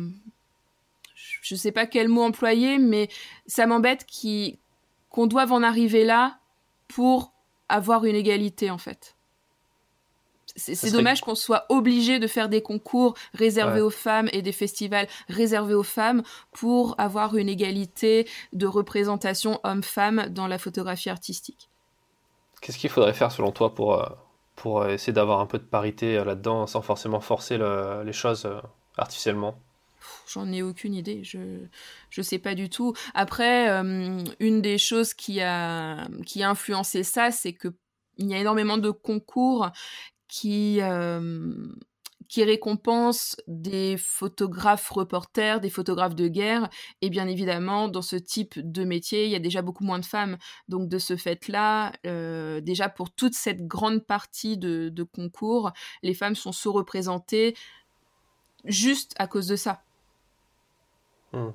je 1.43 1.55
ne 1.55 1.59
sais 1.59 1.73
pas 1.73 1.87
quel 1.87 2.09
mot 2.09 2.23
employer, 2.23 2.79
mais 2.79 3.09
ça 3.47 3.67
m'embête 3.67 4.07
qu'on 5.09 5.27
doive 5.27 5.53
en 5.53 5.63
arriver 5.63 6.05
là 6.05 6.39
pour 6.87 7.33
avoir 7.69 8.05
une 8.05 8.15
égalité, 8.15 8.71
en 8.71 8.79
fait. 8.79 9.17
C'est 10.57 10.93
dommage 10.93 11.21
qu'on 11.21 11.35
soit 11.35 11.67
obligé 11.69 12.19
de 12.19 12.27
faire 12.27 12.49
des 12.49 12.63
concours 12.63 13.15
réservés 13.35 13.81
aux 13.81 13.91
femmes 13.91 14.29
et 14.33 14.43
des 14.43 14.53
festivals 14.53 15.07
réservés 15.29 15.75
aux 15.75 15.83
femmes 15.83 16.23
pour 16.53 16.95
avoir 16.99 17.37
une 17.37 17.49
égalité 17.49 18.29
de 18.53 18.67
représentation 18.67 19.61
homme-femme 19.65 20.27
dans 20.31 20.47
la 20.47 20.59
photographie 20.59 21.11
artistique. 21.11 21.71
Qu'est-ce 22.61 22.79
qu'il 22.79 22.91
faudrait 22.91 23.15
faire 23.15 23.33
selon 23.33 23.53
toi 23.53 23.75
pour, 23.75 23.95
euh, 23.95 24.09
pour 24.57 24.87
essayer 24.87 25.13
d'avoir 25.13 25.41
un 25.41 25.47
peu 25.47 25.59
de 25.59 25.65
parité 25.65 26.19
euh, 26.19 26.25
là-dedans 26.25 26.67
sans 26.67 26.83
forcément 26.83 27.21
forcer 27.21 27.59
les 27.59 28.13
choses 28.13 28.45
euh, 28.45 28.61
artificiellement? 28.99 29.59
J'en 30.27 30.51
ai 30.53 30.63
aucune 30.63 30.95
idée, 30.95 31.25
je 31.25 31.39
je 32.09 32.23
sais 32.23 32.39
pas 32.39 32.55
du 32.55 32.71
tout. 32.71 32.95
Après, 33.13 33.69
une 33.69 34.63
des 34.63 34.79
choses 34.79 35.13
qui 35.13 35.43
a 35.43 36.09
qui 36.25 36.43
a 36.43 36.49
influencé 36.49 37.03
ça, 37.03 37.31
c'est 37.31 37.53
que 37.53 37.69
il 38.17 38.31
y 38.31 38.35
a 38.35 38.39
énormément 38.39 38.79
de 38.79 38.91
concours 38.91 39.71
qui, 40.31 40.81
qui 42.29 42.45
récompense 42.45 43.37
des 43.49 43.97
photographes 43.99 44.89
reporters, 44.91 45.61
des 45.61 45.69
photographes 45.69 46.15
de 46.15 46.29
guerre. 46.29 46.71
Et 47.03 47.11
bien 47.11 47.27
évidemment, 47.27 47.89
dans 47.89 48.03
ce 48.03 48.17
type 48.17 48.55
de 48.57 48.85
métier, 48.85 49.25
il 49.25 49.31
y 49.33 49.37
a 49.37 49.41
déjà 49.41 49.63
beaucoup 49.63 49.85
moins 49.85 49.99
de 49.99 50.05
femmes. 50.05 50.39
Donc 50.69 50.89
de 50.89 50.99
ce 50.99 51.17
fait-là, 51.17 51.93
déjà 52.61 52.89
pour 52.89 53.11
toute 53.11 53.35
cette 53.35 53.67
grande 53.67 54.07
partie 54.07 54.57
de, 54.57 55.03
concours, 55.03 55.73
les 56.03 56.15
femmes 56.15 56.37
sont 56.37 56.53
sous-représentées 56.53 57.57
juste 58.65 59.15
à 59.19 59.27
cause 59.27 59.49
de 59.49 59.57
ça. 59.57 59.83
Mmh. 61.33 61.49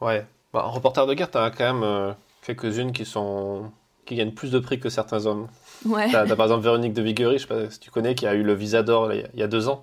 Ouais. 0.00 0.26
Bah, 0.52 0.64
en 0.64 0.72
reporter 0.72 1.06
de 1.06 1.14
guerre, 1.14 1.30
tu 1.30 1.38
as 1.38 1.50
quand 1.50 1.74
même 1.74 2.16
quelques-unes 2.42 2.92
qui 2.92 3.04
sont 3.04 3.70
qui 4.06 4.16
gagnent 4.16 4.32
plus 4.32 4.50
de 4.50 4.58
prix 4.58 4.80
que 4.80 4.88
certains 4.88 5.26
hommes. 5.26 5.48
Ouais. 5.84 6.10
T'as, 6.10 6.26
par 6.36 6.46
exemple 6.46 6.62
Véronique 6.62 6.92
de 6.92 7.02
Viguerie, 7.02 7.38
je 7.38 7.42
sais 7.42 7.48
pas 7.48 7.70
si 7.70 7.80
tu 7.80 7.90
connais, 7.90 8.14
qui 8.14 8.26
a 8.26 8.34
eu 8.34 8.42
le 8.42 8.54
Visa 8.54 8.82
d'or 8.82 9.12
il 9.12 9.28
y 9.34 9.42
a 9.42 9.46
deux 9.46 9.68
ans, 9.68 9.82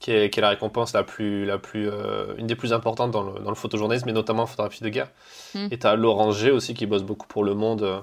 qui 0.00 0.12
est, 0.12 0.30
qui 0.30 0.40
est 0.40 0.42
la 0.42 0.50
récompense 0.50 0.92
la 0.92 1.02
plus, 1.02 1.46
la 1.46 1.58
plus, 1.58 1.88
euh, 1.88 2.34
une 2.36 2.46
des 2.46 2.56
plus 2.56 2.72
importantes 2.72 3.10
dans 3.10 3.22
le, 3.22 3.40
dans 3.40 3.50
le 3.50 3.56
photojournalisme, 3.56 4.06
mais 4.06 4.12
notamment 4.12 4.42
en 4.42 4.46
photographie 4.46 4.82
de 4.84 4.88
guerre. 4.88 5.10
Mm. 5.54 5.68
Et 5.70 5.78
t'as 5.78 5.94
Laurent 5.94 6.30
G 6.30 6.50
aussi 6.50 6.74
qui 6.74 6.86
bosse 6.86 7.02
beaucoup 7.02 7.26
pour 7.26 7.44
Le 7.44 7.54
Monde, 7.54 7.82
euh, 7.82 8.00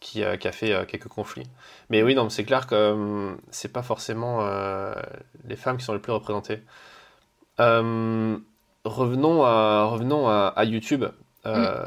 qui, 0.00 0.22
qui, 0.40 0.48
a 0.48 0.52
fait 0.52 0.72
euh, 0.72 0.84
quelques 0.84 1.08
conflits. 1.08 1.46
Mais 1.90 2.02
oui, 2.02 2.14
non, 2.14 2.28
c'est 2.28 2.44
clair 2.44 2.66
que 2.66 3.36
c'est 3.50 3.72
pas 3.72 3.82
forcément 3.82 4.44
les 5.46 5.56
femmes 5.56 5.76
qui 5.76 5.84
sont 5.84 5.92
les 5.92 6.00
plus 6.00 6.12
représentées. 6.12 6.60
revenons 7.58 9.44
à, 9.44 9.84
revenons 9.84 10.28
à, 10.28 10.52
à 10.56 10.64
YouTube. 10.64 11.04
Mm. 11.44 11.86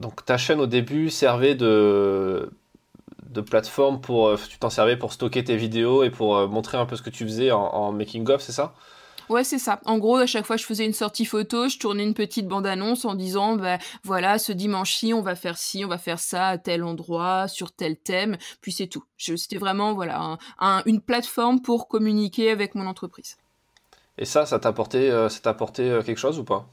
Donc 0.00 0.24
ta 0.24 0.38
chaîne 0.38 0.60
au 0.60 0.66
début 0.66 1.10
servait 1.10 1.54
de 1.54 2.50
de 3.28 3.40
plateforme 3.40 4.00
pour. 4.00 4.28
Euh, 4.28 4.36
tu 4.48 4.58
t'en 4.58 4.70
servais 4.70 4.96
pour 4.96 5.12
stocker 5.12 5.44
tes 5.44 5.56
vidéos 5.56 6.02
et 6.02 6.10
pour 6.10 6.36
euh, 6.36 6.46
montrer 6.46 6.78
un 6.78 6.86
peu 6.86 6.96
ce 6.96 7.02
que 7.02 7.10
tu 7.10 7.24
faisais 7.24 7.50
en, 7.50 7.92
making-of, 7.92 8.40
c'est 8.40 8.52
ça? 8.52 8.74
Ouais, 9.28 9.44
c'est 9.44 9.58
ça. 9.58 9.80
En 9.84 9.98
gros, 9.98 10.16
à 10.16 10.26
chaque 10.26 10.46
fois, 10.46 10.56
je 10.56 10.64
faisais 10.64 10.86
une 10.86 10.94
sortie 10.94 11.26
photo, 11.26 11.68
je 11.68 11.78
tournais 11.78 12.02
une 12.02 12.14
petite 12.14 12.48
bande-annonce 12.48 13.04
en 13.04 13.14
disant, 13.14 13.56
bah, 13.56 13.76
voilà, 14.02 14.38
ce 14.38 14.52
dimanche-ci, 14.52 15.12
on 15.12 15.20
va 15.20 15.34
faire 15.34 15.58
ci, 15.58 15.84
on 15.84 15.88
va 15.88 15.98
faire 15.98 16.18
ça 16.18 16.48
à 16.48 16.58
tel 16.58 16.82
endroit, 16.82 17.46
sur 17.46 17.72
tel 17.72 17.98
thème, 17.98 18.38
puis 18.62 18.72
c'est 18.72 18.86
tout. 18.86 19.04
C'était 19.18 19.58
vraiment, 19.58 19.92
voilà, 19.92 20.38
une 20.86 21.02
plateforme 21.02 21.60
pour 21.60 21.88
communiquer 21.88 22.50
avec 22.50 22.74
mon 22.74 22.86
entreprise. 22.86 23.36
Et 24.16 24.24
ça, 24.24 24.46
ça 24.46 24.58
t'a 24.58 24.70
apporté, 24.70 25.10
euh, 25.10 25.28
ça 25.28 25.40
t'a 25.40 25.50
apporté 25.50 26.00
quelque 26.06 26.18
chose 26.18 26.38
ou 26.38 26.44
pas? 26.44 26.66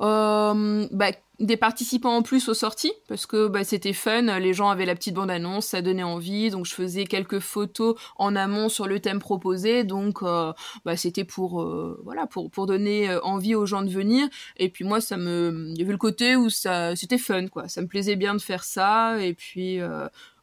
Euh, 0.00 0.88
bah, 0.90 1.12
des 1.38 1.56
participants 1.56 2.16
en 2.16 2.22
plus 2.22 2.48
aux 2.48 2.54
sorties 2.54 2.92
parce 3.08 3.26
que 3.26 3.46
bah, 3.46 3.62
c'était 3.62 3.92
fun, 3.92 4.38
les 4.38 4.52
gens 4.52 4.68
avaient 4.68 4.86
la 4.86 4.94
petite 4.94 5.14
bande 5.14 5.30
annonce, 5.30 5.66
ça 5.66 5.82
donnait 5.82 6.02
envie, 6.02 6.50
donc 6.50 6.66
je 6.66 6.74
faisais 6.74 7.04
quelques 7.04 7.38
photos 7.38 7.96
en 8.16 8.34
amont 8.34 8.68
sur 8.68 8.86
le 8.86 8.98
thème 9.00 9.20
proposé, 9.20 9.84
donc 9.84 10.22
euh, 10.22 10.52
bah, 10.84 10.96
c'était 10.96 11.24
pour 11.24 11.62
euh, 11.62 12.00
voilà 12.04 12.26
pour 12.26 12.50
pour 12.50 12.66
donner 12.66 13.16
envie 13.22 13.54
aux 13.54 13.66
gens 13.66 13.82
de 13.82 13.90
venir 13.90 14.28
et 14.56 14.68
puis 14.68 14.84
moi 14.84 15.00
ça 15.00 15.16
me 15.16 15.70
il 15.70 15.78
y 15.78 15.82
avait 15.82 15.92
le 15.92 15.98
côté 15.98 16.34
où 16.34 16.50
ça 16.50 16.96
c'était 16.96 17.18
fun 17.18 17.46
quoi, 17.46 17.68
ça 17.68 17.80
me 17.80 17.86
plaisait 17.86 18.16
bien 18.16 18.34
de 18.34 18.40
faire 18.40 18.64
ça 18.64 19.20
et 19.20 19.34
puis 19.34 19.78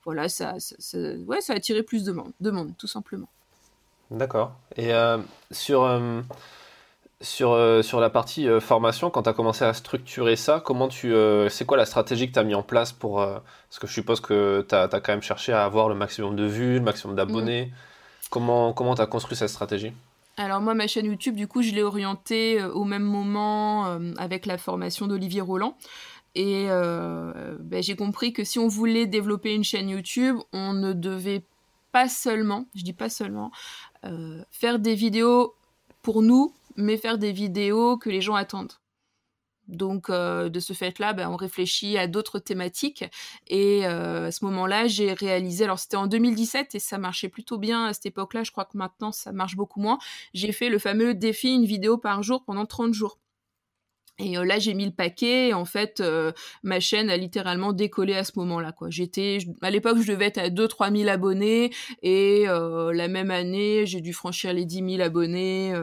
voilà 0.06 0.30
ça, 0.30 0.56
ça, 0.60 0.98
ouais 1.26 1.42
ça 1.42 1.54
a 1.54 1.56
attiré 1.58 1.84
plus 1.84 2.04
de 2.04 2.12
monde, 2.14 2.32
de 2.40 2.52
monde 2.52 2.74
tout 2.78 2.88
simplement. 2.88 3.30
D'accord. 4.12 4.54
Et 4.78 4.92
sur 5.52 5.86
sur, 7.22 7.52
euh, 7.52 7.82
sur 7.82 8.00
la 8.00 8.10
partie 8.10 8.48
euh, 8.48 8.60
formation, 8.60 9.10
quand 9.10 9.24
tu 9.24 9.30
as 9.30 9.34
commencé 9.34 9.64
à 9.64 9.74
structurer 9.74 10.36
ça, 10.36 10.60
comment 10.60 10.88
tu, 10.88 11.14
euh, 11.14 11.50
c'est 11.50 11.66
quoi 11.66 11.78
la 11.78 11.86
stratégie 11.86 12.28
que 12.28 12.34
tu 12.34 12.40
as 12.40 12.44
mis 12.44 12.56
en 12.56 12.64
place 12.64 12.92
pour. 12.92 13.18
parce 13.18 13.80
que 13.80 13.88
je 13.88 13.94
suppose 13.94 14.20
que 14.20 14.66
tu 14.68 14.76
as, 14.76 14.88
quand 14.88 15.10
même 15.10 15.22
cherché 15.22 15.54
à 15.54 15.64
avoir 15.64 15.88
le 15.88 15.96
maximum 15.96 16.36
de 16.36 16.46
vues, 16.46 16.76
le 16.76 16.82
maximum 16.82 17.16
d'abonnés. 17.16 17.68
Mm. 17.68 17.72
Comment 18.30 18.96
tu 18.96 19.02
as 19.02 19.06
construit 19.06 19.38
cette 19.38 19.50
stratégie? 19.50 19.94
Alors 20.38 20.62
moi, 20.62 20.74
ma 20.74 20.88
chaîne 20.88 21.06
YouTube, 21.06 21.36
du 21.36 21.48
coup, 21.48 21.62
je 21.62 21.72
l'ai 21.72 21.84
orientée 21.84 22.64
au 22.64 22.86
même 22.86 23.04
moment 23.04 24.00
avec 24.18 24.46
la 24.46 24.58
formation 24.58 25.08
d'Olivier 25.08 25.42
Roland. 25.42 25.76
Et 26.34 26.68
ben, 26.68 27.84
j'ai 27.84 27.98
compris 27.98 28.32
que 28.32 28.46
si 28.46 28.58
on 28.58 28.70
voulait 28.70 29.06
développer 29.06 29.54
une 29.54 29.66
chaîne 29.66 29.90
YouTube, 29.90 30.38
on 30.54 30.72
ne 30.72 30.94
devait 30.94 31.44
pas 31.92 32.08
seulement, 32.08 32.66
je 32.74 32.84
dis 32.84 32.94
pas 32.94 33.10
seulement, 33.10 33.52
faire 34.52 34.80
des 34.80 34.96
vidéos 34.96 35.54
pour 36.02 36.22
nous, 36.22 36.54
mais 36.76 36.98
faire 36.98 37.18
des 37.18 37.32
vidéos 37.32 37.98
que 37.98 38.10
les 38.10 38.22
gens 38.22 38.36
attendent. 38.36 38.74
Donc 39.68 40.10
euh, 40.10 40.50
de 40.50 40.60
ce 40.60 40.74
fait-là, 40.74 41.14
ben, 41.14 41.30
on 41.30 41.36
réfléchit 41.36 41.98
à 41.98 42.08
d'autres 42.08 42.40
thématiques. 42.40 43.06
Et 43.48 43.86
euh, 43.86 44.28
à 44.28 44.32
ce 44.32 44.44
moment-là, 44.46 44.88
j'ai 44.88 45.14
réalisé, 45.14 45.64
alors 45.64 45.80
c'était 45.80 45.98
en 45.98 46.08
2017 46.08 46.76
et 46.76 46.80
ça 46.80 46.98
marchait 46.98 47.30
plutôt 47.30 47.58
bien 47.58 47.86
à 47.86 47.94
cette 47.94 48.08
époque-là, 48.08 48.44
je 48.44 48.52
crois 48.52 48.66
que 48.66 48.78
maintenant 48.78 49.12
ça 49.12 49.32
marche 49.32 49.56
beaucoup 49.56 49.80
moins. 49.80 49.98
J'ai 50.34 50.52
fait 50.52 50.70
le 50.70 50.80
fameux 50.80 51.14
défi 51.14 51.54
une 51.54 51.66
vidéo 51.66 51.98
par 51.98 52.22
jour 52.22 52.44
pendant 52.44 52.66
30 52.66 52.94
jours. 52.94 53.18
Et 54.22 54.38
euh, 54.38 54.46
là, 54.46 54.60
j'ai 54.60 54.74
mis 54.74 54.86
le 54.86 54.92
paquet. 54.92 55.50
Et 55.50 55.54
en 55.54 55.66
fait, 55.66 56.00
euh, 56.00 56.32
ma 56.64 56.80
chaîne 56.80 57.10
a 57.10 57.18
littéralement 57.18 57.74
décollé 57.74 58.16
à 58.16 58.24
ce 58.24 58.34
moment-là. 58.36 58.74
J'étais, 58.88 59.40
à 59.62 59.72
l'époque, 59.72 59.98
je 60.02 60.12
devais 60.12 60.26
être 60.26 60.38
à 60.38 60.50
2-3 60.50 60.96
000 60.96 61.10
abonnés. 61.10 61.72
Et 62.04 62.46
euh, 62.48 62.94
la 62.94 63.08
même 63.08 63.32
année, 63.32 63.86
j'ai 63.86 64.02
dû 64.02 64.14
franchir 64.14 64.54
les 64.54 64.66
10 64.66 64.98
000 64.98 65.02
abonnés. 65.02 65.74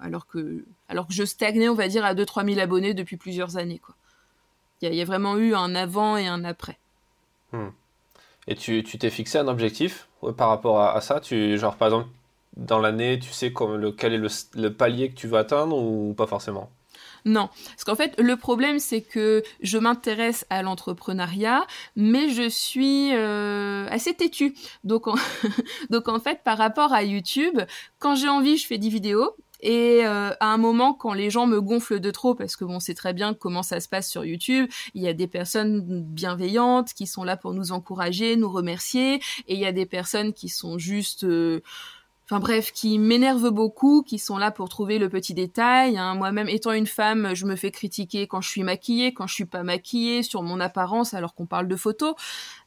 alors, 0.00 0.26
que, 0.26 0.64
alors 0.88 1.06
que 1.06 1.12
je 1.12 1.24
stagnais, 1.24 1.68
on 1.68 1.74
va 1.74 1.88
dire, 1.88 2.04
à 2.04 2.14
2-3 2.14 2.46
000 2.46 2.60
abonnés 2.60 2.94
depuis 2.94 3.16
plusieurs 3.16 3.56
années. 3.56 3.80
Il 4.80 4.94
y, 4.94 5.02
a 5.02 5.04
vraiment 5.04 5.36
eu 5.36 5.54
un 5.54 5.74
avant 5.74 6.16
et 6.16 6.28
un 6.28 6.44
après. 6.44 6.78
Hmm. 7.52 7.70
Et 8.46 8.54
tu 8.54 8.82
t'es 8.84 9.10
fixé 9.10 9.38
un 9.38 9.48
objectif 9.48 10.08
par 10.36 10.48
rapport 10.48 10.80
à, 10.80 11.00
ça? 11.00 11.18
Tu, 11.20 11.58
Genre, 11.58 11.76
par 11.76 11.88
exemple, 11.88 12.08
dans 12.56 12.78
l'année, 12.78 13.18
tu 13.18 13.30
sais 13.30 13.52
le, 13.76 13.90
quel 13.92 14.14
est 14.14 14.28
le, 14.54 14.72
palier 14.72 15.10
que 15.10 15.14
tu 15.14 15.26
veux 15.26 15.38
atteindre 15.38 15.76
ou 15.76 16.14
pas 16.14 16.26
forcément? 16.26 16.70
Non, 17.24 17.48
parce 17.68 17.84
qu'en 17.84 17.96
fait, 17.96 18.18
le 18.20 18.36
problème, 18.36 18.78
c'est 18.78 19.02
que 19.02 19.42
je 19.60 19.78
m'intéresse 19.78 20.46
à 20.50 20.62
l'entrepreneuriat, 20.62 21.66
mais 21.96 22.30
je 22.30 22.48
suis 22.48 23.14
euh, 23.14 23.86
assez 23.90 24.14
têtue. 24.14 24.54
Donc 24.84 25.06
en... 25.06 25.14
Donc 25.90 26.08
en 26.08 26.20
fait, 26.20 26.42
par 26.44 26.58
rapport 26.58 26.92
à 26.92 27.02
YouTube, 27.02 27.58
quand 27.98 28.14
j'ai 28.14 28.28
envie, 28.28 28.56
je 28.56 28.66
fais 28.66 28.78
des 28.78 28.88
vidéos. 28.88 29.34
Et 29.60 30.06
euh, 30.06 30.30
à 30.38 30.52
un 30.52 30.56
moment, 30.56 30.94
quand 30.94 31.12
les 31.12 31.30
gens 31.30 31.46
me 31.46 31.60
gonflent 31.60 31.98
de 31.98 32.10
trop, 32.10 32.34
parce 32.34 32.54
que 32.54 32.64
bon, 32.64 32.78
c'est 32.78 32.94
très 32.94 33.12
bien 33.12 33.34
comment 33.34 33.62
ça 33.62 33.80
se 33.80 33.88
passe 33.88 34.08
sur 34.08 34.24
YouTube, 34.24 34.70
il 34.94 35.02
y 35.02 35.08
a 35.08 35.14
des 35.14 35.26
personnes 35.26 36.04
bienveillantes 36.04 36.92
qui 36.94 37.06
sont 37.06 37.24
là 37.24 37.36
pour 37.36 37.54
nous 37.54 37.72
encourager, 37.72 38.36
nous 38.36 38.50
remercier, 38.50 39.14
et 39.48 39.54
il 39.54 39.58
y 39.58 39.66
a 39.66 39.72
des 39.72 39.86
personnes 39.86 40.32
qui 40.32 40.48
sont 40.48 40.78
juste 40.78 41.24
euh, 41.24 41.60
enfin 42.30 42.40
bref, 42.40 42.72
qui 42.72 42.98
m'énervent 42.98 43.50
beaucoup, 43.50 44.02
qui 44.02 44.18
sont 44.18 44.36
là 44.36 44.50
pour 44.50 44.68
trouver 44.68 44.98
le 44.98 45.08
petit 45.08 45.32
détail. 45.32 45.96
Hein. 45.96 46.14
Moi-même, 46.14 46.48
étant 46.48 46.72
une 46.72 46.86
femme, 46.86 47.34
je 47.34 47.46
me 47.46 47.56
fais 47.56 47.70
critiquer 47.70 48.26
quand 48.26 48.42
je 48.42 48.50
suis 48.50 48.62
maquillée, 48.62 49.14
quand 49.14 49.26
je 49.26 49.32
suis 49.32 49.46
pas 49.46 49.62
maquillée, 49.62 50.22
sur 50.22 50.42
mon 50.42 50.60
apparence 50.60 51.14
alors 51.14 51.34
qu'on 51.34 51.46
parle 51.46 51.68
de 51.68 51.76
photos. 51.76 52.14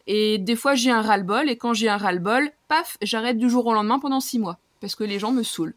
Et 0.08 0.40
des 0.40 0.56
fois, 0.56 0.74
j'ai 0.74 0.90
un 0.90 1.02
ras-le-bol, 1.02 1.48
et 1.48 1.58
quand 1.58 1.74
j'ai 1.76 1.90
un 1.90 1.98
ras-le-bol, 1.98 2.50
paf, 2.70 2.98
j'arrête 3.04 3.38
du 3.38 3.52
jour 3.52 3.68
au 3.68 3.74
lendemain 3.74 4.00
pendant 4.00 4.20
six 4.20 4.40
mois, 4.40 4.58
parce 4.80 4.96
que 4.96 5.04
les 5.04 5.20
gens 5.20 5.32
me 5.32 5.44
saoulent. 5.44 5.76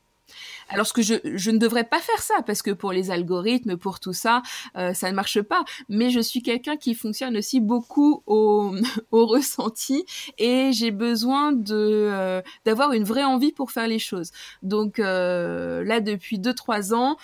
Alors 0.68 0.86
ce 0.86 0.92
que 0.92 1.02
je, 1.02 1.50
ne 1.50 1.58
devrais 1.58 1.84
pas 1.84 2.00
faire 2.00 2.22
ça 2.22 2.34
parce 2.46 2.62
que 2.62 2.70
pour 2.70 2.92
les 2.92 3.10
algorithmes, 3.10 3.76
pour 3.76 4.00
tout 4.00 4.12
ça, 4.12 4.42
euh, 4.76 4.94
ça 4.94 5.10
ne 5.10 5.16
marche 5.16 5.40
pas. 5.42 5.64
Mais 5.88 6.10
je 6.10 6.20
suis 6.20 6.42
quelqu'un 6.42 6.76
qui 6.76 6.94
fonctionne 6.94 7.36
aussi 7.36 7.60
beaucoup 7.60 8.22
au, 8.26 8.74
au 9.10 9.26
ressenti 9.26 10.04
et 10.38 10.70
j'ai 10.72 10.90
besoin 10.90 11.52
de 11.52 11.74
euh, 11.74 12.42
d'avoir 12.64 12.92
une 12.92 13.04
vraie 13.04 13.24
envie 13.24 13.52
pour 13.52 13.70
faire 13.70 13.88
les 13.88 13.98
choses. 13.98 14.30
Donc 14.62 14.98
euh, 14.98 15.84
là 15.84 16.00
depuis 16.00 16.38
2-3 16.38 16.94
ans, 16.94 17.16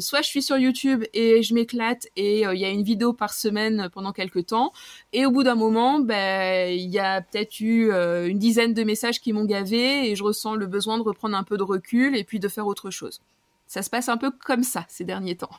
soit 0.00 0.22
je 0.22 0.28
suis 0.28 0.42
sur 0.42 0.56
YouTube 0.56 1.04
et 1.12 1.42
je 1.42 1.54
m'éclate 1.54 2.06
et 2.16 2.42
il 2.42 2.58
y 2.58 2.64
a 2.64 2.70
une 2.70 2.82
vidéo 2.82 3.12
par 3.12 3.34
semaine 3.34 3.90
pendant 3.92 4.12
quelques 4.12 4.46
temps 4.46 4.72
et 5.12 5.26
au 5.26 5.30
bout 5.30 5.42
d'un 5.42 5.54
moment, 5.54 6.00
ben 6.00 6.72
il 6.72 6.88
y 6.88 6.98
a 6.98 7.20
peut-être 7.20 7.60
eu 7.60 7.92
une 7.92 8.38
dizaine 8.38 8.72
de 8.72 8.84
messages 8.84 9.20
qui 9.20 9.32
m'ont 9.32 9.44
gavé 9.44 10.10
et 10.10 10.16
je 10.16 10.24
ressens 10.24 10.54
le 10.54 10.66
besoin 10.66 10.96
de 10.96 11.02
reprendre 11.02 11.36
un 11.36 11.44
peu 11.44 11.58
de 11.58 11.62
recul 11.62 12.16
et 12.16 12.24
puis 12.24 12.40
de 12.40 12.48
faire 12.48 12.59
autre 12.66 12.90
chose. 12.90 13.20
Ça 13.66 13.82
se 13.82 13.90
passe 13.90 14.08
un 14.08 14.16
peu 14.16 14.30
comme 14.30 14.62
ça 14.62 14.84
ces 14.88 15.04
derniers 15.04 15.36
temps. 15.36 15.50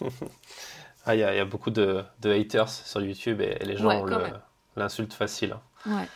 Ah, 1.04 1.16
il 1.16 1.18
y, 1.18 1.24
a 1.24 1.44
beaucoup 1.44 1.72
de, 1.72 2.04
haters 2.22 2.68
sur 2.68 3.00
YouTube 3.00 3.40
et, 3.40 3.58
les 3.64 3.76
gens 3.76 4.06
l'insultent 4.76 5.14
facile. 5.14 5.56
Hein. 5.84 5.98
Ouais. 5.98 6.08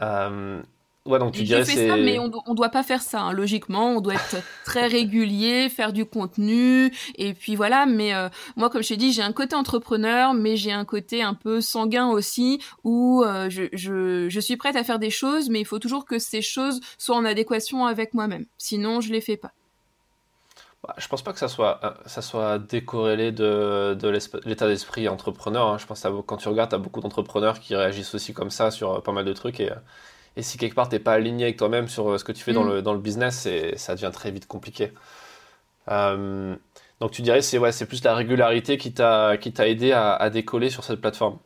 Euh, 0.00 0.62
ouais, 1.06 1.18
donc 1.18 1.32
tu 1.32 1.42
dirais 1.42 1.64
ça, 1.64 1.96
mais 1.96 2.18
on, 2.18 2.28
ne 2.28 2.54
doit 2.54 2.68
pas 2.68 2.82
faire 2.82 3.02
ça. 3.02 3.20
Hein. 3.22 3.32
Logiquement, 3.32 3.92
on 3.92 4.00
doit 4.00 4.14
être 4.14 4.36
très 4.64 4.86
régulier, 4.86 5.68
faire 5.68 5.92
du 5.92 6.04
contenu, 6.04 6.92
et 7.16 7.34
puis 7.34 7.56
voilà. 7.56 7.86
Mais 7.86 8.14
euh, 8.14 8.28
moi, 8.56 8.70
comme 8.70 8.82
je 8.82 8.88
t'ai 8.88 8.96
dit, 8.96 9.12
j'ai 9.12 9.22
un 9.22 9.32
côté 9.32 9.56
entrepreneur, 9.56 10.34
mais 10.34 10.56
j'ai 10.56 10.72
un 10.72 10.84
côté 10.84 11.22
un 11.22 11.34
peu 11.34 11.60
sanguin 11.60 12.08
aussi, 12.08 12.60
où 12.84 13.22
euh, 13.24 13.48
je, 13.50 13.64
je, 13.72 14.28
je, 14.28 14.40
suis 14.40 14.56
prête 14.56 14.76
à 14.76 14.84
faire 14.84 14.98
des 14.98 15.10
choses, 15.10 15.48
mais 15.48 15.60
il 15.60 15.66
faut 15.66 15.78
toujours 15.78 16.04
que 16.04 16.18
ces 16.18 16.42
choses 16.42 16.80
soient 16.98 17.16
en 17.16 17.24
adéquation 17.24 17.86
avec 17.86 18.14
moi-même. 18.14 18.46
Sinon, 18.58 19.00
je 19.00 19.12
les 19.12 19.20
fais 19.20 19.36
pas. 19.36 19.52
Bah, 20.82 20.94
je 20.96 21.08
pense 21.08 21.22
pas 21.22 21.34
que 21.34 21.38
ça 21.38 21.48
soit, 21.48 21.78
euh, 21.84 21.90
ça 22.06 22.22
soit 22.22 22.58
décorrélé 22.58 23.32
de, 23.32 23.94
de 24.00 24.08
l'état 24.46 24.66
d'esprit 24.66 25.08
entrepreneur. 25.08 25.66
Hein. 25.66 25.78
Je 25.78 25.86
pense 25.86 26.00
que 26.02 26.20
quand 26.22 26.38
tu 26.38 26.48
regardes, 26.48 26.70
tu 26.70 26.76
as 26.76 26.78
beaucoup 26.78 27.00
d'entrepreneurs 27.00 27.60
qui 27.60 27.76
réagissent 27.76 28.14
aussi 28.14 28.32
comme 28.32 28.50
ça 28.50 28.70
sur 28.70 29.02
pas 29.02 29.12
mal 29.12 29.26
de 29.26 29.32
trucs. 29.34 29.60
Et, 29.60 29.70
et 30.36 30.42
si 30.42 30.58
quelque 30.58 30.74
part, 30.74 30.88
tu 30.88 30.94
n'es 30.94 31.00
pas 31.00 31.12
aligné 31.12 31.44
avec 31.44 31.56
toi-même 31.56 31.88
sur 31.88 32.18
ce 32.18 32.24
que 32.24 32.32
tu 32.32 32.42
fais 32.42 32.52
dans, 32.52 32.64
mm. 32.64 32.70
le, 32.70 32.82
dans 32.82 32.92
le 32.92 33.00
business, 33.00 33.48
ça 33.76 33.94
devient 33.94 34.10
très 34.12 34.30
vite 34.30 34.46
compliqué. 34.46 34.92
donc 35.88 37.10
tu 37.10 37.22
dirais 37.22 37.42
c'est 37.42 37.58
ouais, 37.58 37.72
c'est 37.72 37.86
plus 37.86 38.02
la 38.04 38.14
régularité 38.14 38.78
qui 38.78 38.92
t'a 38.92 39.36
aidé 39.60 39.92
à, 39.92 40.14
à, 40.14 40.30
décoller 40.30 40.70
sur 40.70 40.84
cette 40.84 41.00
plateforme 41.00 41.38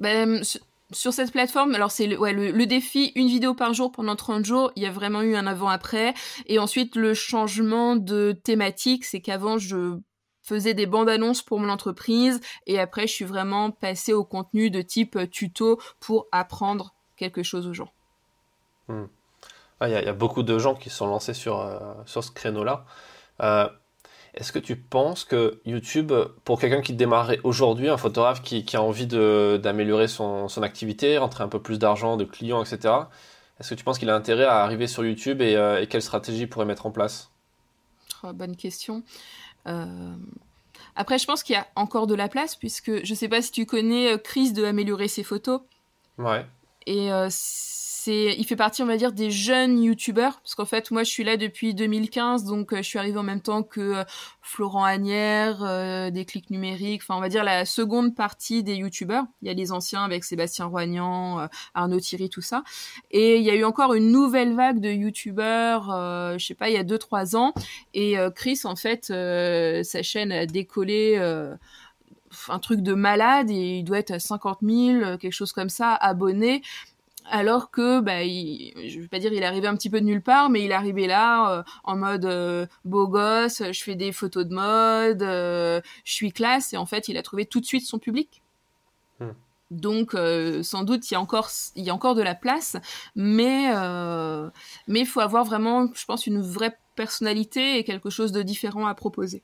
ben, 0.00 0.42
sur 0.92 1.12
cette 1.12 1.30
plateforme, 1.30 1.74
alors 1.74 1.90
c'est 1.90 2.06
le, 2.06 2.18
ouais, 2.18 2.32
le, 2.32 2.66
défi, 2.66 3.12
une 3.14 3.28
vidéo 3.28 3.54
par 3.54 3.74
jour 3.74 3.92
pendant 3.92 4.16
30 4.16 4.44
jours, 4.44 4.72
il 4.76 4.82
y 4.82 4.86
a 4.86 4.90
vraiment 4.90 5.22
eu 5.22 5.36
un 5.36 5.46
avant-après. 5.46 6.14
Et 6.46 6.58
ensuite, 6.58 6.96
le 6.96 7.14
changement 7.14 7.96
de 7.96 8.32
thématique, 8.32 9.04
c'est 9.04 9.20
qu'avant, 9.20 9.58
je 9.58 9.98
faisais 10.42 10.74
des 10.74 10.86
bandes 10.86 11.08
annonces 11.08 11.42
pour 11.42 11.60
mon 11.60 11.68
entreprise 11.68 12.40
et 12.66 12.80
après, 12.80 13.06
je 13.06 13.12
suis 13.12 13.24
vraiment 13.24 13.70
passée 13.70 14.12
au 14.12 14.24
contenu 14.24 14.70
de 14.70 14.82
type 14.82 15.30
tuto 15.30 15.78
pour 16.00 16.26
apprendre 16.32 16.94
quelque 17.20 17.42
chose 17.42 17.66
aux 17.66 17.74
gens. 17.74 17.92
Hmm. 18.88 19.04
Ah, 19.78 19.88
il 19.88 19.92
y, 19.92 20.08
a 20.08 20.12
beaucoup 20.12 20.42
de 20.42 20.58
gens 20.58 20.74
qui 20.74 20.90
sont 20.90 21.06
lancés 21.06 21.32
sur, 21.32 21.60
euh, 21.60 21.78
sur 22.04 22.22
ce 22.22 22.30
créneau-là. 22.32 22.84
Euh, 23.40 23.68
est-ce 24.34 24.52
que 24.52 24.58
tu 24.58 24.76
penses 24.76 25.24
que 25.24 25.60
YouTube, 25.64 26.12
pour 26.44 26.60
quelqu'un 26.60 26.82
qui 26.82 26.92
démarrait 26.92 27.40
aujourd'hui, 27.44 27.88
un 27.88 27.96
photographe 27.96 28.42
qui, 28.42 28.64
a 28.76 28.82
envie 28.82 29.06
d'améliorer 29.06 30.06
son, 30.06 30.46
activité, 30.62 31.18
rentrer 31.18 31.44
un 31.44 31.48
peu 31.48 31.60
plus 31.60 31.78
d'argent, 31.78 32.16
de 32.16 32.24
clients, 32.24 32.62
etc., 32.62 32.94
est-ce 33.58 33.70
que 33.70 33.74
tu 33.74 33.84
penses 33.84 33.98
qu'il 33.98 34.08
a 34.08 34.14
intérêt 34.14 34.44
à 34.44 34.62
arriver 34.62 34.86
sur 34.86 35.04
YouTube 35.04 35.42
et, 35.42 35.54
euh, 35.54 35.84
quelle 35.88 36.00
stratégie 36.00 36.42
il 36.42 36.48
pourrait 36.48 36.64
mettre 36.64 36.86
en 36.86 36.90
place? 36.90 37.30
Oh, 38.22 38.32
Bonne 38.32 38.56
question. 38.56 39.02
Euh, 39.66 40.14
après, 40.96 41.18
je 41.18 41.26
pense 41.26 41.42
qu'il 41.42 41.54
y 41.54 41.58
a 41.58 41.66
encore 41.74 42.06
de 42.06 42.14
la 42.14 42.28
place, 42.28 42.56
puisque 42.56 43.04
je 43.04 43.10
ne 43.10 43.16
sais 43.16 43.28
pas 43.28 43.42
si 43.42 43.50
tu 43.50 43.66
connais 43.66 44.18
Chris 44.22 44.52
de 44.52 44.64
Améliorer 44.64 45.08
ses 45.08 45.24
photos. 45.24 45.60
Ouais. 46.18 46.46
Et 46.86 47.10
il 48.06 48.44
fait 48.44 48.56
partie, 48.56 48.82
on 48.82 48.86
va 48.86 48.96
dire, 48.96 49.12
des 49.12 49.30
jeunes 49.30 49.82
youtubeurs, 49.82 50.40
parce 50.40 50.54
qu'en 50.54 50.64
fait, 50.64 50.90
moi, 50.90 51.02
je 51.04 51.10
suis 51.10 51.24
là 51.24 51.36
depuis 51.36 51.74
2015, 51.74 52.44
donc 52.44 52.72
euh, 52.72 52.78
je 52.78 52.82
suis 52.82 52.98
arrivée 52.98 53.18
en 53.18 53.22
même 53.22 53.40
temps 53.40 53.62
que 53.62 53.80
euh, 53.80 54.04
Florent 54.40 54.84
Agnières, 54.84 55.62
euh, 55.62 56.10
des 56.10 56.24
clics 56.24 56.50
numériques, 56.50 57.02
enfin, 57.02 57.16
on 57.16 57.20
va 57.20 57.28
dire 57.28 57.44
la 57.44 57.64
seconde 57.64 58.14
partie 58.14 58.62
des 58.62 58.76
youtubeurs. 58.76 59.24
Il 59.42 59.48
y 59.48 59.50
a 59.50 59.54
les 59.54 59.72
anciens 59.72 60.02
avec 60.02 60.24
Sébastien 60.24 60.66
Roignan, 60.66 61.48
Arnaud 61.74 62.00
Thierry, 62.00 62.30
tout 62.30 62.40
ça. 62.40 62.62
Et 63.10 63.36
il 63.36 63.42
y 63.42 63.50
a 63.50 63.54
eu 63.54 63.64
encore 63.64 63.94
une 63.94 64.10
nouvelle 64.10 64.54
vague 64.54 64.80
de 64.80 64.90
youtubeurs, 64.90 65.86
je 66.38 66.44
sais 66.44 66.54
pas, 66.54 66.68
il 66.68 66.74
y 66.74 66.78
a 66.78 66.84
2-3 66.84 67.36
ans. 67.36 67.52
Et 67.94 68.16
Chris, 68.34 68.60
en 68.64 68.76
fait, 68.76 69.06
sa 69.06 70.02
chaîne 70.02 70.32
a 70.32 70.46
décollé 70.46 71.18
un 72.48 72.58
truc 72.58 72.80
de 72.80 72.94
malade 72.94 73.50
et 73.50 73.78
il 73.78 73.84
doit 73.84 73.98
être 73.98 74.12
à 74.12 74.18
50 74.18 74.58
000, 74.62 75.16
quelque 75.18 75.32
chose 75.32 75.52
comme 75.52 75.68
ça, 75.68 75.94
abonnés 75.94 76.62
alors 77.30 77.70
que 77.70 78.00
bah, 78.00 78.22
je 78.22 79.00
vais 79.00 79.08
pas 79.08 79.18
dire 79.18 79.32
il 79.32 79.42
est 79.42 79.46
arrivé 79.46 79.66
un 79.66 79.76
petit 79.76 79.90
peu 79.90 80.00
de 80.00 80.06
nulle 80.06 80.22
part 80.22 80.50
mais 80.50 80.64
il 80.64 80.70
est 80.70 80.74
arrivé 80.74 81.06
là 81.06 81.52
euh, 81.52 81.62
en 81.84 81.96
mode 81.96 82.24
euh, 82.24 82.66
beau 82.84 83.08
gosse 83.08 83.62
je 83.72 83.82
fais 83.82 83.94
des 83.94 84.12
photos 84.12 84.46
de 84.46 84.54
mode 84.54 85.22
euh, 85.22 85.80
je 86.04 86.12
suis 86.12 86.32
classe 86.32 86.72
et 86.72 86.76
en 86.76 86.86
fait 86.86 87.08
il 87.08 87.16
a 87.16 87.22
trouvé 87.22 87.46
tout 87.46 87.60
de 87.60 87.66
suite 87.66 87.86
son 87.86 87.98
public. 87.98 88.42
Hmm. 89.20 89.32
donc 89.70 90.16
sans 90.62 90.82
doute 90.82 91.10
il 91.10 91.14
y 91.14 91.16
a 91.16 91.20
encore 91.20 91.50
il 91.76 91.84
y 91.84 91.90
a 91.90 91.94
encore 91.94 92.14
de 92.14 92.22
la 92.22 92.34
place 92.34 92.76
mais 93.14 93.70
mais 94.88 95.00
il 95.00 95.06
faut 95.06 95.20
avoir 95.20 95.44
vraiment 95.44 95.88
je 95.94 96.04
pense 96.06 96.26
une 96.26 96.40
vraie 96.40 96.76
personnalité 96.96 97.78
et 97.78 97.84
quelque 97.84 98.10
chose 98.10 98.32
de 98.32 98.42
différent 98.42 98.86
à 98.86 98.94
proposer 98.94 99.42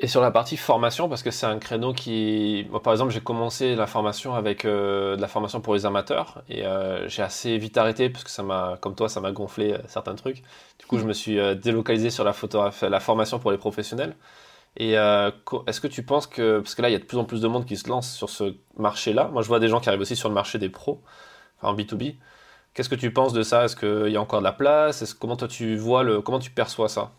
et 0.00 0.06
sur 0.06 0.20
la 0.20 0.30
partie 0.30 0.56
formation, 0.56 1.08
parce 1.08 1.24
que 1.24 1.32
c'est 1.32 1.46
un 1.46 1.58
créneau 1.58 1.92
qui, 1.92 2.66
moi, 2.70 2.80
par 2.80 2.92
exemple, 2.92 3.10
j'ai 3.12 3.20
commencé 3.20 3.74
la 3.74 3.88
formation 3.88 4.34
avec 4.34 4.64
euh, 4.64 5.16
de 5.16 5.20
la 5.20 5.26
formation 5.26 5.60
pour 5.60 5.74
les 5.74 5.86
amateurs 5.86 6.42
et 6.48 6.64
euh, 6.64 7.08
j'ai 7.08 7.22
assez 7.22 7.58
vite 7.58 7.76
arrêté 7.76 8.08
parce 8.08 8.22
que 8.22 8.30
ça 8.30 8.44
m'a, 8.44 8.78
comme 8.80 8.94
toi, 8.94 9.08
ça 9.08 9.20
m'a 9.20 9.32
gonflé 9.32 9.72
euh, 9.72 9.78
certains 9.88 10.14
trucs. 10.14 10.44
Du 10.78 10.86
coup, 10.86 10.98
je 10.98 11.04
me 11.04 11.12
suis 11.12 11.36
délocalisé 11.56 12.10
sur 12.10 12.22
la, 12.22 12.32
photo, 12.32 12.62
la 12.80 13.00
formation 13.00 13.40
pour 13.40 13.50
les 13.50 13.58
professionnels. 13.58 14.16
Et 14.76 14.92
est-ce 14.92 15.80
que 15.80 15.88
tu 15.88 16.04
penses 16.04 16.26
que, 16.28 16.60
parce 16.60 16.74
que 16.76 16.82
là, 16.82 16.88
il 16.90 16.92
y 16.92 16.96
a 16.96 16.98
de 17.00 17.04
plus 17.04 17.18
en 17.18 17.24
plus 17.24 17.40
de 17.40 17.48
monde 17.48 17.66
qui 17.66 17.76
se 17.76 17.88
lance 17.88 18.12
sur 18.14 18.30
ce 18.30 18.54
marché-là. 18.76 19.28
Moi, 19.32 19.42
je 19.42 19.48
vois 19.48 19.58
des 19.60 19.68
gens 19.68 19.80
qui 19.80 19.88
arrivent 19.88 20.00
aussi 20.02 20.16
sur 20.16 20.28
le 20.28 20.34
marché 20.34 20.58
des 20.58 20.68
pros, 20.68 21.02
en 21.62 21.74
B2B. 21.74 22.16
Qu'est-ce 22.74 22.88
que 22.88 22.94
tu 22.94 23.12
penses 23.12 23.32
de 23.32 23.42
ça? 23.42 23.64
Est-ce 23.64 23.76
qu'il 23.76 24.12
y 24.12 24.16
a 24.16 24.20
encore 24.20 24.40
de 24.40 24.44
la 24.44 24.52
place? 24.52 25.14
Comment 25.14 25.36
toi 25.36 25.48
tu 25.48 25.76
vois 25.76 26.04
le, 26.04 26.22
comment 26.22 26.38
tu 26.38 26.50
perçois 26.50 26.88
ça? 26.88 27.12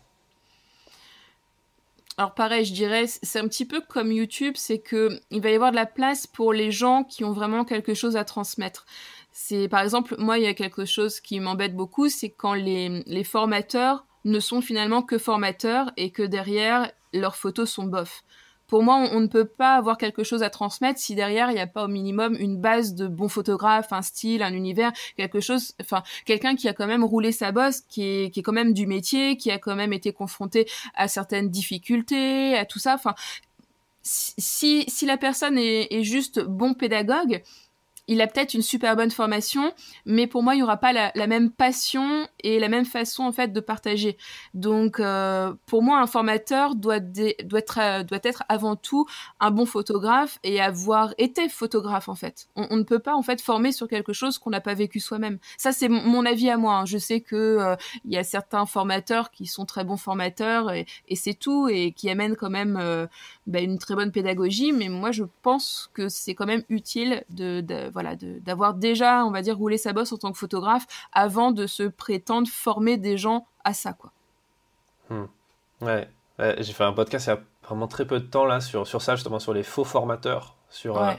Alors 2.20 2.34
pareil, 2.34 2.66
je 2.66 2.74
dirais, 2.74 3.06
c'est 3.06 3.38
un 3.38 3.48
petit 3.48 3.64
peu 3.64 3.80
comme 3.80 4.12
YouTube, 4.12 4.52
c'est 4.54 4.78
que 4.78 5.18
il 5.30 5.40
va 5.40 5.48
y 5.48 5.54
avoir 5.54 5.70
de 5.70 5.76
la 5.76 5.86
place 5.86 6.26
pour 6.26 6.52
les 6.52 6.70
gens 6.70 7.02
qui 7.02 7.24
ont 7.24 7.32
vraiment 7.32 7.64
quelque 7.64 7.94
chose 7.94 8.14
à 8.14 8.26
transmettre. 8.26 8.84
C'est 9.32 9.68
par 9.68 9.80
exemple, 9.80 10.16
moi, 10.18 10.36
il 10.36 10.44
y 10.44 10.46
a 10.46 10.52
quelque 10.52 10.84
chose 10.84 11.18
qui 11.20 11.40
m'embête 11.40 11.74
beaucoup, 11.74 12.10
c'est 12.10 12.28
quand 12.28 12.52
les, 12.52 13.02
les 13.06 13.24
formateurs 13.24 14.04
ne 14.26 14.38
sont 14.38 14.60
finalement 14.60 15.00
que 15.00 15.16
formateurs 15.16 15.92
et 15.96 16.10
que 16.10 16.22
derrière 16.22 16.92
leurs 17.14 17.36
photos 17.36 17.70
sont 17.70 17.84
bof 17.84 18.22
pour 18.70 18.84
moi, 18.84 19.08
on, 19.12 19.18
ne 19.18 19.26
peut 19.26 19.46
pas 19.46 19.74
avoir 19.74 19.98
quelque 19.98 20.22
chose 20.22 20.44
à 20.44 20.48
transmettre 20.48 21.00
si 21.00 21.16
derrière 21.16 21.50
il 21.50 21.54
n'y 21.54 21.60
a 21.60 21.66
pas 21.66 21.86
au 21.86 21.88
minimum 21.88 22.36
une 22.38 22.56
base 22.56 22.94
de 22.94 23.08
bons 23.08 23.28
photographes, 23.28 23.92
un 23.92 24.00
style, 24.00 24.44
un 24.44 24.54
univers, 24.54 24.92
quelque 25.16 25.40
chose, 25.40 25.74
enfin 25.80 26.04
quelqu'un 26.24 26.54
qui 26.54 26.68
a 26.68 26.72
quand 26.72 26.86
même 26.86 27.02
roulé 27.02 27.32
sa 27.32 27.50
bosse, 27.50 27.80
qui 27.80 28.04
est, 28.04 28.30
qui 28.30 28.38
est 28.38 28.42
quand 28.44 28.52
même 28.52 28.72
du 28.72 28.86
métier, 28.86 29.36
qui 29.36 29.50
a 29.50 29.58
quand 29.58 29.74
même 29.74 29.92
été 29.92 30.12
confronté 30.12 30.68
à 30.94 31.08
certaines 31.08 31.50
difficultés, 31.50 32.56
à 32.56 32.64
tout 32.64 32.78
ça. 32.78 32.94
Enfin, 32.94 33.16
si, 34.02 34.84
si 34.86 35.04
la 35.04 35.16
personne 35.16 35.58
est, 35.58 35.92
est 35.92 36.04
juste 36.04 36.38
bon 36.38 36.72
pédagogue, 36.74 37.42
il 38.10 38.20
a 38.20 38.26
peut-être 38.26 38.54
une 38.54 38.62
super 38.62 38.96
bonne 38.96 39.12
formation, 39.12 39.72
mais 40.04 40.26
pour 40.26 40.42
moi, 40.42 40.54
il 40.54 40.58
n'y 40.58 40.62
aura 40.64 40.78
pas 40.78 40.92
la, 40.92 41.26
même 41.28 41.48
passion 41.48 42.26
et 42.42 42.58
la 42.58 42.68
même 42.68 42.84
façon 42.84 43.22
en 43.22 43.30
fait 43.30 43.52
de 43.52 43.60
partager. 43.60 44.18
Donc, 44.52 44.98
euh, 44.98 45.54
pour 45.66 45.80
moi, 45.80 46.00
un 46.00 46.08
formateur 46.08 46.74
doit, 46.74 46.98
doit, 46.98 47.60
être, 47.60 47.78
euh, 47.78 48.02
doit 48.02 48.18
être 48.24 48.42
avant 48.48 48.74
tout 48.74 49.06
un 49.38 49.52
bon 49.52 49.64
photographe 49.64 50.40
et 50.42 50.60
avoir 50.60 51.14
été 51.18 51.48
photographe 51.48 52.08
en 52.08 52.16
fait. 52.16 52.48
On, 52.56 52.76
ne 52.76 52.82
peut 52.82 52.98
pas 52.98 53.14
en 53.14 53.22
fait 53.22 53.40
former 53.40 53.70
sur 53.70 53.86
quelque 53.86 54.12
chose 54.12 54.38
qu'on 54.38 54.50
n'a 54.50 54.60
pas 54.60 54.74
vécu 54.74 54.98
soi-même. 54.98 55.38
Ça, 55.56 55.70
c'est 55.70 55.88
mon 55.88 56.26
avis 56.26 56.50
à 56.50 56.56
moi. 56.56 56.78
Hein. 56.78 56.86
Je 56.86 56.98
sais 56.98 57.20
que 57.20 57.36
euh, 57.36 57.76
il 58.04 58.12
y 58.12 58.18
a 58.18 58.24
certains 58.24 58.66
formateurs 58.66 59.30
qui 59.30 59.46
sont 59.46 59.66
très 59.66 59.84
bons 59.84 59.96
formateurs 59.96 60.72
et, 60.72 60.86
c'est 61.14 61.34
tout 61.34 61.68
et 61.68 61.92
qui 61.92 62.10
amènent 62.10 62.34
quand 62.34 62.50
même 62.50 63.08
bah, 63.50 63.60
une 63.60 63.78
très 63.78 63.94
bonne 63.94 64.12
pédagogie, 64.12 64.72
mais 64.72 64.88
moi, 64.88 65.10
je 65.10 65.24
pense 65.42 65.90
que 65.92 66.08
c'est 66.08 66.34
quand 66.34 66.46
même 66.46 66.62
utile 66.68 67.24
de, 67.30 67.60
de 67.60 67.90
voilà, 67.92 68.14
d'avoir 68.16 68.74
déjà, 68.74 69.24
on 69.26 69.30
va 69.30 69.42
dire, 69.42 69.58
roulé 69.58 69.76
sa 69.76 69.92
bosse 69.92 70.12
en 70.12 70.16
tant 70.16 70.32
que 70.32 70.38
photographe 70.38 70.86
avant 71.12 71.50
de 71.50 71.66
se 71.66 71.82
prétendre 71.82 72.48
former 72.48 72.96
des 72.96 73.18
gens 73.18 73.46
à 73.64 73.74
ça, 73.74 73.92
quoi. 73.92 74.12
Hmm. 75.10 75.26
Ouais, 75.82 76.08
j'ai 76.38 76.72
fait 76.72 76.84
un 76.84 76.92
podcast 76.92 77.26
il 77.26 77.30
y 77.30 77.32
a 77.32 77.40
vraiment 77.66 77.88
très 77.88 78.06
peu 78.06 78.20
de 78.20 78.26
temps 78.26 78.44
là 78.44 78.60
sur, 78.60 78.86
sur 78.86 79.02
ça, 79.02 79.16
justement 79.16 79.38
sur 79.38 79.52
les 79.52 79.62
faux 79.62 79.84
formateurs, 79.84 80.56
sur, 80.68 81.02
euh, 81.02 81.12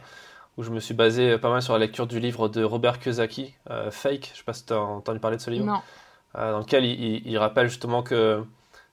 où 0.58 0.64
je 0.64 0.70
me 0.70 0.80
suis 0.80 0.94
basé 0.94 1.38
pas 1.38 1.50
mal 1.50 1.62
sur 1.62 1.74
la 1.74 1.80
lecture 1.80 2.08
du 2.08 2.20
livre 2.20 2.48
de 2.48 2.64
Robert 2.64 3.00
Kiyosaki, 3.00 3.54
euh, 3.70 3.92
Fake. 3.92 4.32
Je 4.34 4.40
sais 4.40 4.44
pas 4.44 4.54
si 4.54 4.66
tu 4.66 4.74
as 4.74 4.80
entendu 4.80 5.20
parler 5.20 5.38
de 5.38 5.42
ce 5.42 5.50
livre. 5.50 5.66
Non. 5.66 5.82
Euh, 6.38 6.54
dans 6.54 6.60
lequel 6.60 6.86
il, 6.86 7.38
rappelle 7.38 7.68
justement 7.68 8.04
que 8.04 8.46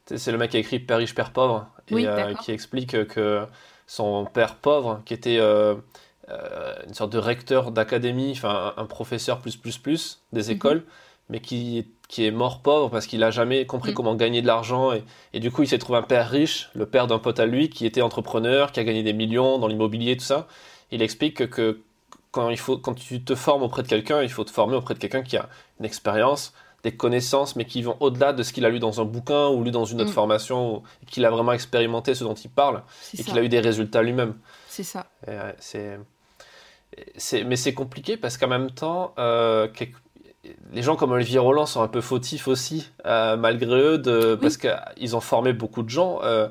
c'est 0.06 0.32
le 0.32 0.38
mec 0.38 0.50
qui 0.50 0.56
a 0.56 0.60
écrit 0.60 0.80
Père 0.80 0.98
riche, 0.98 1.14
Père 1.14 1.32
pauvre, 1.32 1.68
et 1.96 2.34
qui 2.42 2.52
explique 2.52 3.06
que 3.06 3.46
son 3.86 4.26
père 4.26 4.56
pauvre, 4.56 5.00
qui 5.04 5.14
était 5.14 5.38
euh, 6.30 6.74
une 6.86 6.94
sorte 6.94 7.10
de 7.12 7.18
recteur 7.18 7.70
d'académie, 7.70 8.32
enfin 8.32 8.74
un, 8.76 8.84
professeur 8.84 9.40
plus 9.40 9.56
plus 9.56 9.78
plus 9.78 10.20
des 10.32 10.44
mhm. 10.44 10.50
écoles, 10.50 10.84
mais 11.30 11.40
qui, 11.40 11.86
qui 12.08 12.26
est 12.26 12.30
mort 12.30 12.60
pauvre 12.60 12.90
parce 12.90 13.06
qu'il 13.06 13.24
a 13.24 13.30
jamais 13.30 13.64
compris 13.64 13.90
mhm. 13.90 13.94
comment 13.96 14.14
gagner 14.14 14.42
de 14.42 14.46
l'argent 14.46 14.92
et, 14.92 15.04
et, 15.32 15.40
du 15.40 15.50
coup 15.50 15.62
il 15.62 15.68
s'est 15.68 15.78
trouvé 15.78 15.98
un 15.98 16.02
père 16.02 16.28
riche, 16.28 16.70
le 16.74 16.84
père 16.84 17.06
d'un 17.06 17.18
pote 17.18 17.40
à 17.40 17.46
lui 17.46 17.70
qui 17.70 17.86
était 17.86 18.02
entrepreneur, 18.02 18.72
qui 18.72 18.80
a 18.80 18.84
gagné 18.84 19.02
des 19.02 19.14
millions 19.14 19.58
dans 19.58 19.68
l'immobilier 19.68 20.16
tout 20.16 20.24
ça. 20.24 20.46
Il 20.90 21.00
explique 21.00 21.36
que, 21.38 21.44
que, 21.44 21.80
quand 22.30 22.50
il 22.50 22.58
faut 22.58 22.76
quand 22.76 22.94
tu 22.94 23.24
te 23.24 23.34
formes 23.34 23.62
auprès 23.62 23.82
de 23.82 23.88
quelqu'un, 23.88 24.22
il 24.22 24.30
faut 24.30 24.44
te 24.44 24.50
former 24.50 24.76
auprès 24.76 24.94
de 24.94 24.98
quelqu'un 24.98 25.22
qui 25.22 25.38
a 25.38 25.48
une 25.80 25.86
expérience, 25.86 26.52
des 26.84 26.92
connaissances, 26.92 27.56
mais 27.56 27.64
qui 27.64 27.82
vont 27.82 27.96
au-delà 28.00 28.32
de 28.32 28.42
ce 28.42 28.52
qu'il 28.52 28.64
a 28.64 28.70
lu 28.70 28.78
dans 28.78 29.00
un 29.00 29.04
bouquin 29.04 29.48
ou 29.48 29.64
lu 29.64 29.70
dans 29.70 29.84
une 29.84 30.00
autre 30.00 30.10
mm. 30.10 30.14
formation, 30.14 30.82
qu'il 31.06 31.24
a 31.24 31.30
vraiment 31.30 31.52
expérimenté 31.52 32.14
ce 32.14 32.24
dont 32.24 32.34
il 32.34 32.50
parle 32.50 32.82
et 33.18 33.22
qu'il 33.22 33.36
a 33.38 33.42
eu 33.42 33.48
des 33.48 33.60
résultats 33.60 34.02
lui-même. 34.02 34.34
C'est 34.68 34.84
ça. 34.84 35.06
c'est 35.58 35.98
mais 37.44 37.56
c'est 37.56 37.74
compliqué 37.74 38.16
parce 38.16 38.36
qu'en 38.36 38.48
même 38.48 38.70
temps, 38.70 39.14
euh, 39.18 39.68
les 40.72 40.82
gens 40.82 40.96
comme 40.96 41.12
Olivier 41.12 41.38
Roland 41.38 41.66
sont 41.66 41.82
un 41.82 41.88
peu 41.88 42.00
fautifs 42.00 42.48
aussi, 42.48 42.90
euh, 43.06 43.36
malgré 43.36 43.80
eux, 43.80 43.98
de, 43.98 44.34
parce 44.40 44.56
qu'ils 44.56 45.16
ont 45.16 45.20
formé 45.20 45.52
beaucoup 45.52 45.82
de 45.82 45.90
gens. 45.90 46.20
Euh, 46.22 46.48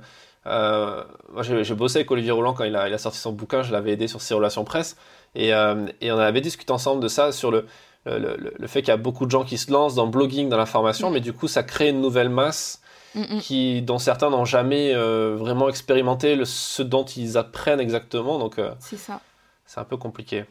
moi, 1.33 1.43
j'ai 1.43 1.75
bossé 1.75 1.99
avec 1.99 2.11
Olivier 2.11 2.31
Roland 2.31 2.53
quand 2.53 2.63
il 2.63 2.75
a, 2.75 2.87
il 2.87 2.93
a 2.93 2.97
sorti 2.97 3.17
son 3.17 3.33
bouquin, 3.33 3.63
je 3.63 3.71
l'avais 3.71 3.91
aidé 3.93 4.07
sur 4.07 4.21
ses 4.21 4.33
relations 4.33 4.63
presse, 4.63 4.95
et, 5.35 5.49
et, 5.49 6.11
on 6.11 6.17
avait 6.17 6.41
discuté 6.41 6.71
ensemble 6.71 7.01
de 7.01 7.07
ça, 7.07 7.31
sur 7.31 7.51
le, 7.51 7.65
le, 8.07 8.53
le, 8.57 8.67
fait 8.67 8.81
qu'il 8.81 8.89
y 8.89 8.91
a 8.91 8.97
beaucoup 8.97 9.25
de 9.25 9.31
gens 9.31 9.43
qui 9.43 9.57
se 9.57 9.71
lancent 9.71 9.95
dans 9.95 10.05
le 10.05 10.11
blogging, 10.11 10.49
dans 10.49 10.57
l'information, 10.57 11.09
mm. 11.09 11.13
mais 11.13 11.19
du 11.19 11.33
coup, 11.33 11.47
ça 11.47 11.63
crée 11.63 11.89
une 11.89 12.01
nouvelle 12.01 12.29
masse. 12.29 12.81
Mm, 13.15 13.21
mm. 13.21 13.39
Qui, 13.39 13.81
dont 13.81 13.99
certains 13.99 14.29
n'ont 14.29 14.45
jamais 14.45 14.93
vraiment 14.93 15.69
expérimenté 15.69 16.37
ce 16.43 16.83
dont 16.83 17.05
ils 17.05 17.37
apprennent 17.37 17.79
exactement. 17.79 18.37
Donc, 18.37 18.59
c'est 18.79 18.97
ça 18.97 19.21
c'est 19.67 19.79
un 19.79 19.83
peu 19.83 19.97
compliqué. 19.97 20.45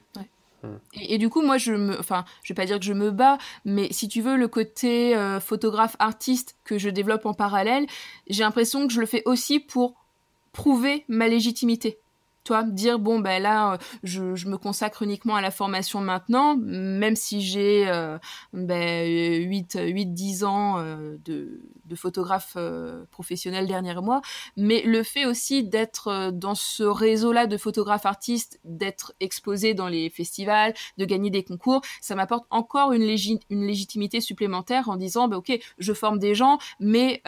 Et, 0.95 1.19
du 1.19 1.29
coup, 1.29 1.43
moi, 1.43 1.59
je 1.59 1.73
me, 1.73 1.99
enfin, 1.99 2.25
je 2.43 2.53
vais 2.53 2.57
pas 2.57 2.67
dire 2.67 2.79
que 2.79 2.85
je 2.85 2.93
me 2.93 3.11
bats, 3.11 3.39
mais 3.65 3.89
si 3.93 4.09
tu 4.09 4.21
veux, 4.21 4.37
le 4.37 4.49
côté 4.49 5.17
euh, 5.17 5.41
photographe 5.41 5.97
artiste 5.99 6.57
que 6.65 6.77
je 6.79 6.89
développe 6.89 7.25
en 7.25 7.35
parallèle, 7.35 7.87
j'ai 8.29 8.43
l'impression 8.43 8.87
que 8.87 8.93
je 8.93 9.01
le 9.01 9.07
fais 9.07 9.23
aussi 9.27 9.61
pour 9.61 9.95
prouver 10.53 11.05
ma 11.09 11.29
légitimité 11.29 11.99
toi, 12.47 12.63
dire 12.63 12.99
bon 12.99 13.19
ben 13.19 13.43
là 13.43 13.75
euh, 13.75 13.77
je, 14.03 14.49
me 14.49 14.57
consacre 14.57 15.03
uniquement 15.03 15.35
à 15.35 15.41
la 15.41 15.51
formation 15.51 16.01
maintenant, 16.01 16.57
même 16.57 17.17
si 17.17 17.43
j'ai 17.43 17.89
euh, 17.89 18.19
ben, 18.53 19.07
8, 19.49 19.79
8 19.83 20.07
10 20.15 20.45
ans 20.45 20.79
euh, 20.79 21.17
de, 21.25 21.61
photographe 21.95 22.55
euh, 22.57 23.05
professionnel 23.11 23.67
dernier 23.67 23.95
mois, 23.95 24.21
mais 24.57 24.83
le 24.83 25.03
fait 25.03 25.25
aussi 25.25 25.65
d'être 25.65 26.31
dans 26.31 26.55
ce 26.55 26.83
réseau-là 26.83 27.47
de 27.47 27.57
photographes 27.57 28.07
artistes, 28.07 28.61
d'être 28.65 29.15
exposé 29.21 29.75
dans 29.75 29.89
les 29.89 30.11
festivals, 30.11 30.75
de 30.99 31.05
gagner 31.05 31.31
des 31.31 31.43
concours, 31.43 31.81
ça 32.01 32.15
m'apporte 32.15 32.45
encore 32.51 32.93
une, 32.93 33.03
une 33.51 33.67
légitimité 33.67 34.21
supplémentaire 34.21 34.89
en 34.89 34.97
disant 34.97 35.27
ben, 35.29 35.39
ok 35.39 35.59
je 35.79 35.93
forme 35.93 36.19
des 36.19 36.35
gens, 36.35 36.59
mais 36.79 37.23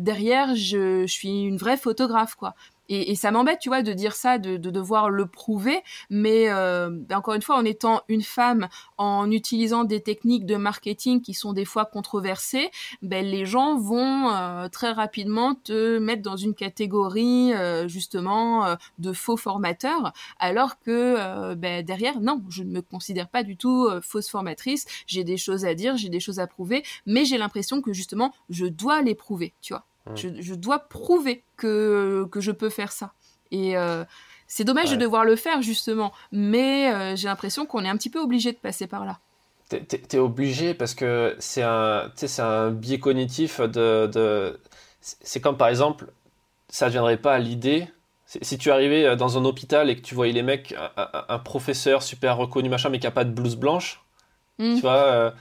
derrière 0.00 0.54
je, 0.54 1.02
je 1.02 1.12
suis 1.12 1.42
une 1.42 1.58
vraie 1.58 1.76
photographe 1.76 2.34
quoi. 2.34 2.54
Et, 2.88 3.10
et 3.10 3.14
ça 3.14 3.30
m'embête, 3.30 3.58
tu 3.60 3.68
vois, 3.68 3.82
de 3.82 3.92
dire 3.92 4.14
ça, 4.14 4.38
de, 4.38 4.56
de 4.56 4.70
devoir 4.70 5.10
le 5.10 5.26
prouver. 5.26 5.82
Mais 6.10 6.50
euh, 6.50 6.90
ben, 6.90 7.18
encore 7.18 7.34
une 7.34 7.42
fois, 7.42 7.56
en 7.56 7.64
étant 7.64 8.02
une 8.08 8.22
femme, 8.22 8.68
en 8.98 9.30
utilisant 9.30 9.84
des 9.84 10.00
techniques 10.00 10.46
de 10.46 10.56
marketing 10.56 11.20
qui 11.22 11.34
sont 11.34 11.52
des 11.52 11.64
fois 11.64 11.84
controversées, 11.84 12.70
ben, 13.02 13.24
les 13.24 13.46
gens 13.46 13.76
vont 13.76 14.30
euh, 14.30 14.68
très 14.68 14.92
rapidement 14.92 15.54
te 15.54 15.98
mettre 15.98 16.22
dans 16.22 16.36
une 16.36 16.54
catégorie 16.54 17.52
euh, 17.54 17.88
justement 17.88 18.66
euh, 18.66 18.74
de 18.98 19.12
faux 19.12 19.36
formateurs, 19.36 20.12
alors 20.38 20.78
que 20.80 21.54
ben, 21.54 21.84
derrière, 21.84 22.20
non, 22.20 22.42
je 22.48 22.62
ne 22.62 22.70
me 22.70 22.82
considère 22.82 23.28
pas 23.28 23.42
du 23.42 23.56
tout 23.56 23.88
fausse 24.02 24.28
formatrice. 24.28 24.86
J'ai 25.06 25.24
des 25.24 25.36
choses 25.36 25.64
à 25.64 25.74
dire, 25.74 25.96
j'ai 25.96 26.08
des 26.08 26.20
choses 26.20 26.38
à 26.40 26.46
prouver, 26.46 26.84
mais 27.06 27.24
j'ai 27.24 27.38
l'impression 27.38 27.80
que 27.80 27.92
justement, 27.92 28.32
je 28.50 28.66
dois 28.66 29.02
les 29.02 29.14
prouver, 29.14 29.54
tu 29.60 29.72
vois. 29.72 29.84
Je, 30.14 30.54
dois 30.54 30.80
prouver 30.80 31.42
que, 31.56 32.26
que 32.30 32.40
je 32.40 32.52
peux 32.52 32.68
faire 32.68 32.92
ça. 32.92 33.12
Et 33.50 33.76
euh, 33.76 34.04
c'est 34.46 34.64
dommage 34.64 34.90
de 34.90 34.96
devoir 34.96 35.24
le 35.24 35.36
faire, 35.36 35.62
justement. 35.62 36.12
Mais 36.30 36.92
euh, 36.92 37.16
j'ai 37.16 37.28
l'impression 37.28 37.64
qu'on 37.64 37.84
est 37.84 37.88
un 37.88 37.96
petit 37.96 38.10
peu 38.10 38.20
obligé 38.20 38.52
de 38.52 38.58
passer 38.58 38.86
par 38.86 39.04
là. 39.04 39.18
T'es 39.68 39.86
es 40.12 40.18
obligé 40.18 40.74
parce 40.74 40.94
que 40.94 41.34
c'est 41.38 41.62
un, 41.62 42.10
un 42.38 42.70
biais 42.70 42.98
cognitif 42.98 43.60
de. 43.60 44.06
de... 44.06 44.60
C'est 45.00 45.40
comme 45.40 45.56
par 45.56 45.68
exemple, 45.68 46.12
ça 46.68 46.86
ne 46.86 46.90
viendrait 46.90 47.16
pas 47.16 47.34
à 47.34 47.38
l'idée. 47.38 47.88
Si 48.26 48.58
tu 48.58 48.70
arrivais 48.70 49.06
euh, 49.06 49.16
dans 49.16 49.38
un 49.38 49.44
hôpital 49.44 49.88
et 49.88 49.96
que 49.96 50.02
tu 50.02 50.14
voyais 50.14 50.32
les 50.32 50.42
mecs, 50.42 50.74
un, 50.96 51.38
professeur 51.38 52.02
super 52.02 52.36
reconnu, 52.36 52.68
machin, 52.68 52.90
mais 52.90 52.98
qui 52.98 53.06
n'a 53.06 53.10
pas 53.10 53.24
de 53.24 53.30
blouse 53.30 53.56
blanche, 53.56 54.02
mmh. 54.58 54.74
tu 54.74 54.80
vois, 54.80 55.32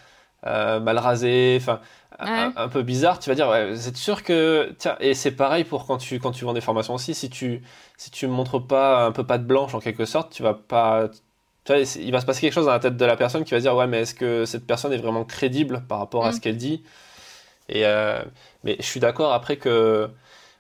mal 0.44 0.98
rasé, 0.98 1.58
enfin, 1.60 1.80
un, 2.20 2.68
peu 2.70 2.84
bizarre, 2.84 3.20
tu 3.20 3.30
vas 3.30 3.36
dire, 3.36 3.50
ouais, 3.50 3.76
c'est 3.76 3.96
sûr 3.96 4.24
que, 4.24 4.74
tiens, 4.78 4.96
et 5.00 5.14
c'est 5.14 5.32
pareil 5.32 5.64
pour 5.64 5.86
quand 5.86 5.98
tu, 5.98 6.20
quand 6.20 6.32
tu 6.32 6.46
vends 6.46 6.54
des 6.54 6.62
formations 6.62 6.94
aussi, 6.94 7.14
si 7.14 7.30
tu, 7.30 7.62
si 7.98 8.12
tu 8.12 8.28
montres 8.28 8.66
pas 8.66 9.06
un 9.06 9.12
peu 9.12 9.26
pas 9.26 9.38
de 9.38 9.46
blanche 9.46 9.74
en 9.74 9.80
quelque 9.80 10.06
sorte, 10.06 10.32
tu 10.32 10.44
vas 10.44 10.54
pas, 10.54 11.10
tu 11.66 11.74
vois, 11.74 11.82
il 11.82 12.12
va 12.12 12.22
se 12.22 12.26
passer 12.26 12.42
quelque 12.42 12.54
chose 12.54 12.66
dans 12.66 12.72
la 12.72 12.80
tête 12.80 12.98
de 12.98 13.06
la 13.06 13.16
personne 13.16 13.44
qui 13.44 13.52
va 13.54 13.60
dire, 13.60 13.76
ouais, 13.76 13.88
mais 13.88 14.02
est-ce 14.02 14.16
que 14.16 14.46
cette 14.46 14.68
personne 14.68 14.94
est 14.94 14.98
vraiment 14.98 15.26
crédible 15.26 15.84
par 15.88 16.00
rapport 16.00 16.26
à 16.26 16.30
mm. 16.30 16.34
ce 16.34 16.42
qu'elle 16.42 16.58
dit? 16.58 16.84
Et, 17.70 17.86
euh, 17.86 18.22
mais 18.64 18.76
je 18.80 18.86
suis 18.86 19.00
d'accord 19.00 19.34
après 19.34 19.58
que, 19.58 20.10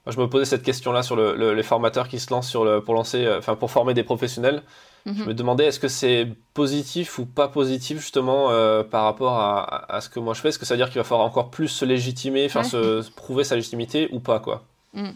moi, 0.05 0.13
je 0.13 0.19
me 0.19 0.27
posais 0.29 0.45
cette 0.45 0.63
question-là 0.63 1.03
sur 1.03 1.15
le, 1.15 1.53
les 1.53 1.63
formateurs 1.63 2.07
qui 2.07 2.19
se 2.19 2.31
lancent 2.31 2.49
sur 2.49 2.65
le, 2.65 2.83
pour 2.83 2.93
lancer, 2.93 3.25
euh, 3.25 3.39
enfin, 3.39 3.55
pour 3.55 3.71
former 3.71 3.93
des 3.93 4.03
professionnels. 4.03 4.63
Je 5.05 5.11
mhm. 5.11 5.25
me 5.25 5.33
demandais 5.33 5.65
est-ce 5.65 5.79
que 5.79 5.89
c'est 5.89 6.29
positif 6.53 7.19
ou 7.19 7.25
pas 7.25 7.49
positif 7.49 7.99
justement 7.99 8.51
euh, 8.51 8.83
par 8.83 9.03
rapport 9.03 9.37
à, 9.37 9.93
à, 9.93 9.99
ce 9.99 10.07
que 10.07 10.19
moi 10.19 10.33
je 10.33 10.39
fais? 10.39 10.49
Est-ce 10.49 10.59
que 10.59 10.65
ça 10.65 10.75
veut 10.75 10.77
dire 10.77 10.87
qu'il 10.89 10.99
va 10.99 11.03
falloir 11.03 11.27
encore 11.27 11.51
plus 11.51 11.67
se 11.67 11.83
légitimer, 11.83 12.45
enfin 12.45 12.63
se, 12.63 13.09
prouver 13.11 13.43
sa 13.43 13.55
légitimité 13.55 14.07
ou 14.11 14.21
pas 14.21 14.39
quoi? 14.39 14.63
Mm. 14.93 15.09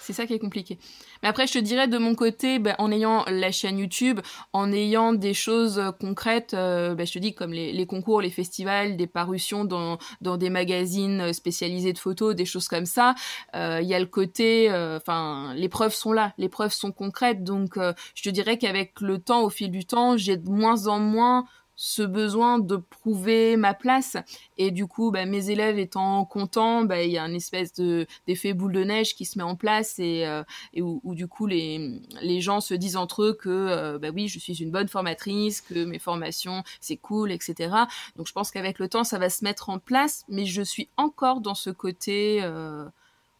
C'est 0.00 0.14
ça 0.14 0.26
qui 0.26 0.32
est 0.32 0.38
compliqué. 0.38 0.78
Mais 1.22 1.28
après, 1.28 1.46
je 1.46 1.54
te 1.54 1.58
dirais 1.58 1.88
de 1.88 1.98
mon 1.98 2.14
côté, 2.14 2.58
ben, 2.58 2.74
en 2.78 2.90
ayant 2.92 3.24
la 3.26 3.50
chaîne 3.50 3.78
YouTube, 3.78 4.20
en 4.52 4.72
ayant 4.72 5.12
des 5.12 5.34
choses 5.34 5.82
concrètes, 6.00 6.54
euh, 6.54 6.94
ben, 6.94 7.06
je 7.06 7.12
te 7.12 7.18
dis 7.18 7.34
comme 7.34 7.52
les, 7.52 7.86
concours, 7.86 8.20
les 8.20 8.30
festivals, 8.30 8.96
des 8.96 9.06
parutions 9.06 9.64
dans, 9.64 9.98
dans 10.20 10.36
des 10.36 10.50
magazines 10.50 11.32
spécialisés 11.32 11.92
de 11.92 11.98
photos, 11.98 12.34
des 12.34 12.44
choses 12.44 12.68
comme 12.68 12.86
ça. 12.86 13.14
Euh, 13.54 13.80
il 13.82 13.88
y 13.88 13.94
a 13.94 14.00
le 14.00 14.06
côté, 14.06 14.70
euh, 14.70 14.98
enfin, 14.98 15.54
les 15.54 15.68
preuves 15.68 15.94
sont 15.94 16.12
là, 16.12 16.32
les 16.38 16.48
preuves 16.48 16.72
sont 16.72 16.92
concrètes. 16.92 17.44
Donc, 17.44 17.78
je 18.14 18.22
te 18.22 18.28
dirais 18.28 18.58
qu'avec 18.58 19.00
le 19.00 19.18
temps, 19.18 19.42
au 19.42 19.50
fil 19.50 19.70
du 19.70 19.84
temps, 19.84 20.16
j'ai 20.16 20.36
de 20.36 20.48
moins 20.48 20.86
en 20.86 20.98
moins 20.98 21.46
ce 21.80 22.02
besoin 22.02 22.58
de 22.58 22.74
prouver 22.74 23.56
ma 23.56 23.72
place. 23.72 24.16
Et 24.56 24.72
du 24.72 24.88
coup 24.88 25.12
bah, 25.12 25.24
mes 25.26 25.50
élèves 25.50 25.78
étant 25.78 26.24
contents 26.24 26.82
bah, 26.82 27.04
il 27.04 27.12
y 27.12 27.18
a 27.18 27.22
un 27.22 27.32
espèce 27.32 27.72
de 27.72 28.04
d'effet 28.26 28.52
boule 28.52 28.72
de 28.72 28.82
neige 28.82 29.14
qui 29.14 29.24
se 29.24 29.38
met 29.38 29.44
en 29.44 29.54
place 29.54 30.00
et, 30.00 30.26
euh, 30.26 30.42
et 30.74 30.82
où, 30.82 31.00
du 31.14 31.28
coup 31.28 31.46
les 31.46 32.00
les 32.20 32.40
gens 32.40 32.60
se 32.60 32.74
disent 32.74 32.96
entre 32.96 33.22
eux 33.22 33.32
que 33.32 33.48
euh, 33.48 33.98
bah 34.00 34.08
oui 34.12 34.26
je 34.26 34.40
suis 34.40 34.60
une 34.60 34.72
bonne 34.72 34.88
formatrice 34.88 35.60
que 35.60 35.84
mes 35.84 36.00
formations 36.00 36.64
c'est 36.80 36.96
cool 36.96 37.30
etc 37.30 37.70
donc 38.16 38.26
je 38.26 38.32
pense 38.32 38.50
qu'avec 38.50 38.80
le 38.80 38.88
temps 38.88 39.04
ça 39.04 39.18
va 39.20 39.30
se 39.30 39.44
mettre 39.44 39.70
en 39.70 39.78
place 39.78 40.24
mais 40.28 40.46
je 40.46 40.62
suis 40.62 40.88
encore 40.96 41.40
dans 41.40 41.54
ce 41.54 41.70
côté 41.70 42.40
euh, 42.42 42.86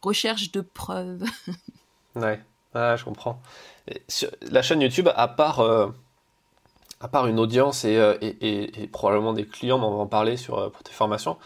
recherche 0.01 0.51
de 0.51 0.61
preuves. 0.61 1.23
Ouais. 2.15 2.41
Ah, 2.73 2.95
je 2.95 3.05
comprends. 3.05 3.39
la 4.41 4.63
chaîne 4.63 4.81
YouTube, 4.81 5.09
à 5.15 5.27
part, 5.27 5.61
à 6.99 7.07
part 7.07 7.27
une 7.27 7.39
audience 7.39 7.85
et, 7.85 7.97
et, 8.21 8.87
probablement 8.87 9.33
des 9.33 9.45
clients, 9.45 9.81
on 9.81 9.97
va 9.97 10.03
en 10.03 10.07
parler 10.07 10.37
sur, 10.37 10.71
pour 10.71 10.83
tes 10.83 10.91
formations, 10.91 11.37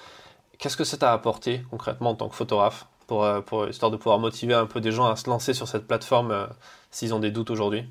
qu'est-ce 0.57 0.77
que 0.77 0.83
ça 0.83 0.97
t'a 0.97 1.13
apporté 1.13 1.63
concrètement 1.69 2.11
en 2.11 2.15
tant 2.15 2.29
que 2.29 2.35
photographe 2.35 2.87
pour, 3.07 3.27
pour, 3.45 3.67
histoire 3.67 3.91
de 3.91 3.97
pouvoir 3.97 4.19
motiver 4.19 4.53
un 4.53 4.65
peu 4.65 4.81
des 4.81 4.91
gens 4.91 5.05
à 5.05 5.15
se 5.15 5.29
lancer 5.29 5.53
sur 5.53 5.67
cette 5.67 5.87
plateforme 5.87 6.47
s'ils 6.89 7.13
ont 7.13 7.19
des 7.19 7.31
doutes 7.31 7.51
aujourd'hui? 7.51 7.85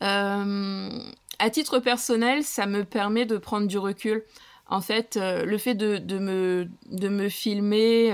À 0.00 1.50
titre 1.50 1.78
personnel, 1.78 2.44
ça 2.44 2.66
me 2.66 2.84
permet 2.84 3.26
de 3.26 3.36
prendre 3.36 3.66
du 3.66 3.76
recul. 3.76 4.24
En 4.68 4.80
fait, 4.80 5.16
le 5.16 5.58
fait 5.58 5.74
de, 5.74 5.98
de, 5.98 6.18
me, 6.18 6.68
de 6.86 7.08
me 7.08 7.28
filmer 7.28 8.12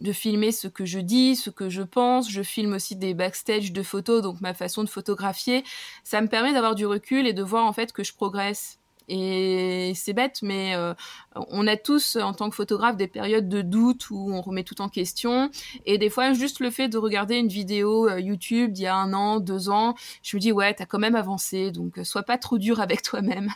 de 0.00 0.12
filmer 0.12 0.52
ce 0.52 0.68
que 0.68 0.84
je 0.84 0.98
dis, 0.98 1.36
ce 1.36 1.50
que 1.50 1.68
je 1.68 1.82
pense. 1.82 2.30
Je 2.30 2.42
filme 2.42 2.74
aussi 2.74 2.96
des 2.96 3.14
backstage 3.14 3.72
de 3.72 3.82
photos, 3.82 4.22
donc 4.22 4.40
ma 4.40 4.54
façon 4.54 4.84
de 4.84 4.88
photographier. 4.88 5.64
Ça 6.04 6.20
me 6.20 6.28
permet 6.28 6.52
d'avoir 6.52 6.74
du 6.74 6.86
recul 6.86 7.26
et 7.26 7.32
de 7.32 7.42
voir 7.42 7.66
en 7.66 7.72
fait 7.72 7.92
que 7.92 8.04
je 8.04 8.14
progresse. 8.14 8.80
Et 9.12 9.92
c'est 9.96 10.12
bête, 10.12 10.38
mais 10.40 10.76
euh, 10.76 10.94
on 11.34 11.66
a 11.66 11.76
tous, 11.76 12.14
en 12.14 12.32
tant 12.32 12.48
que 12.48 12.54
photographe, 12.54 12.96
des 12.96 13.08
périodes 13.08 13.48
de 13.48 13.60
doute 13.60 14.08
où 14.10 14.32
on 14.32 14.40
remet 14.40 14.62
tout 14.62 14.80
en 14.80 14.88
question. 14.88 15.50
Et 15.84 15.98
des 15.98 16.10
fois, 16.10 16.32
juste 16.32 16.60
le 16.60 16.70
fait 16.70 16.86
de 16.86 16.96
regarder 16.96 17.34
une 17.34 17.48
vidéo 17.48 18.08
euh, 18.08 18.20
YouTube 18.20 18.70
d'il 18.70 18.84
y 18.84 18.86
a 18.86 18.94
un 18.94 19.12
an, 19.12 19.40
deux 19.40 19.68
ans, 19.68 19.96
je 20.22 20.36
me 20.36 20.40
dis, 20.40 20.52
ouais, 20.52 20.74
t'as 20.74 20.86
quand 20.86 21.00
même 21.00 21.16
avancé, 21.16 21.72
donc 21.72 21.98
euh, 21.98 22.04
sois 22.04 22.22
pas 22.22 22.38
trop 22.38 22.56
dur 22.56 22.78
avec 22.78 23.02
toi-même 23.02 23.50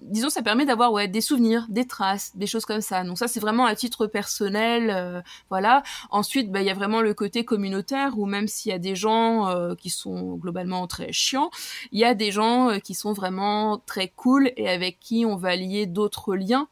disons, 0.00 0.30
ça 0.30 0.42
permet 0.42 0.64
d'avoir 0.64 0.92
ouais, 0.92 1.08
des 1.08 1.20
souvenirs, 1.20 1.66
des 1.68 1.86
traces, 1.86 2.32
des 2.36 2.46
choses 2.46 2.64
comme 2.64 2.80
ça. 2.80 3.04
Donc 3.04 3.18
ça, 3.18 3.28
c'est 3.28 3.40
vraiment 3.40 3.66
à 3.66 3.74
titre 3.74 4.06
personnel, 4.06 4.90
euh, 4.90 5.20
voilà. 5.50 5.82
Ensuite, 6.10 6.50
bah, 6.50 6.60
il 6.60 6.66
y 6.66 6.70
a 6.70 6.74
vraiment 6.74 7.00
le 7.00 7.14
côté 7.14 7.44
communautaire 7.44 8.18
où 8.18 8.26
même 8.26 8.48
s'il 8.48 8.70
y 8.70 8.74
a 8.74 8.78
des 8.78 8.96
gens 8.96 9.48
euh, 9.48 9.74
qui 9.74 9.90
sont 9.90 10.36
globalement 10.36 10.86
très 10.86 11.12
chiants, 11.12 11.50
il 11.92 12.00
y 12.00 12.04
a 12.04 12.14
des 12.14 12.30
gens 12.30 12.70
euh, 12.70 12.78
qui 12.78 12.94
sont 12.94 13.12
vraiment 13.12 13.82
très 13.86 14.08
cool 14.08 14.52
et 14.56 14.68
avec 14.68 14.98
qui 15.00 15.24
on 15.26 15.36
va 15.36 15.56
lier 15.56 15.86
d'autres 15.86 16.34
liens. 16.34 16.68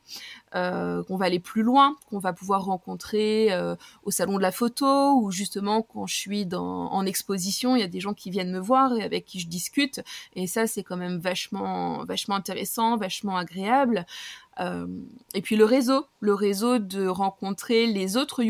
Euh, 0.55 1.03
qu'on 1.05 1.17
va 1.17 1.25
aller 1.25 1.41
plus 1.41 1.63
loin, 1.63 1.97
qu'on 2.11 2.19
va 2.19 2.35
pouvoir 2.35 2.67
rencontrer 2.67 3.51
euh, 3.53 3.75
au 4.03 4.11
salon 4.11 4.37
de 4.37 4.43
la 4.43 4.53
photo 4.53 5.15
ou 5.15 5.31
justement 5.31 5.81
quand 5.81 6.07
je 6.07 6.15
suis 6.15 6.47
en 6.55 7.07
exposition, 7.07 7.75
il 7.75 7.81
y 7.81 7.83
a 7.83 7.89
des 7.89 8.01
gens 8.01 8.13
qui 8.13 8.31
viennent 8.31 8.53
me 8.53 8.59
voir 8.59 8.93
et 8.95 9.03
avec 9.03 9.25
qui 9.25 9.41
je 9.41 9.49
discute 9.49 10.03
et 10.37 10.47
ça 10.47 10.67
c'est 10.67 10.83
quand 10.83 10.99
même 10.99 11.19
vachement 11.19 12.05
vachement 12.05 12.35
intéressant, 12.35 12.99
vachement 12.99 13.39
agréable. 13.39 14.05
Euh, 14.61 14.87
et 15.33 15.41
puis 15.41 15.57
le 15.57 15.65
réseau, 15.65 16.05
le 16.21 16.35
réseau 16.35 16.79
de 16.79 17.07
rencontrer 17.07 17.87
les 17.87 18.19
autres, 18.19 18.43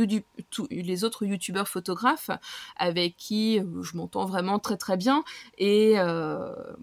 autres 1.05 1.25
youtubeurs 1.25 1.69
photographes 1.69 2.31
avec 2.77 3.17
qui 3.17 3.61
je 3.81 3.97
m'entends 3.97 4.25
vraiment 4.25 4.59
très 4.59 4.77
très 4.77 4.97
bien. 4.97 5.23
Et, 5.59 5.95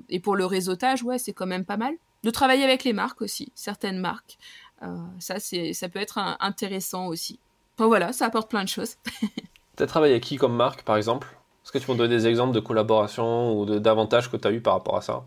et 0.07 0.19
pour 0.21 0.37
le 0.37 0.45
réseautage, 0.45 1.03
ouais, 1.03 1.17
c'est 1.17 1.33
quand 1.33 1.47
même 1.47 1.65
pas 1.65 1.75
mal. 1.75 1.95
De 2.23 2.31
travailler 2.31 2.65
avec 2.65 2.83
les 2.83 2.91
marques 2.91 3.21
aussi, 3.21 3.51
certaines 3.55 3.97
marques. 3.97 4.37
Euh, 4.83 4.95
ça, 5.19 5.39
c'est, 5.39 5.73
ça 5.73 5.89
peut 5.89 5.99
être 5.99 6.17
intéressant 6.39 7.07
aussi. 7.07 7.39
Enfin 7.77 7.87
voilà, 7.87 8.13
ça 8.13 8.25
apporte 8.25 8.49
plein 8.49 8.63
de 8.63 8.69
choses. 8.69 8.95
tu 9.77 9.83
as 9.83 9.87
travaillé 9.87 10.13
avec 10.13 10.23
qui 10.23 10.37
comme 10.37 10.55
marque, 10.55 10.83
par 10.83 10.97
exemple? 10.97 11.27
Est-ce 11.63 11.71
que 11.71 11.77
tu 11.77 11.85
peux 11.85 11.93
me 11.93 11.97
donner 11.97 12.15
des 12.15 12.27
exemples 12.27 12.53
de 12.53 12.59
collaboration 12.59 13.59
ou 13.59 13.65
d'avantages 13.79 14.31
que 14.31 14.37
tu 14.37 14.47
as 14.47 14.51
eu 14.51 14.61
par 14.61 14.73
rapport 14.73 14.97
à 14.97 15.01
ça? 15.01 15.23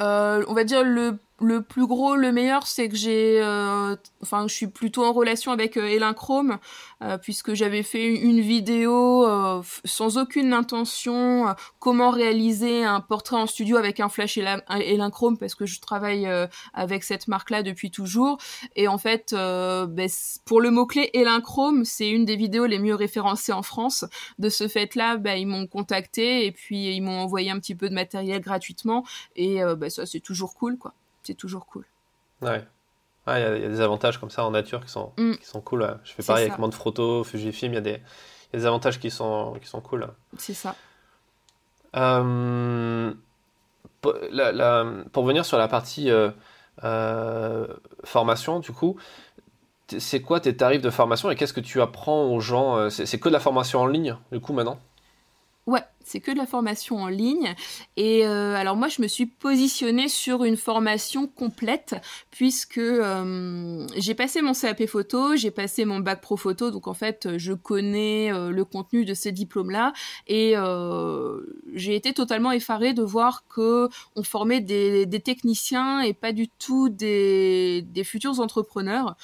Euh, 0.00 0.44
On 0.48 0.54
va 0.54 0.64
dire 0.64 0.84
le 0.84 1.18
le 1.40 1.62
plus 1.62 1.86
gros, 1.86 2.16
le 2.16 2.32
meilleur, 2.32 2.66
c'est 2.66 2.88
que 2.88 2.96
j'ai, 2.96 3.40
euh, 3.40 3.94
enfin, 4.22 4.48
je 4.48 4.54
suis 4.54 4.66
plutôt 4.66 5.04
en 5.04 5.12
relation 5.12 5.52
avec 5.52 5.76
euh, 5.76 5.98
euh, 7.02 7.18
puisque 7.18 7.54
j'avais 7.54 7.84
fait 7.84 8.06
une 8.06 8.40
vidéo 8.40 9.24
euh, 9.24 9.62
sans 9.84 10.18
aucune 10.18 10.52
intention, 10.52 11.54
comment 11.78 12.10
réaliser 12.10 12.84
un 12.84 13.00
portrait 13.00 13.36
en 13.36 13.46
studio 13.46 13.76
avec 13.76 14.00
un 14.00 14.08
flash 14.08 14.36
Elin 14.36 15.10
parce 15.38 15.54
que 15.54 15.66
je 15.66 15.80
travaille 15.80 16.28
avec 16.74 17.04
cette 17.04 17.28
marque-là 17.28 17.62
depuis 17.62 17.90
toujours. 17.90 18.38
Et 18.74 18.88
en 18.88 18.98
fait, 18.98 19.32
ben, 19.32 20.08
pour 20.44 20.60
le 20.60 20.70
mot-clé 20.70 21.10
Elin 21.14 21.40
Chrome, 21.40 21.84
c'est 21.84 22.10
une 22.10 22.24
des 22.24 22.36
vidéos 22.36 22.66
les 22.66 22.78
mieux 22.78 22.94
référencées 22.94 23.52
en 23.52 23.62
France. 23.62 24.04
De 24.38 24.48
ce 24.48 24.66
fait-là, 24.68 25.16
ben, 25.16 25.34
ils 25.34 25.46
m'ont 25.46 25.66
contacté 25.66 26.46
et 26.46 26.52
puis 26.52 26.94
ils 26.94 27.00
m'ont 27.00 27.20
envoyé 27.20 27.50
un 27.50 27.58
petit 27.58 27.74
peu 27.74 27.88
de 27.88 27.94
matériel 27.94 28.40
gratuitement. 28.40 29.04
Et 29.36 29.60
ben, 29.76 29.90
ça, 29.90 30.06
c'est 30.06 30.20
toujours 30.20 30.54
cool, 30.54 30.78
quoi 30.78 30.94
c'est 31.28 31.34
toujours 31.34 31.66
cool. 31.66 31.84
Ouais. 32.40 32.64
Il 33.26 33.32
y, 33.32 33.44
a 33.44 33.68
des 33.68 33.82
avantages 33.82 34.16
comme 34.16 34.30
ça 34.30 34.46
en 34.46 34.50
nature 34.50 34.82
qui 34.82 34.90
sont, 34.90 35.12
mm. 35.18 35.34
qui 35.34 35.44
sont 35.44 35.60
cool. 35.60 35.98
Je 36.02 36.12
fais 36.12 36.22
pareil 36.22 36.46
avec 36.46 36.58
avec 36.58 36.74
Photo, 36.74 37.22
Fujifilm, 37.22 37.72
il 37.72 37.74
y, 37.74 37.78
a 37.78 37.82
des, 37.82 37.90
y 37.90 38.56
a 38.56 38.58
des 38.58 38.64
avantages 38.64 38.98
qui 38.98 39.10
sont, 39.10 39.52
qui 39.60 39.68
sont 39.68 39.82
cool. 39.82 40.08
C'est 40.38 40.54
ça. 40.54 40.74
Euh, 41.96 43.12
pour, 44.00 44.14
pour, 45.12 45.24
venir 45.26 45.44
sur 45.44 45.58
la 45.58 45.68
partie 45.68 46.10
euh, 46.10 46.30
euh, 46.84 47.66
formation, 48.04 48.60
du 48.60 48.72
coup, 48.72 48.96
c'est 49.98 50.22
quoi 50.22 50.40
tes 50.40 50.56
tarifs 50.56 50.80
de 50.80 50.88
formation 50.88 51.30
et 51.30 51.36
qu'est-ce 51.36 51.52
que 51.52 51.60
tu 51.60 51.82
apprends 51.82 52.24
aux 52.32 52.40
gens 52.40 52.88
C'est 52.88 53.20
que 53.20 53.28
de 53.28 53.34
la 53.34 53.40
formation 53.40 53.80
en 53.80 53.86
ligne, 53.86 54.16
du 54.32 54.40
coup, 54.40 54.54
maintenant? 54.54 54.78
C'est 56.08 56.20
que 56.20 56.30
de 56.30 56.36
la 56.36 56.46
formation 56.46 56.96
en 56.96 57.08
ligne. 57.08 57.54
Et 57.96 58.26
euh, 58.26 58.54
alors 58.56 58.76
moi, 58.76 58.88
je 58.88 59.02
me 59.02 59.08
suis 59.08 59.26
positionnée 59.26 60.08
sur 60.08 60.44
une 60.44 60.56
formation 60.56 61.26
complète 61.26 61.96
puisque 62.30 62.78
euh, 62.78 63.86
j'ai 63.96 64.14
passé 64.14 64.42
mon 64.42 64.52
CAP 64.52 64.86
photo, 64.86 65.36
j'ai 65.36 65.50
passé 65.50 65.84
mon 65.84 66.00
bac 66.00 66.20
pro 66.20 66.36
photo, 66.36 66.70
donc 66.70 66.88
en 66.88 66.94
fait, 66.94 67.36
je 67.36 67.52
connais 67.52 68.32
euh, 68.32 68.50
le 68.50 68.64
contenu 68.64 69.04
de 69.04 69.14
ces 69.14 69.32
diplômes-là 69.32 69.92
et 70.26 70.54
j'ai 71.74 71.94
été 71.94 72.12
totalement 72.12 72.52
effarée 72.52 72.94
de 72.94 73.02
voir 73.02 73.44
que 73.48 73.88
on 74.16 74.22
formait 74.22 74.60
des, 74.60 75.06
des 75.06 75.20
techniciens 75.20 76.00
et 76.00 76.14
pas 76.14 76.32
du 76.32 76.48
tout 76.48 76.88
des, 76.88 77.82
des 77.82 78.04
futurs 78.04 78.40
entrepreneurs. 78.40 79.16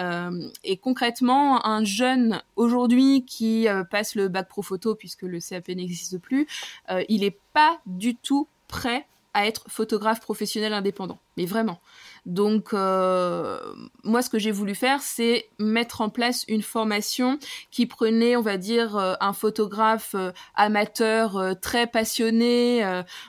Euh, 0.00 0.48
et 0.64 0.76
concrètement, 0.76 1.66
un 1.66 1.84
jeune 1.84 2.42
aujourd'hui 2.56 3.24
qui 3.24 3.68
euh, 3.68 3.84
passe 3.84 4.14
le 4.14 4.28
bac 4.28 4.48
pro 4.48 4.62
photo 4.62 4.94
puisque 4.94 5.22
le 5.22 5.38
CAP 5.40 5.68
n'existe 5.68 6.18
plus, 6.18 6.46
euh, 6.90 7.04
il 7.08 7.20
n'est 7.20 7.38
pas 7.52 7.80
du 7.86 8.16
tout 8.16 8.48
prêt 8.68 9.06
à 9.34 9.46
être 9.46 9.64
photographe 9.68 10.20
professionnel 10.20 10.72
indépendant. 10.72 11.18
Mais 11.36 11.46
vraiment. 11.46 11.80
Donc, 12.26 12.72
euh, 12.72 13.58
moi, 14.04 14.22
ce 14.22 14.30
que 14.30 14.38
j'ai 14.38 14.50
voulu 14.50 14.74
faire, 14.74 15.00
c'est 15.00 15.48
mettre 15.58 16.00
en 16.00 16.10
place 16.10 16.44
une 16.48 16.62
formation 16.62 17.38
qui 17.70 17.86
prenait, 17.86 18.36
on 18.36 18.42
va 18.42 18.56
dire, 18.56 18.96
euh, 18.96 19.14
un 19.20 19.32
photographe 19.32 20.14
euh, 20.14 20.32
amateur 20.54 21.58
très 21.60 21.86
passionné, 21.86 22.84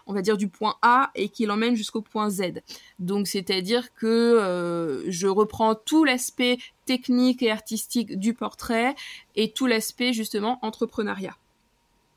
on 0.07 0.13
va 0.13 0.21
dire 0.21 0.37
du 0.37 0.47
point 0.47 0.75
A, 0.81 1.11
et 1.15 1.29
qui 1.29 1.45
l'emmène 1.45 1.75
jusqu'au 1.75 2.01
point 2.01 2.29
Z. 2.29 2.61
Donc, 2.99 3.27
c'est-à-dire 3.27 3.93
que 3.93 5.03
je 5.07 5.27
reprends 5.27 5.75
tout 5.75 6.03
l'aspect 6.03 6.57
technique 6.85 7.41
et 7.41 7.51
artistique 7.51 8.17
du 8.17 8.33
portrait 8.33 8.95
et 9.35 9.51
tout 9.51 9.67
l'aspect 9.67 10.13
justement 10.13 10.59
entrepreneuriat. 10.61 11.35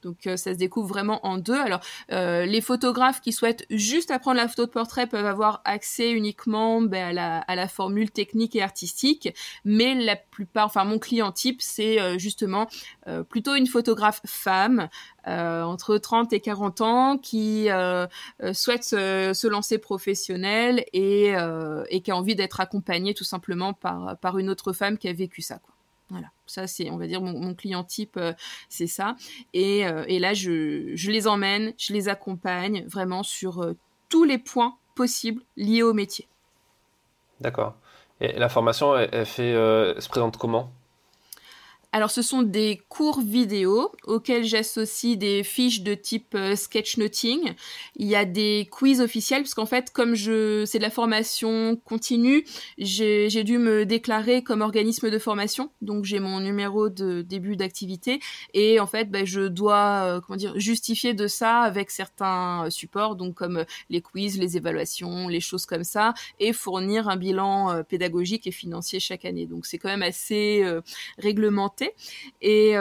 Donc 0.04 0.26
euh, 0.26 0.36
ça 0.36 0.52
se 0.52 0.58
découvre 0.58 0.88
vraiment 0.88 1.26
en 1.26 1.38
deux. 1.38 1.58
Alors 1.58 1.80
euh, 2.12 2.44
les 2.46 2.60
photographes 2.60 3.20
qui 3.20 3.32
souhaitent 3.32 3.66
juste 3.70 4.10
apprendre 4.10 4.36
la 4.36 4.48
photo 4.48 4.66
de 4.66 4.70
portrait 4.70 5.06
peuvent 5.06 5.26
avoir 5.26 5.62
accès 5.64 6.12
uniquement 6.12 6.80
ben, 6.82 7.08
à, 7.08 7.12
la, 7.12 7.38
à, 7.38 7.54
la, 7.54 7.68
formule 7.68 8.10
technique 8.10 8.54
et 8.54 8.62
artistique, 8.62 9.34
mais 9.64 9.94
la 9.94 10.16
plupart, 10.16 10.66
enfin 10.66 10.84
mon 10.84 10.98
client 10.98 11.32
type, 11.32 11.60
c'est 11.62 12.00
euh, 12.00 12.18
justement 12.18 12.68
plutôt 13.28 13.54
une 13.54 13.66
photographe 13.66 14.20
femme 14.24 14.88
entre 15.26 15.98
30 15.98 16.32
et 16.32 16.40
40 16.40 16.80
ans 16.80 17.18
qui 17.18 17.68
souhaite 18.52 18.84
se, 18.84 19.32
se, 19.34 19.46
lancer 19.46 19.78
professionnel 19.78 20.84
et, 20.92 21.34
et 21.90 22.00
qui 22.00 22.10
a 22.10 22.16
envie 22.16 22.34
d'être 22.34 22.60
accompagnée 22.60 23.14
tout 23.14 23.24
simplement 23.24 23.72
par, 23.72 24.18
par 24.18 24.38
une 24.38 24.48
autre 24.50 24.72
femme 24.72 24.98
qui 24.98 25.08
a 25.08 25.12
vécu 25.12 25.42
ça. 25.42 25.58
Quoi. 25.58 25.73
Voilà, 26.10 26.28
ça 26.46 26.66
c'est, 26.66 26.90
on 26.90 26.98
va 26.98 27.06
dire, 27.06 27.22
mon, 27.22 27.54
client 27.54 27.82
type, 27.82 28.16
euh, 28.16 28.34
c'est 28.68 28.86
ça. 28.86 29.16
Et, 29.52 29.86
euh, 29.86 30.04
et 30.06 30.18
là, 30.18 30.34
je, 30.34 30.92
je, 30.94 31.10
les 31.10 31.26
emmène, 31.26 31.72
je 31.78 31.92
les 31.92 32.08
accompagne 32.08 32.84
vraiment 32.86 33.22
sur 33.22 33.62
euh, 33.62 33.74
tous 34.10 34.24
les 34.24 34.38
points 34.38 34.76
possibles 34.94 35.42
liés 35.56 35.82
au 35.82 35.94
métier. 35.94 36.28
D'accord. 37.40 37.76
Et 38.20 38.32
la 38.38 38.48
formation, 38.48 38.96
elle, 38.96 39.26
fait, 39.26 39.50
elle 39.50 40.00
se 40.00 40.08
présente 40.08 40.36
comment? 40.36 40.70
Alors 41.94 42.10
ce 42.10 42.22
sont 42.22 42.42
des 42.42 42.82
cours 42.88 43.20
vidéo 43.20 43.92
auxquels 44.02 44.42
j'associe 44.42 45.16
des 45.16 45.44
fiches 45.44 45.82
de 45.82 45.94
type 45.94 46.34
euh, 46.34 46.56
sketchnoting. 46.56 47.54
Il 47.94 48.08
y 48.08 48.16
a 48.16 48.24
des 48.24 48.66
quiz 48.68 49.00
officiels 49.00 49.42
parce 49.42 49.54
qu'en 49.54 49.64
fait 49.64 49.92
comme 49.92 50.16
je 50.16 50.64
c'est 50.66 50.78
de 50.78 50.82
la 50.82 50.90
formation 50.90 51.76
continue, 51.84 52.44
j'ai 52.78 53.44
dû 53.44 53.58
me 53.58 53.86
déclarer 53.86 54.42
comme 54.42 54.60
organisme 54.60 55.08
de 55.08 55.18
formation. 55.20 55.70
Donc 55.82 56.04
j'ai 56.04 56.18
mon 56.18 56.40
numéro 56.40 56.88
de 56.88 57.22
début 57.22 57.54
d'activité 57.54 58.18
et 58.54 58.80
en 58.80 58.88
fait 58.88 59.08
bah, 59.08 59.24
je 59.24 59.42
dois 59.42 60.16
euh, 60.16 60.20
comment 60.20 60.36
dire 60.36 60.58
justifier 60.58 61.14
de 61.14 61.28
ça 61.28 61.60
avec 61.60 61.92
certains 61.92 62.70
supports 62.70 63.14
donc 63.14 63.36
comme 63.36 63.64
les 63.88 64.02
quiz, 64.02 64.36
les 64.36 64.56
évaluations, 64.56 65.28
les 65.28 65.38
choses 65.38 65.64
comme 65.64 65.84
ça 65.84 66.12
et 66.40 66.52
fournir 66.52 67.08
un 67.08 67.16
bilan 67.16 67.70
euh, 67.70 67.82
pédagogique 67.84 68.48
et 68.48 68.52
financier 68.52 68.98
chaque 68.98 69.24
année. 69.24 69.46
Donc 69.46 69.64
c'est 69.64 69.78
quand 69.78 69.90
même 69.90 70.02
assez 70.02 70.64
réglementé 71.18 71.83
commencer. 71.84 71.94
Et 72.42 72.76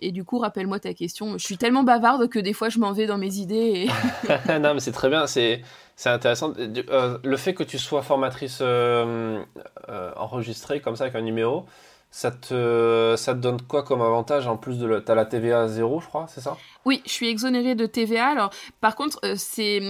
et 0.00 0.12
du 0.12 0.24
coup, 0.24 0.38
rappelle-moi 0.38 0.78
ta 0.78 0.94
question. 0.94 1.38
Je 1.38 1.44
suis 1.44 1.56
tellement 1.56 1.82
bavarde 1.82 2.28
que 2.28 2.38
des 2.38 2.52
fois, 2.52 2.68
je 2.68 2.78
m'en 2.78 2.92
vais 2.92 3.06
dans 3.06 3.18
mes 3.18 3.36
idées. 3.36 3.88
non, 4.48 4.74
mais 4.74 4.80
c'est 4.80 4.92
très 4.92 5.08
bien. 5.08 5.26
C'est 5.26 5.62
c'est 5.96 6.10
intéressant. 6.10 6.52
Euh, 6.56 7.18
le 7.24 7.36
fait 7.36 7.54
que 7.54 7.64
tu 7.64 7.78
sois 7.78 8.02
formatrice 8.02 8.60
euh, 8.60 9.42
euh, 9.88 10.12
enregistrée 10.16 10.80
comme 10.80 10.94
ça 10.94 11.04
avec 11.04 11.16
un 11.16 11.22
numéro, 11.22 11.64
ça 12.12 12.30
te, 12.30 13.16
ça 13.18 13.34
te 13.34 13.40
donne 13.40 13.60
quoi 13.60 13.82
comme 13.82 14.00
avantage 14.00 14.46
en 14.46 14.56
plus 14.56 14.78
de 14.78 15.00
tu 15.00 15.10
as 15.10 15.14
la 15.16 15.26
TVA 15.26 15.66
zéro, 15.66 16.00
je 16.00 16.06
crois, 16.06 16.26
c'est 16.28 16.40
ça? 16.40 16.56
Oui, 16.84 17.02
je 17.04 17.10
suis 17.10 17.28
exonérée 17.28 17.74
de 17.74 17.84
TVA. 17.84 18.28
Alors, 18.28 18.50
par 18.80 18.94
contre, 18.94 19.18
c'est 19.36 19.80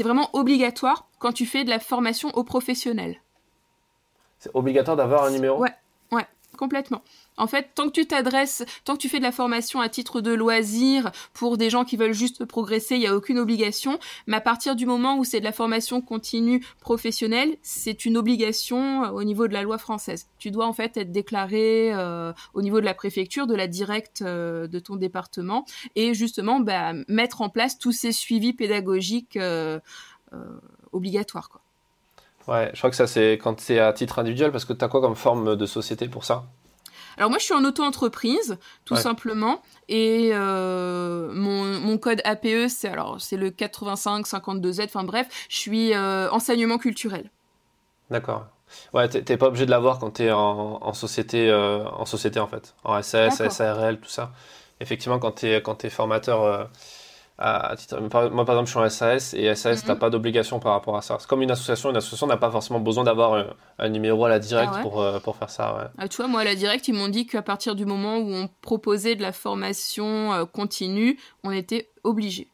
vraiment 0.00 0.30
obligatoire 0.32 1.06
quand 1.18 1.32
tu 1.32 1.44
fais 1.44 1.64
de 1.64 1.70
la 1.70 1.80
formation 1.80 2.30
aux 2.30 2.44
professionnels. 2.44 3.20
C'est 4.38 4.50
obligatoire 4.54 4.96
d'avoir 4.96 5.24
un 5.24 5.30
numéro? 5.30 5.60
Ouais, 5.60 5.74
ouais, 6.12 6.26
complètement. 6.58 7.02
En 7.38 7.46
fait, 7.46 7.70
tant 7.74 7.86
que 7.86 7.92
tu 7.92 8.06
t'adresses, 8.06 8.64
tant 8.84 8.94
que 8.94 9.00
tu 9.00 9.08
fais 9.08 9.18
de 9.18 9.22
la 9.22 9.32
formation 9.32 9.80
à 9.80 9.88
titre 9.88 10.20
de 10.20 10.32
loisir 10.32 11.10
pour 11.32 11.56
des 11.56 11.70
gens 11.70 11.84
qui 11.84 11.96
veulent 11.96 12.12
juste 12.12 12.44
progresser, 12.44 12.96
il 12.96 13.00
n'y 13.00 13.06
a 13.06 13.16
aucune 13.16 13.38
obligation. 13.38 13.98
Mais 14.26 14.36
à 14.36 14.40
partir 14.40 14.76
du 14.76 14.84
moment 14.84 15.16
où 15.16 15.24
c'est 15.24 15.38
de 15.38 15.44
la 15.44 15.52
formation 15.52 16.00
continue 16.02 16.62
professionnelle, 16.80 17.56
c'est 17.62 18.04
une 18.04 18.16
obligation 18.16 19.04
euh, 19.04 19.10
au 19.10 19.24
niveau 19.24 19.48
de 19.48 19.52
la 19.54 19.62
loi 19.62 19.78
française. 19.78 20.28
Tu 20.38 20.50
dois 20.50 20.66
en 20.66 20.72
fait 20.72 20.96
être 20.96 21.12
déclaré 21.12 21.92
euh, 21.94 22.32
au 22.54 22.62
niveau 22.62 22.80
de 22.80 22.84
la 22.84 22.94
préfecture, 22.94 23.46
de 23.46 23.54
la 23.54 23.68
directe 23.68 24.22
euh, 24.22 24.66
de 24.66 24.80
ton 24.80 24.96
département, 24.96 25.64
et 25.94 26.14
justement 26.14 26.58
bah, 26.60 26.92
mettre 27.06 27.40
en 27.40 27.48
place 27.48 27.78
tous 27.78 27.92
ces 27.92 28.12
suivis 28.12 28.52
pédagogiques 28.52 29.38
obligatoires. 30.92 31.48
Quoi. 31.48 31.62
Ouais, 32.48 32.70
je 32.72 32.78
crois 32.78 32.90
que 32.90 32.96
ça 32.96 33.06
c'est 33.06 33.32
quand 33.32 33.60
c'est 33.60 33.78
à 33.78 33.92
titre 33.92 34.18
individuel 34.18 34.50
parce 34.50 34.64
que 34.64 34.72
tu 34.72 34.84
as 34.84 34.88
quoi 34.88 35.00
comme 35.00 35.14
forme 35.14 35.54
de 35.54 35.66
société 35.66 36.08
pour 36.08 36.24
ça? 36.24 36.44
Alors 37.18 37.30
moi, 37.30 37.38
je 37.40 37.44
suis 37.44 37.54
en 37.54 37.64
auto-entreprise, 37.64 38.58
tout 38.84 38.94
simplement, 38.94 39.60
et 39.88 40.30
euh, 40.32 41.30
mon, 41.32 41.98
code 41.98 42.22
APE, 42.24 42.68
c'est 42.68 42.88
alors 42.88 43.20
c'est 43.20 43.36
le 43.36 43.50
8552Z. 43.50 44.84
Enfin 44.84 45.02
bref, 45.02 45.26
je 45.48 45.56
suis 45.56 45.94
euh, 45.94 46.30
enseignement 46.30 46.78
culturel. 46.78 47.28
D'accord. 48.08 48.46
Ouais, 48.94 49.08
t'es 49.08 49.36
pas 49.36 49.48
obligé 49.48 49.66
de 49.66 49.70
l'avoir 49.70 49.98
quand 49.98 50.12
t'es 50.12 50.30
en, 50.30 50.78
en 50.80 50.92
société, 50.92 51.50
euh, 51.50 51.84
en 51.88 52.04
société 52.04 52.38
en 52.38 52.46
fait, 52.46 52.74
en 52.84 53.02
SAS, 53.02 53.48
SARL, 53.48 53.98
tout 53.98 54.08
ça. 54.08 54.30
Effectivement, 54.80 55.18
quand 55.18 55.32
t'es 55.32 55.60
quand 55.60 55.84
es 55.84 55.90
formateur 55.90 56.70
moi, 57.38 58.44
par 58.44 58.56
exemple, 58.56 58.66
je 58.66 58.70
suis 58.70 58.78
en 58.80 58.88
SAS 58.88 59.34
et 59.34 59.54
SAS, 59.54 59.82
tu 59.82 59.88
n'as 59.88 59.94
pas 59.94 60.10
d'obligation 60.10 60.58
par 60.58 60.72
rapport 60.72 60.96
à 60.96 61.02
ça. 61.02 61.16
C'est 61.20 61.28
comme 61.28 61.42
une 61.42 61.50
association. 61.50 61.90
Une 61.90 61.96
association 61.96 62.26
n'a 62.26 62.36
pas 62.36 62.50
forcément 62.50 62.80
besoin 62.80 63.04
d'avoir 63.04 63.46
un, 63.78 63.88
numéro 63.88 64.24
à 64.24 64.28
la 64.28 64.38
directe 64.40 64.72
ah 64.76 64.82
pour, 64.82 65.00
euh, 65.00 65.20
pour 65.20 65.36
faire 65.36 65.50
ça. 65.50 65.92
Ah, 65.98 66.08
tu 66.08 66.16
vois, 66.16 66.26
moi, 66.26 66.40
à 66.40 66.44
la 66.44 66.56
directe, 66.56 66.88
ils 66.88 66.94
m'ont 66.94 67.08
dit 67.08 67.26
qu'à 67.26 67.42
partir 67.42 67.76
du 67.76 67.86
moment 67.86 68.18
où 68.18 68.32
on 68.32 68.48
proposait 68.60 69.14
de 69.14 69.22
la 69.22 69.32
formation 69.32 70.32
euh, 70.32 70.44
continue, 70.46 71.18
on 71.44 71.52
était 71.52 71.90
obligé. 72.02 72.48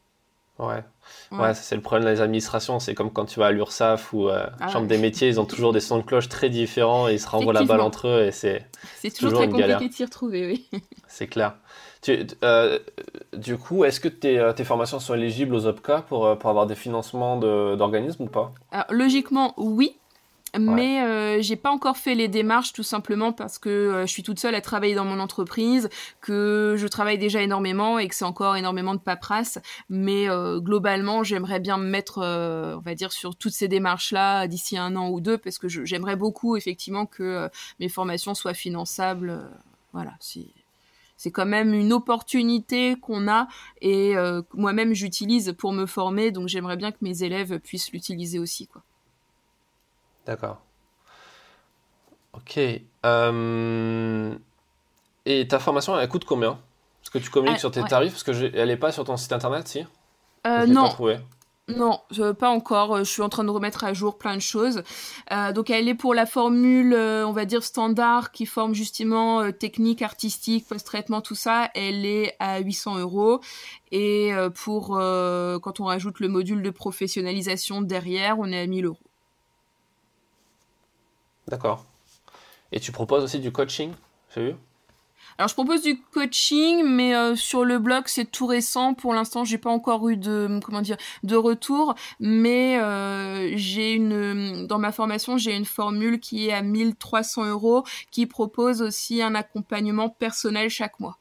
Ouais. 0.59 0.83
Ouais, 1.31 1.53
c'est 1.53 1.75
le 1.75 1.81
problème 1.81 2.13
des 2.13 2.21
administrations. 2.21 2.79
C'est 2.79 2.95
comme 2.95 3.11
quand 3.11 3.25
tu 3.25 3.39
vas 3.39 3.47
à 3.47 3.51
l'URSSAF 3.51 4.13
ou 4.13 4.29
euh, 4.29 4.47
ah 4.59 4.69
Chambre 4.69 4.87
des 4.87 4.97
métiers, 4.97 5.27
ils 5.27 5.39
ont 5.39 5.45
toujours 5.45 5.73
des 5.73 5.79
sons 5.79 5.97
de 5.97 6.03
cloche 6.03 6.29
très 6.29 6.49
différents 6.49 7.09
et 7.09 7.13
ils 7.13 7.19
se 7.19 7.27
renvoient 7.27 7.53
la 7.53 7.63
balle 7.63 7.81
entre 7.81 8.07
eux 8.07 8.23
et 8.23 8.31
c'est 8.31 8.65
toujours, 9.01 9.31
toujours, 9.31 9.39
très 9.39 9.49
compliqué 9.49 9.89
de 9.89 9.93
s'y 9.93 10.05
retrouver, 10.05 10.47
oui. 10.47 10.81
C'est 11.07 11.27
clair. 11.27 11.55
Euh, 12.09 12.79
du 13.33 13.57
coup, 13.57 13.85
est-ce 13.85 13.99
que 13.99 14.07
tes, 14.07 14.39
euh, 14.39 14.53
tes, 14.53 14.63
formations 14.63 14.99
sont 14.99 15.15
éligibles 15.15 15.55
aux 15.55 15.65
OPCA 15.65 16.01
pour, 16.01 16.25
euh, 16.25 16.35
pour 16.35 16.49
avoir 16.49 16.67
des 16.67 16.75
financements 16.75 17.37
d'organismes 17.37 18.23
ou 18.23 18.27
pas? 18.27 18.53
Logiquement, 18.89 19.53
oui. 19.57 19.97
Mais 20.57 21.41
j'ai 21.41 21.57
pas 21.57 21.69
encore 21.69 21.97
fait 21.97 22.15
les 22.15 22.29
démarches 22.29 22.71
tout 22.71 22.81
simplement 22.81 23.33
parce 23.33 23.59
que 23.59 24.03
je 24.05 24.09
suis 24.09 24.23
toute 24.23 24.39
seule 24.39 24.55
à 24.55 24.61
travailler 24.61 24.95
dans 24.95 25.03
mon 25.03 25.19
entreprise, 25.19 25.89
que 26.21 26.75
je 26.77 26.87
travaille 26.87 27.17
déjà 27.17 27.41
énormément 27.41 27.99
et 27.99 28.07
que 28.07 28.15
c'est 28.15 28.23
encore 28.23 28.55
énormément 28.55 28.93
de 28.93 29.01
paperasse. 29.01 29.59
Mais 29.89 30.27
globalement, 30.59 31.25
j'aimerais 31.25 31.59
bien 31.59 31.77
me 31.77 31.89
mettre, 31.89 32.19
on 32.19 32.79
va 32.79 32.95
dire, 32.95 33.11
sur 33.11 33.35
toutes 33.35 33.51
ces 33.51 33.67
démarches-là 33.67 34.47
d'ici 34.47 34.77
un 34.77 34.95
an 34.95 35.09
ou 35.09 35.19
deux 35.19 35.37
parce 35.37 35.57
que 35.57 35.67
j'aimerais 35.67 36.15
beaucoup 36.15 36.55
effectivement 36.55 37.05
que 37.05 37.49
mes 37.81 37.89
formations 37.89 38.33
soient 38.33 38.53
finançables. 38.53 39.37
voilà, 39.91 40.13
si 40.21 40.53
c'est 41.25 41.31
quand 41.31 41.47
même 41.47 41.73
une 41.73 41.91
opportunité 41.91 42.97
qu'on 43.01 43.27
a 43.27 43.47
et 43.81 44.15
euh, 44.15 44.43
moi-même 44.53 44.93
j'utilise 44.93 45.55
pour 45.57 45.73
me 45.73 45.87
former, 45.87 46.29
donc 46.29 46.49
j'aimerais 46.49 46.77
bien 46.77 46.91
que 46.91 46.99
mes 47.01 47.23
élèves 47.23 47.57
puissent 47.57 47.91
l'utiliser 47.91 48.37
aussi. 48.37 48.67
Quoi. 48.67 48.83
D'accord. 50.27 50.61
Ok. 52.33 52.59
Euh, 53.07 54.35
et 55.25 55.47
ta 55.47 55.57
formation, 55.57 55.97
elle 55.99 56.07
coûte 56.07 56.25
combien? 56.25 56.59
Est-ce 57.01 57.09
que 57.09 57.17
tu 57.17 57.31
communiques 57.31 57.57
ah, 57.57 57.61
sur 57.61 57.71
tes 57.71 57.83
tarifs 57.83 58.11
Parce 58.11 58.23
qu'elle 58.23 58.67
n'est 58.67 58.77
pas 58.77 58.91
sur 58.91 59.03
ton 59.03 59.17
site 59.17 59.33
internet, 59.33 59.67
si? 59.67 59.83
Euh, 60.45 60.67
Non. 60.67 60.91
Non, 61.67 61.99
pas 62.37 62.49
encore. 62.49 62.99
Je 62.99 63.03
suis 63.09 63.23
en 63.23 63.29
train 63.29 63.43
de 63.43 63.49
remettre 63.49 63.83
à 63.83 63.93
jour 63.93 64.19
plein 64.19 64.35
de 64.35 64.41
choses. 64.41 64.83
Euh, 65.31 65.51
donc 65.51 65.71
elle 65.71 65.87
est 65.87 65.95
pour 65.95 66.13
la 66.13 66.27
formule, 66.27 66.93
euh, 66.93 67.27
on 67.27 67.31
va 67.31 67.45
dire 67.45 67.63
standard, 67.63 68.31
qui 68.31 68.45
forme 68.45 68.75
justement 68.75 69.41
euh, 69.41 69.51
technique, 69.51 70.03
artistique, 70.03 70.67
post-traitement, 70.67 71.21
tout 71.21 71.33
ça. 71.33 71.71
Elle 71.73 72.05
est 72.05 72.35
à 72.39 72.59
800 72.59 72.99
euros. 72.99 73.41
Et 73.91 74.33
pour 74.55 74.89
quand 74.89 75.79
on 75.79 75.85
rajoute 75.85 76.19
le 76.19 76.27
module 76.27 76.61
de 76.61 76.69
professionnalisation 76.69 77.81
derrière, 77.81 78.37
on 78.39 78.51
est 78.51 78.59
à 78.59 78.67
1000 78.67 78.85
euros. 78.85 78.99
D'accord. 81.47 81.85
Et 82.71 82.79
tu 82.79 82.91
proposes 82.91 83.23
aussi 83.23 83.39
du 83.39 83.51
coaching, 83.51 83.93
j'ai 84.35 84.51
vu? 84.51 84.55
Alors 85.37 85.49
je 85.49 85.53
propose 85.53 85.81
du 85.81 85.99
coaching, 85.99 86.83
mais 86.85 87.13
euh, 87.13 87.35
sur 87.35 87.65
le 87.65 87.77
blog 87.77 88.03
c'est 88.07 88.23
tout 88.25 88.45
récent. 88.45 88.93
Pour 88.93 89.13
l'instant, 89.13 89.43
j'ai 89.43 89.57
pas 89.57 89.69
encore 89.69 90.07
eu 90.07 90.15
de 90.15 90.59
comment 90.63 90.81
dire 90.81 90.95
de 91.23 91.35
retour, 91.35 91.95
mais 92.21 92.79
euh, 92.79 93.51
j'ai 93.57 93.93
une 93.93 94.65
dans 94.65 94.79
ma 94.79 94.93
formation 94.93 95.37
j'ai 95.37 95.53
une 95.53 95.65
formule 95.65 96.21
qui 96.21 96.47
est 96.47 96.53
à 96.53 96.61
1300 96.61 97.45
euros, 97.45 97.83
qui 98.11 98.25
propose 98.27 98.81
aussi 98.81 99.21
un 99.21 99.35
accompagnement 99.35 100.07
personnel 100.07 100.69
chaque 100.69 101.01
mois, 101.01 101.17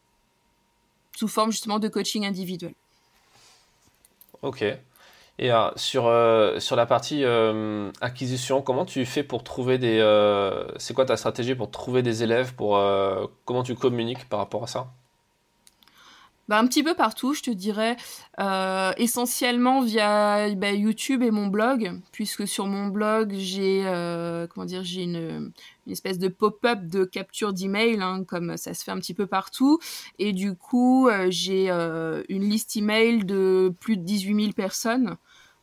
sous 1.16 1.28
forme 1.28 1.50
justement 1.50 1.80
de 1.80 1.88
coaching 1.88 2.24
individuel. 2.24 2.74
Ok. 4.42 4.64
Et 5.38 5.50
euh, 5.52 5.70
sur, 5.76 6.06
euh, 6.06 6.60
sur 6.60 6.76
la 6.76 6.86
partie 6.86 7.24
euh, 7.24 7.90
acquisition, 8.00 8.62
comment 8.62 8.84
tu 8.84 9.04
fais 9.04 9.24
pour 9.24 9.42
trouver 9.42 9.78
des... 9.78 9.98
c'est 10.78 10.94
quoi 10.94 11.04
ta 11.06 11.16
stratégie 11.16 11.54
pour 11.54 11.70
trouver 11.70 12.02
des 12.02 12.22
élèves 12.22 12.54
pour, 12.54 12.80
Comment 13.44 13.62
tu 13.62 13.74
communiques 13.74 14.28
par 14.28 14.38
rapport 14.38 14.64
à 14.64 14.66
ça? 14.66 14.92
Bah, 16.48 16.58
un 16.58 16.66
petit 16.66 16.82
peu 16.82 16.94
partout, 16.94 17.34
je 17.34 17.42
te 17.42 17.50
dirais, 17.50 17.96
essentiellement 18.98 19.82
via 19.82 20.54
bah, 20.54 20.72
YouTube 20.72 21.22
et 21.22 21.30
mon 21.30 21.46
blog, 21.46 21.92
puisque 22.12 22.46
sur 22.46 22.66
mon 22.66 22.88
blog 22.88 23.34
j'ai 23.36 23.82
comment 24.50 24.66
dire 24.66 24.82
j'ai 24.84 25.02
une, 25.02 25.52
une, 25.86 25.92
espèce 25.92 26.18
de 26.18 26.28
pop-up 26.28 26.80
de 26.82 27.04
capture 27.04 27.52
d'email, 27.52 28.00
hein, 28.02 28.24
comme 28.26 28.56
ça 28.56 28.74
se 28.74 28.84
fait 28.84 28.90
un 28.90 28.98
petit 28.98 29.14
peu 29.14 29.26
partout, 29.26 29.78
et 30.18 30.32
du 30.32 30.54
coup 30.56 31.08
j'ai 31.28 31.70
une 31.70 32.48
liste 32.48 32.76
email 32.76 33.24
de 33.24 33.72
plus 33.80 33.96
de 33.96 34.02
18 34.02 34.42
000 34.42 34.52
personnes. 34.52 35.16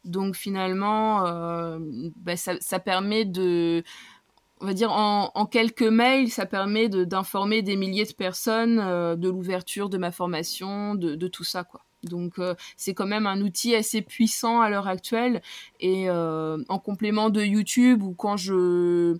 Donc 0.04 0.36
finalement, 0.36 1.26
euh, 1.28 1.78
bah, 2.16 2.36
ça, 2.36 2.80
permet 2.80 3.26
de, 3.26 3.84
on 4.62 4.66
va 4.66 4.74
dire 4.74 4.92
en, 4.92 5.46
quelques 5.46 5.82
mails, 5.82 6.30
ça 6.30 6.46
permet 6.46 6.88
d'informer 6.88 7.62
des 7.62 7.76
milliers 7.76 8.06
de 8.06 8.14
personnes 8.14 8.80
euh, 8.80 9.16
de 9.16 9.30
l'ouverture 9.30 9.90
de 9.90 9.98
ma 9.98 10.12
formation, 10.12 10.96
de, 10.96 11.28
tout 11.28 11.44
ça 11.44 11.64
quoi. 11.64 11.82
Donc 12.04 12.40
euh, 12.40 12.56
c'est 12.78 12.94
quand 12.94 13.06
même 13.06 13.28
un 13.28 13.42
outil 13.42 13.76
assez 13.76 14.02
puissant 14.02 14.62
à 14.62 14.70
l'heure 14.70 14.88
actuelle 14.88 15.42
et 15.80 16.10
en 16.10 16.80
complément 16.80 17.30
de 17.30 17.42
YouTube 17.42 18.02
ou 18.04 18.14
quand 18.14 18.38
je 18.38 19.18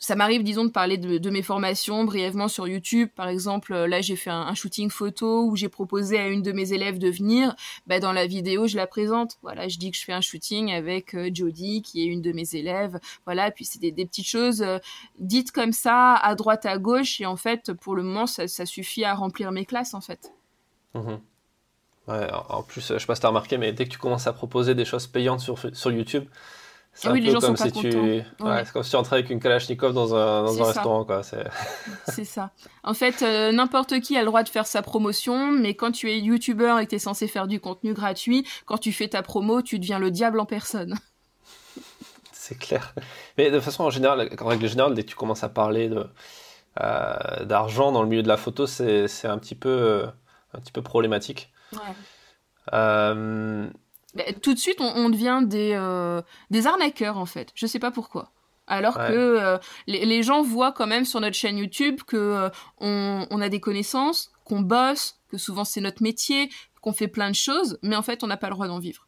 ça 0.00 0.16
m'arrive, 0.16 0.42
disons, 0.42 0.64
de 0.64 0.70
parler 0.70 0.96
de, 0.96 1.30
mes 1.30 1.42
formations 1.42 2.04
brièvement 2.04 2.48
sur 2.48 2.66
YouTube. 2.66 3.10
Par 3.14 3.28
exemple, 3.28 3.74
euh, 3.74 3.86
là, 3.86 4.00
j'ai 4.00 4.16
fait 4.16 4.30
un, 4.30 4.54
shooting 4.54 4.88
photo 4.88 5.44
où 5.44 5.56
j'ai 5.56 5.68
proposé 5.68 6.18
à 6.18 6.26
une 6.26 6.42
de 6.42 6.52
mes 6.52 6.72
élèves 6.72 6.98
de 6.98 7.10
venir. 7.10 7.54
Bah, 7.86 8.00
dans 8.00 8.12
la 8.12 8.26
vidéo, 8.26 8.66
je 8.66 8.76
la 8.76 8.86
présente. 8.86 9.36
Voilà, 9.42 9.68
je 9.68 9.76
dis 9.76 9.90
que 9.90 9.98
je 9.98 10.04
fais 10.04 10.14
un 10.14 10.22
shooting 10.22 10.72
avec 10.72 11.14
euh, 11.14 11.30
Jodie, 11.32 11.82
qui 11.82 12.02
est 12.02 12.06
une 12.06 12.22
de 12.22 12.32
mes 12.32 12.54
élèves. 12.54 12.98
Voilà, 13.26 13.50
puis 13.50 13.66
c'est 13.66 13.78
des, 13.78 13.92
petites 13.92 14.26
choses 14.26 14.62
euh, 14.62 14.78
dites 15.18 15.52
comme 15.52 15.72
ça, 15.72 16.14
à 16.14 16.34
droite, 16.34 16.64
à 16.64 16.78
gauche. 16.78 17.20
Et 17.20 17.26
en 17.26 17.36
fait, 17.36 17.74
pour 17.74 17.94
le 17.94 18.02
moment, 18.02 18.26
ça, 18.26 18.46
suffit 18.64 19.04
à 19.04 19.14
remplir 19.14 19.52
mes 19.52 19.66
classes, 19.66 19.92
en 19.94 20.00
fait. 20.00 20.32
Mmh 20.94 21.16
en 22.08 22.64
plus, 22.64 22.92
je 22.92 22.98
sais 22.98 23.06
pas 23.06 23.14
si 23.14 23.24
as 23.24 23.28
remarqué, 23.28 23.56
mais 23.56 23.72
dès 23.72 23.84
que 23.84 23.90
tu 23.90 23.98
commences 23.98 24.26
à 24.26 24.32
proposer 24.32 24.74
des 24.74 24.84
choses 24.84 25.06
payantes 25.06 25.38
sur 25.38 25.92
YouTube, 25.92 26.24
c'est 26.92 27.08
ah 27.08 27.12
oui, 27.12 27.20
les 27.20 27.30
gens 27.30 27.40
comme 27.40 27.56
sont 27.56 27.64
si 27.64 27.70
pas 27.72 27.80
tu... 27.80 27.88
Ouais. 27.88 28.64
c'est 28.64 28.72
comme 28.72 28.82
si 28.82 28.90
tu 28.90 28.96
entrais 28.96 29.16
avec 29.16 29.30
une 29.30 29.38
Kalachnikov 29.38 29.92
dans 29.92 30.14
un, 30.14 30.42
dans 30.42 30.62
un 30.62 30.66
restaurant, 30.66 31.04
quoi. 31.04 31.22
C'est 32.08 32.24
ça. 32.24 32.50
En 32.82 32.94
fait, 32.94 33.22
euh, 33.22 33.52
n'importe 33.52 34.00
qui 34.00 34.16
a 34.16 34.20
le 34.20 34.26
droit 34.26 34.42
de 34.42 34.48
faire 34.48 34.66
sa 34.66 34.82
promotion, 34.82 35.52
mais 35.52 35.74
quand 35.74 35.92
tu 35.92 36.10
es 36.10 36.18
youtubeur 36.18 36.78
et 36.78 36.84
que 36.84 36.90
tu 36.90 36.96
es 36.96 36.98
censé 36.98 37.28
faire 37.28 37.46
du 37.46 37.60
contenu 37.60 37.94
gratuit, 37.94 38.46
quand 38.66 38.78
tu 38.78 38.92
fais 38.92 39.08
ta 39.08 39.22
promo, 39.22 39.62
tu 39.62 39.78
deviens 39.78 39.98
le 39.98 40.10
diable 40.10 40.40
en 40.40 40.46
personne. 40.46 40.96
c'est 42.32 42.58
clair. 42.58 42.92
Mais 43.38 43.50
de 43.50 43.60
façon 43.60 43.84
en 43.84 43.90
général, 43.90 44.28
en 44.40 44.46
règle 44.46 44.66
générale, 44.66 44.94
dès 44.94 45.04
que 45.04 45.08
tu 45.08 45.16
commences 45.16 45.44
à 45.44 45.48
parler 45.48 45.88
de, 45.88 46.06
d'argent 47.44 47.92
dans 47.92 48.02
le 48.02 48.08
milieu 48.08 48.22
de 48.22 48.28
la 48.28 48.36
photo, 48.36 48.66
c'est 48.66 49.06
un 49.24 49.38
petit 49.38 49.54
peu 49.54 50.06
un 50.52 50.58
petit 50.58 50.72
peu 50.72 50.82
problématique. 50.82 51.52
Ouais. 51.72 51.94
Tout 54.42 54.54
de 54.54 54.58
suite, 54.58 54.80
on, 54.80 55.08
devient 55.10 55.40
des, 55.44 55.78
des 56.50 56.66
arnaqueurs 56.66 57.18
en 57.18 57.26
fait. 57.26 57.50
Je 57.54 57.66
sais 57.66 57.78
pas 57.78 57.90
pourquoi. 57.90 58.30
Alors 58.66 58.94
que 58.94 59.58
les, 59.86 60.22
gens 60.22 60.42
voient 60.42 60.72
quand 60.72 60.86
même 60.86 61.04
sur 61.04 61.20
notre 61.20 61.36
chaîne 61.36 61.58
YouTube 61.58 62.00
que 62.06 62.50
on, 62.78 63.26
on, 63.30 63.40
a 63.40 63.48
des 63.48 63.60
connaissances, 63.60 64.32
qu'on 64.44 64.60
bosse, 64.60 65.18
que 65.28 65.38
souvent 65.38 65.64
c'est 65.64 65.80
notre 65.80 66.02
métier, 66.02 66.50
qu'on 66.80 66.92
fait 66.92 67.08
plein 67.08 67.30
de 67.30 67.34
choses, 67.34 67.78
mais 67.82 67.96
en 67.96 68.02
fait 68.02 68.24
on 68.24 68.26
n'a 68.26 68.36
pas 68.36 68.48
le 68.48 68.54
droit 68.54 68.68
d'en 68.68 68.78
vivre. 68.78 69.06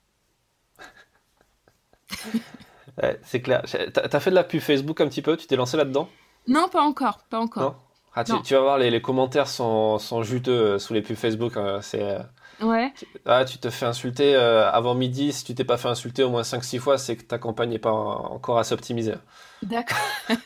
c'est 3.22 3.40
clair. 3.40 3.62
T'as 3.92 4.20
fait 4.20 4.30
de 4.30 4.34
la 4.34 4.44
pub 4.44 4.60
Facebook 4.60 5.00
un 5.00 5.08
petit 5.08 5.22
peu? 5.22 5.36
Tu 5.36 5.46
t'es 5.46 5.56
lancé 5.56 5.76
là-dedans? 5.76 6.08
Non, 6.46 6.68
pas 6.68 6.82
encore, 6.82 7.18
pas 7.30 7.38
encore. 7.38 7.76
Ah, 8.14 8.24
tu, 8.24 8.32
vas 8.32 8.60
voir, 8.60 8.78
les, 8.78 9.00
commentaires 9.00 9.48
sont, 9.48 9.98
sont, 9.98 10.22
juteux 10.22 10.74
euh, 10.74 10.78
sous 10.78 10.92
les 10.92 11.00
pubs 11.00 11.16
Facebook. 11.16 11.56
Hein, 11.56 11.78
c'est, 11.80 12.02
euh, 12.02 12.18
ouais. 12.62 12.92
Ah, 13.26 13.44
tu 13.44 13.58
te 13.58 13.70
fais 13.70 13.86
insulter 13.86 14.34
euh, 14.34 14.70
avant 14.70 14.94
midi. 14.94 15.32
Si 15.32 15.44
tu 15.44 15.54
t'es 15.54 15.64
pas 15.64 15.76
fait 15.76 15.88
insulter 15.88 16.22
au 16.22 16.30
moins 16.30 16.42
5-6 16.42 16.78
fois, 16.78 16.98
c'est 16.98 17.16
que 17.16 17.22
ta 17.22 17.38
campagne 17.38 17.70
n'est 17.70 17.78
pas 17.78 17.92
encore 17.92 18.58
assez 18.58 18.74
optimisée. 18.74 19.14
D'accord. 19.62 19.98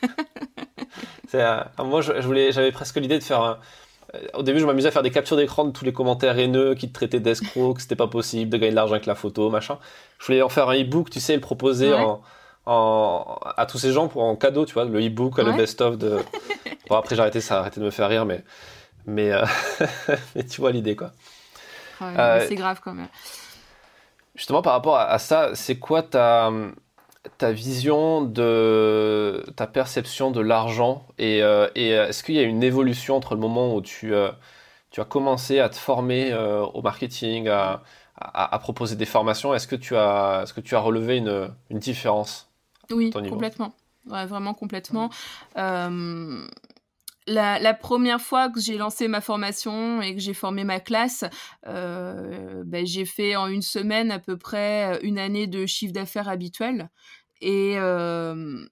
moi, 1.79 2.01
je, 2.01 2.11
voulais, 2.21 2.51
j'avais 2.51 2.71
presque 2.71 2.97
l'idée 2.97 3.19
de 3.19 3.23
faire 3.23 3.41
un, 3.41 3.59
au 4.33 4.43
début, 4.43 4.59
je 4.59 4.65
m'amusais 4.65 4.87
à 4.87 4.91
faire 4.91 5.03
des 5.03 5.11
captures 5.11 5.37
d'écran 5.37 5.65
de 5.65 5.71
tous 5.71 5.83
les 5.83 5.93
commentaires 5.93 6.37
haineux 6.37 6.75
qui 6.75 6.87
te 6.87 6.93
traitaient 6.93 7.19
d'escroc, 7.19 7.75
que 7.75 7.81
c'était 7.81 7.95
pas 7.95 8.07
possible 8.07 8.49
de 8.49 8.57
gagner 8.57 8.71
de 8.71 8.75
l'argent 8.75 8.93
avec 8.93 9.05
la 9.05 9.15
photo, 9.15 9.49
machin. 9.49 9.77
Je 10.19 10.25
voulais 10.25 10.41
en 10.41 10.49
faire 10.49 10.69
un 10.69 10.75
e-book, 10.75 11.09
tu 11.09 11.19
sais, 11.19 11.35
le 11.35 11.41
proposer 11.41 11.93
en, 11.93 12.21
à 12.65 13.65
tous 13.65 13.77
ces 13.77 13.93
gens 13.93 14.07
pour 14.07 14.23
en 14.23 14.35
cadeau, 14.35 14.65
tu 14.65 14.73
vois, 14.73 14.85
le 14.85 15.05
e-book, 15.05 15.37
le 15.37 15.53
best-of 15.53 15.97
de. 15.97 16.19
Bon, 16.89 16.95
après, 16.95 17.15
j'ai 17.15 17.21
arrêté 17.21 17.41
ça, 17.41 17.59
arrêté 17.59 17.81
de 17.81 17.85
me 17.85 17.91
faire 17.91 18.07
rire, 18.07 18.25
mais, 18.25 18.45
mais, 19.05 19.33
euh, 19.33 19.43
mais 20.35 20.45
tu 20.45 20.61
vois 20.61 20.71
l'idée, 20.71 20.95
quoi. 20.95 21.11
Euh, 22.01 22.45
c'est 22.47 22.55
grave 22.55 22.79
quand 22.83 22.93
même. 22.93 23.07
Justement, 24.35 24.61
par 24.61 24.73
rapport 24.73 24.97
à, 24.97 25.17
ça, 25.19 25.55
c'est 25.55 25.79
quoi 25.79 26.03
ta, 26.03 26.51
ta 27.37 27.51
vision 27.51 28.21
de 28.21 29.43
ta 29.55 29.65
perception 29.65 30.29
de 30.31 30.41
l'argent 30.41 31.07
et, 31.17 31.41
euh, 31.41 31.67
et 31.75 31.89
est-ce 31.89 32.23
qu'il 32.23 32.35
y 32.35 32.39
a 32.39 32.43
une 32.43 32.63
évolution 32.63 33.15
entre 33.15 33.33
le 33.33 33.41
moment 33.41 33.73
où 33.75 33.81
tu, 33.81 34.13
tu 34.91 35.01
as 35.01 35.05
commencé 35.05 35.59
à 35.59 35.69
te 35.69 35.75
former 35.75 36.35
au 36.35 36.81
marketing, 36.83 37.47
à, 37.47 37.81
à, 38.19 38.59
proposer 38.59 38.95
des 38.95 39.05
formations 39.05 39.55
Est-ce 39.55 39.67
que 39.67 39.75
tu 39.75 39.95
as, 39.95 40.41
est-ce 40.43 40.53
que 40.53 40.61
tu 40.61 40.75
as 40.75 40.79
relevé 40.79 41.17
une, 41.17 41.49
une 41.71 41.79
différence 41.79 42.47
oui, 42.91 43.11
complètement. 43.11 43.73
vraiment 44.05 44.53
complètement. 44.53 45.09
Euh, 45.57 46.47
la, 47.27 47.73
première 47.73 48.21
fois 48.21 48.49
que 48.49 48.59
j'ai 48.59 48.77
lancé 48.77 49.07
ma 49.07 49.21
formation 49.21 50.01
et 50.01 50.13
que 50.13 50.21
j'ai 50.21 50.33
formé 50.33 50.63
ma 50.63 50.79
classe, 50.79 51.25
euh, 51.67 52.63
ben, 52.65 52.85
j'ai 52.85 53.05
fait 53.05 53.35
en 53.35 53.47
une 53.47 53.61
semaine 53.61 54.11
à 54.11 54.19
peu 54.19 54.37
près 54.37 54.99
une 55.03 55.19
année 55.19 55.47
de 55.47 55.65
chiffre 55.65 55.93
d'affaires 55.93 56.29
habituel. 56.29 56.89
Et 57.41 57.75
euh, 57.77 58.65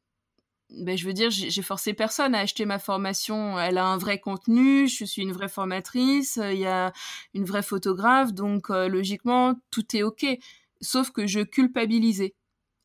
ben, 0.70 0.97
je 0.97 1.06
veux 1.06 1.14
dire, 1.14 1.30
j'ai 1.30 1.62
forcé 1.62 1.93
personne 1.93 2.34
à 2.34 2.39
acheter 2.39 2.66
ma 2.66 2.80
formation. 2.80 3.60
Elle 3.60 3.78
a 3.78 3.86
un 3.86 3.97
vrai 3.97 4.20
contenu, 4.20 4.88
je 4.88 5.06
suis 5.06 5.22
une 5.22 5.34
vraie 5.34 5.49
formatrice, 5.49 6.39
il 6.41 6.60
y 6.60 6.66
a 6.66 6.93
une 7.34 7.45
vraie 7.45 7.64
photographe, 7.64 8.34
donc 8.34 8.70
logiquement, 8.70 9.56
tout 9.72 9.95
est 9.95 10.03
OK. 10.03 10.26
Sauf 10.82 11.12
que 11.12 11.28
je 11.28 11.41
culpabilisais 11.41 12.36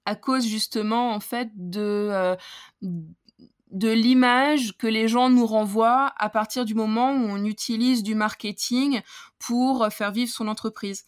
à 0.07 0.17
cause 0.17 0.47
justement 0.47 1.13
en 1.13 1.21
fait 1.21 1.51
de 1.55 2.09
euh, 2.11 2.37
de 3.71 3.91
l'image 3.91 4.77
que 4.77 4.87
les 4.87 5.09
gens 5.09 5.31
nous 5.31 5.47
renvoient 5.47 6.13
à 6.17 6.29
partir 6.29 6.65
du 6.65 6.75
moment 6.75 7.13
où 7.13 7.25
on 7.29 7.45
utilise 7.45 8.03
du 8.03 8.15
marketing 8.15 9.01
pour 9.39 9.87
faire 9.93 10.13
vivre 10.13 10.31
son 10.31 10.49
entreprise. 10.49 11.05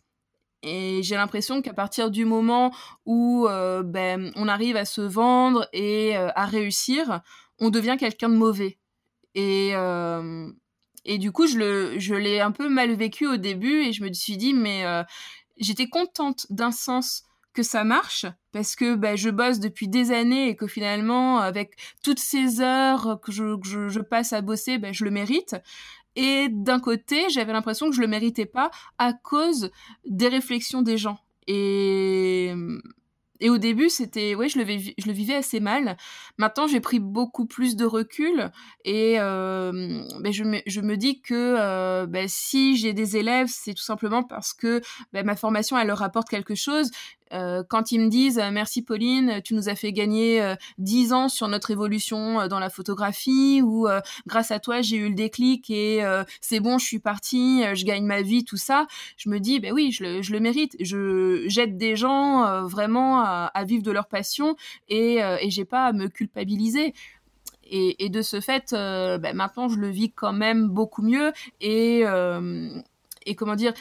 Et 0.63 1.03
j'ai 1.03 1.17
l'impression 1.17 1.61
qu'à 1.61 1.75
partir 1.75 2.11
du 2.11 2.25
moment 2.25 2.73
où 3.05 3.47
euh, 3.49 3.83
ben, 3.83 4.31
on 4.37 4.47
arrive 4.47 4.77
à 4.77 4.85
se 4.85 5.01
vendre 5.01 5.69
et 5.73 6.17
euh, 6.17 6.29
à 6.37 6.47
réussir, 6.47 7.21
on 7.59 7.71
devient 7.71 7.97
quelqu'un 7.99 8.29
de 8.29 8.37
mauvais. 8.37 8.79
Et, 9.35 9.73
et 11.05 11.19
du 11.19 11.33
coup, 11.33 11.47
je, 11.47 11.57
le, 11.57 11.99
je 11.99 12.15
l'ai 12.15 12.41
un 12.41 12.51
peu 12.53 12.69
mal 12.69 12.93
vécu 12.95 13.27
au 13.27 13.39
début 13.39 13.83
et 13.83 13.93
je 13.93 14.05
me 14.05 14.13
suis 14.13 14.37
dit, 14.37 14.53
mais 14.53 14.85
j'étais 15.57 15.89
contente 15.89 16.47
d'un 16.51 16.71
sens 16.71 17.25
que 17.53 17.63
ça 17.63 17.85
marche 17.85 18.27
parce 18.53 18.77
que 18.77 18.95
bah, 18.95 19.17
je 19.17 19.31
bosse 19.31 19.61
depuis 19.61 19.89
des 19.89 20.11
années 20.13 20.49
et 20.49 20.57
que 20.57 20.67
finalement 20.67 21.39
avec 21.39 21.77
toutes 22.03 22.19
ces 22.19 22.61
heures 22.61 23.21
que 23.23 23.33
je, 23.33 24.01
passe 24.01 24.33
à 24.33 24.41
bosser 24.41 24.79
bah, 24.79 24.93
je 24.93 25.05
le 25.05 25.11
mérite 25.11 25.57
et 26.17 26.49
d'un 26.51 26.81
côté 26.81 27.29
j'avais 27.31 27.53
l'impression 27.53 27.89
que 27.89 27.97
je 27.97 28.01
le 28.01 28.07
méritais 28.07 28.47
pas 28.47 28.71
à 28.99 29.13
cause 29.13 29.71
des 30.05 30.29
réflexions 30.29 30.83
des 30.83 30.99
gens 30.99 31.19
et 31.47 32.55
et 33.43 33.51
au 33.51 33.59
début, 33.59 33.91
c'était, 33.91 34.37
ouais, 34.37 34.49
je 34.49 34.57
le, 34.57 34.65
je 34.65 35.05
le 35.05 35.13
vivais 35.13 35.35
assez 35.35 35.59
mal. 35.59 35.97
Maintenant, 36.39 36.69
j'ai 36.69 36.79
pris 36.79 37.01
beaucoup 37.01 37.45
plus 37.45 37.75
de 37.75 37.85
recul 37.85 38.53
et 38.85 39.17
ben, 39.17 40.31
je, 40.31 40.45
me, 40.45 40.61
je 40.65 40.81
me 40.81 40.97
dis 40.97 41.21
que 41.21 42.07
ben, 42.07 42.29
si 42.29 42.77
j'ai 42.77 42.93
des 42.93 43.17
élèves, 43.17 43.49
c'est 43.51 43.75
tout 43.75 43.83
simplement 43.83 44.23
parce 44.23 44.55
que 44.55 44.81
ben, 45.13 45.27
ma 45.27 45.35
formation, 45.35 45.77
elle 45.77 45.89
leur 45.89 46.03
apporte 46.03 46.29
quelque 46.29 46.55
chose. 46.55 46.93
Euh, 47.33 47.62
quand 47.66 47.93
ils 47.93 48.01
me 48.01 48.09
disent 48.09 48.39
euh, 48.39 48.51
merci 48.51 48.83
Pauline, 48.83 49.41
tu 49.43 49.55
nous 49.55 49.68
as 49.68 49.74
fait 49.74 49.93
gagner 49.93 50.43
euh, 50.43 50.55
10 50.78 51.12
ans 51.12 51.28
sur 51.28 51.49
notre 51.49 51.70
évolution 51.70 52.41
euh, 52.41 52.49
dans 52.49 52.59
la 52.59 52.70
photographie 52.70 53.61
ou 53.62 53.89
grâce 54.26 54.51
à 54.51 54.59
toi 54.59 54.80
j'ai 54.83 54.97
eu 54.97 55.09
le 55.09 55.14
déclic 55.14 55.70
et 55.70 56.03
c'est 56.41 56.61
bon 56.61 56.78
je 56.78 56.87
suis 56.87 56.99
partie, 56.99 57.62
je 57.74 57.85
gagne 57.85 58.05
ma 58.05 58.22
vie 58.22 58.45
tout 58.45 58.57
ça, 58.57 58.87
je 59.16 59.28
me 59.28 59.39
dis 59.39 59.61
ben 59.61 59.72
oui 59.72 59.91
je 59.93 60.05
le, 60.05 60.22
je 60.22 60.33
le 60.33 60.41
mérite, 60.41 60.76
je 60.80 61.45
j'aide 61.47 61.76
des 61.76 61.97
gens 61.97 62.66
vraiment 62.66 63.20
à, 63.22 63.64
vivre 63.64 63.83
de 63.83 63.91
leur 63.91 64.07
passion 64.07 64.57
et, 64.89 65.16
et 65.16 65.51
j'ai 65.51 65.64
pas 65.64 65.87
à 65.87 65.93
me 65.93 66.09
culpabiliser. 66.09 66.95
Et, 67.72 68.05
et, 68.05 68.09
de 68.11 68.20
ce 68.20 68.41
fait, 68.41 68.74
euh, 68.74 69.16
ben 69.16 69.35
maintenant, 69.35 69.68
je 69.68 69.78
le 69.78 69.89
vis 69.89 70.11
quand 70.11 70.35
même 70.35 70.68
beaucoup 70.68 71.01
mieux. 71.01 71.33
Et, 71.62 72.03
euh, 72.05 72.68
et 73.24 73.35
comment 73.35 73.55
dire, 73.55 73.72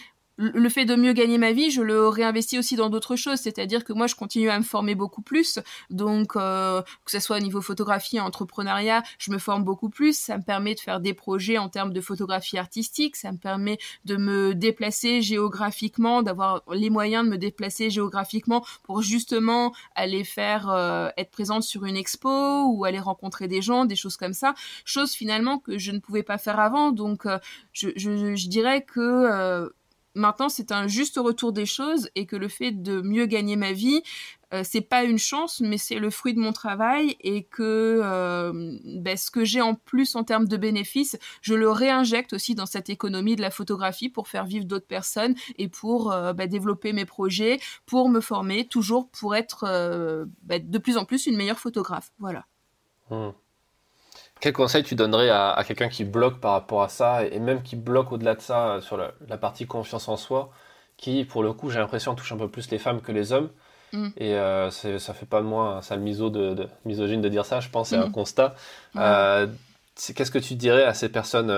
le 0.41 0.69
fait 0.69 0.85
de 0.85 0.95
mieux 0.95 1.13
gagner 1.13 1.37
ma 1.37 1.51
vie, 1.51 1.71
je 1.71 1.81
le 1.81 2.07
réinvestis 2.07 2.57
aussi 2.57 2.75
dans 2.75 2.89
d'autres 2.89 3.15
choses. 3.15 3.39
C'est-à-dire 3.39 3.83
que 3.83 3.93
moi, 3.93 4.07
je 4.07 4.15
continue 4.15 4.49
à 4.49 4.57
me 4.57 4.63
former 4.63 4.95
beaucoup 4.95 5.21
plus. 5.21 5.59
Donc, 5.89 6.35
euh, 6.35 6.81
que 7.05 7.11
ce 7.11 7.19
soit 7.19 7.37
au 7.37 7.39
niveau 7.39 7.61
photographie, 7.61 8.19
entrepreneuriat, 8.19 9.03
je 9.19 9.31
me 9.31 9.37
forme 9.37 9.63
beaucoup 9.63 9.89
plus. 9.89 10.17
Ça 10.17 10.37
me 10.37 10.43
permet 10.43 10.75
de 10.75 10.79
faire 10.79 10.99
des 10.99 11.13
projets 11.13 11.57
en 11.57 11.69
termes 11.69 11.93
de 11.93 12.01
photographie 12.01 12.57
artistique. 12.57 13.15
Ça 13.15 13.31
me 13.31 13.37
permet 13.37 13.77
de 14.05 14.17
me 14.17 14.55
déplacer 14.55 15.21
géographiquement, 15.21 16.23
d'avoir 16.23 16.63
les 16.71 16.89
moyens 16.89 17.25
de 17.25 17.29
me 17.29 17.37
déplacer 17.37 17.89
géographiquement 17.89 18.65
pour 18.83 19.01
justement 19.01 19.73
aller 19.95 20.23
faire, 20.23 20.69
euh, 20.69 21.09
être 21.17 21.31
présente 21.31 21.63
sur 21.63 21.85
une 21.85 21.97
expo 21.97 22.65
ou 22.65 22.85
aller 22.85 22.99
rencontrer 22.99 23.47
des 23.47 23.61
gens, 23.61 23.85
des 23.85 23.95
choses 23.95 24.17
comme 24.17 24.33
ça. 24.33 24.53
Chose 24.85 25.13
finalement 25.13 25.59
que 25.59 25.77
je 25.77 25.91
ne 25.91 25.99
pouvais 25.99 26.23
pas 26.23 26.37
faire 26.37 26.59
avant. 26.59 26.91
Donc, 26.91 27.25
euh, 27.25 27.37
je, 27.73 27.89
je, 27.95 28.35
je, 28.35 28.47
dirais 28.47 28.83
que 28.83 29.71
maintenant 30.15 30.49
c'est 30.49 30.71
un 30.71 30.87
juste 30.87 31.17
retour 31.17 31.53
des 31.53 31.65
choses 31.65 32.09
et 32.15 32.25
que 32.25 32.35
le 32.35 32.47
fait 32.47 32.71
de 32.71 33.01
mieux 33.01 33.25
gagner 33.25 33.55
ma 33.55 33.71
vie 33.71 34.01
euh, 34.53 34.63
c'est 34.65 34.81
pas 34.81 35.03
une 35.03 35.17
chance 35.17 35.61
mais 35.61 35.77
c'est 35.77 35.99
le 35.99 36.09
fruit 36.09 36.33
de 36.33 36.39
mon 36.39 36.51
travail 36.51 37.15
et 37.21 37.43
que 37.43 38.01
euh, 38.03 38.77
ben, 38.83 39.15
ce 39.15 39.31
que 39.31 39.45
j'ai 39.45 39.61
en 39.61 39.75
plus 39.75 40.15
en 40.15 40.23
termes 40.23 40.47
de 40.47 40.57
bénéfices 40.57 41.17
je 41.41 41.53
le 41.53 41.69
réinjecte 41.69 42.33
aussi 42.33 42.55
dans 42.55 42.65
cette 42.65 42.89
économie 42.89 43.35
de 43.35 43.41
la 43.41 43.51
photographie 43.51 44.09
pour 44.09 44.27
faire 44.27 44.45
vivre 44.45 44.65
d'autres 44.65 44.87
personnes 44.87 45.35
et 45.57 45.67
pour 45.67 46.11
euh, 46.11 46.33
ben, 46.33 46.49
développer 46.49 46.93
mes 46.93 47.05
projets 47.05 47.59
pour 47.85 48.09
me 48.09 48.19
former 48.19 48.67
toujours 48.67 49.09
pour 49.09 49.35
être 49.35 50.27
ben, 50.43 50.69
de 50.69 50.77
plus 50.77 50.97
en 50.97 51.05
plus 51.05 51.25
une 51.27 51.37
meilleure 51.37 51.59
photographe 51.59 52.11
voilà 52.19 52.45
mmh. 53.09 53.29
Quel 54.41 54.53
conseil 54.53 54.83
tu 54.83 54.95
donnerais 54.95 55.29
à, 55.29 55.63
quelqu'un 55.65 55.87
qui 55.87 56.03
bloque 56.03 56.39
par 56.39 56.53
rapport 56.53 56.81
à 56.81 56.89
ça, 56.89 57.23
et 57.23 57.39
même 57.39 57.61
qui 57.61 57.75
bloque 57.75 58.11
au-delà 58.11 58.33
de 58.33 58.41
ça 58.41 58.69
euh, 58.69 58.81
sur 58.81 58.97
la, 58.97 59.37
partie 59.37 59.67
confiance 59.67 60.07
en 60.07 60.17
soi, 60.17 60.49
qui, 60.97 61.25
pour 61.25 61.43
le 61.43 61.53
coup, 61.53 61.69
j'ai 61.69 61.77
l'impression, 61.77 62.15
touche 62.15 62.31
un 62.31 62.37
peu 62.37 62.47
plus 62.47 62.71
les 62.71 62.79
femmes 62.79 63.01
que 63.01 63.11
les 63.11 63.33
hommes 63.33 63.49
mm. 63.93 64.09
Et 64.17 64.33
euh, 64.33 64.71
ça 64.71 65.13
fait 65.13 65.27
pas 65.27 65.41
de 65.41 65.45
moi 65.45 65.75
un 65.77 65.81
sale 65.83 65.99
miso 65.99 66.31
de, 66.31 66.67
misogyne 66.85 67.21
de 67.21 67.29
dire 67.29 67.45
ça, 67.45 67.59
je 67.59 67.69
pense, 67.69 67.89
c'est 67.89 67.97
un 67.97 68.07
mm. 68.07 68.11
constat. 68.11 68.55
Euh, 68.95 69.45
qu'est-ce 69.95 70.31
que 70.31 70.39
tu 70.39 70.55
dirais 70.55 70.85
à 70.85 70.95
ces 70.95 71.09
personnes, 71.09 71.55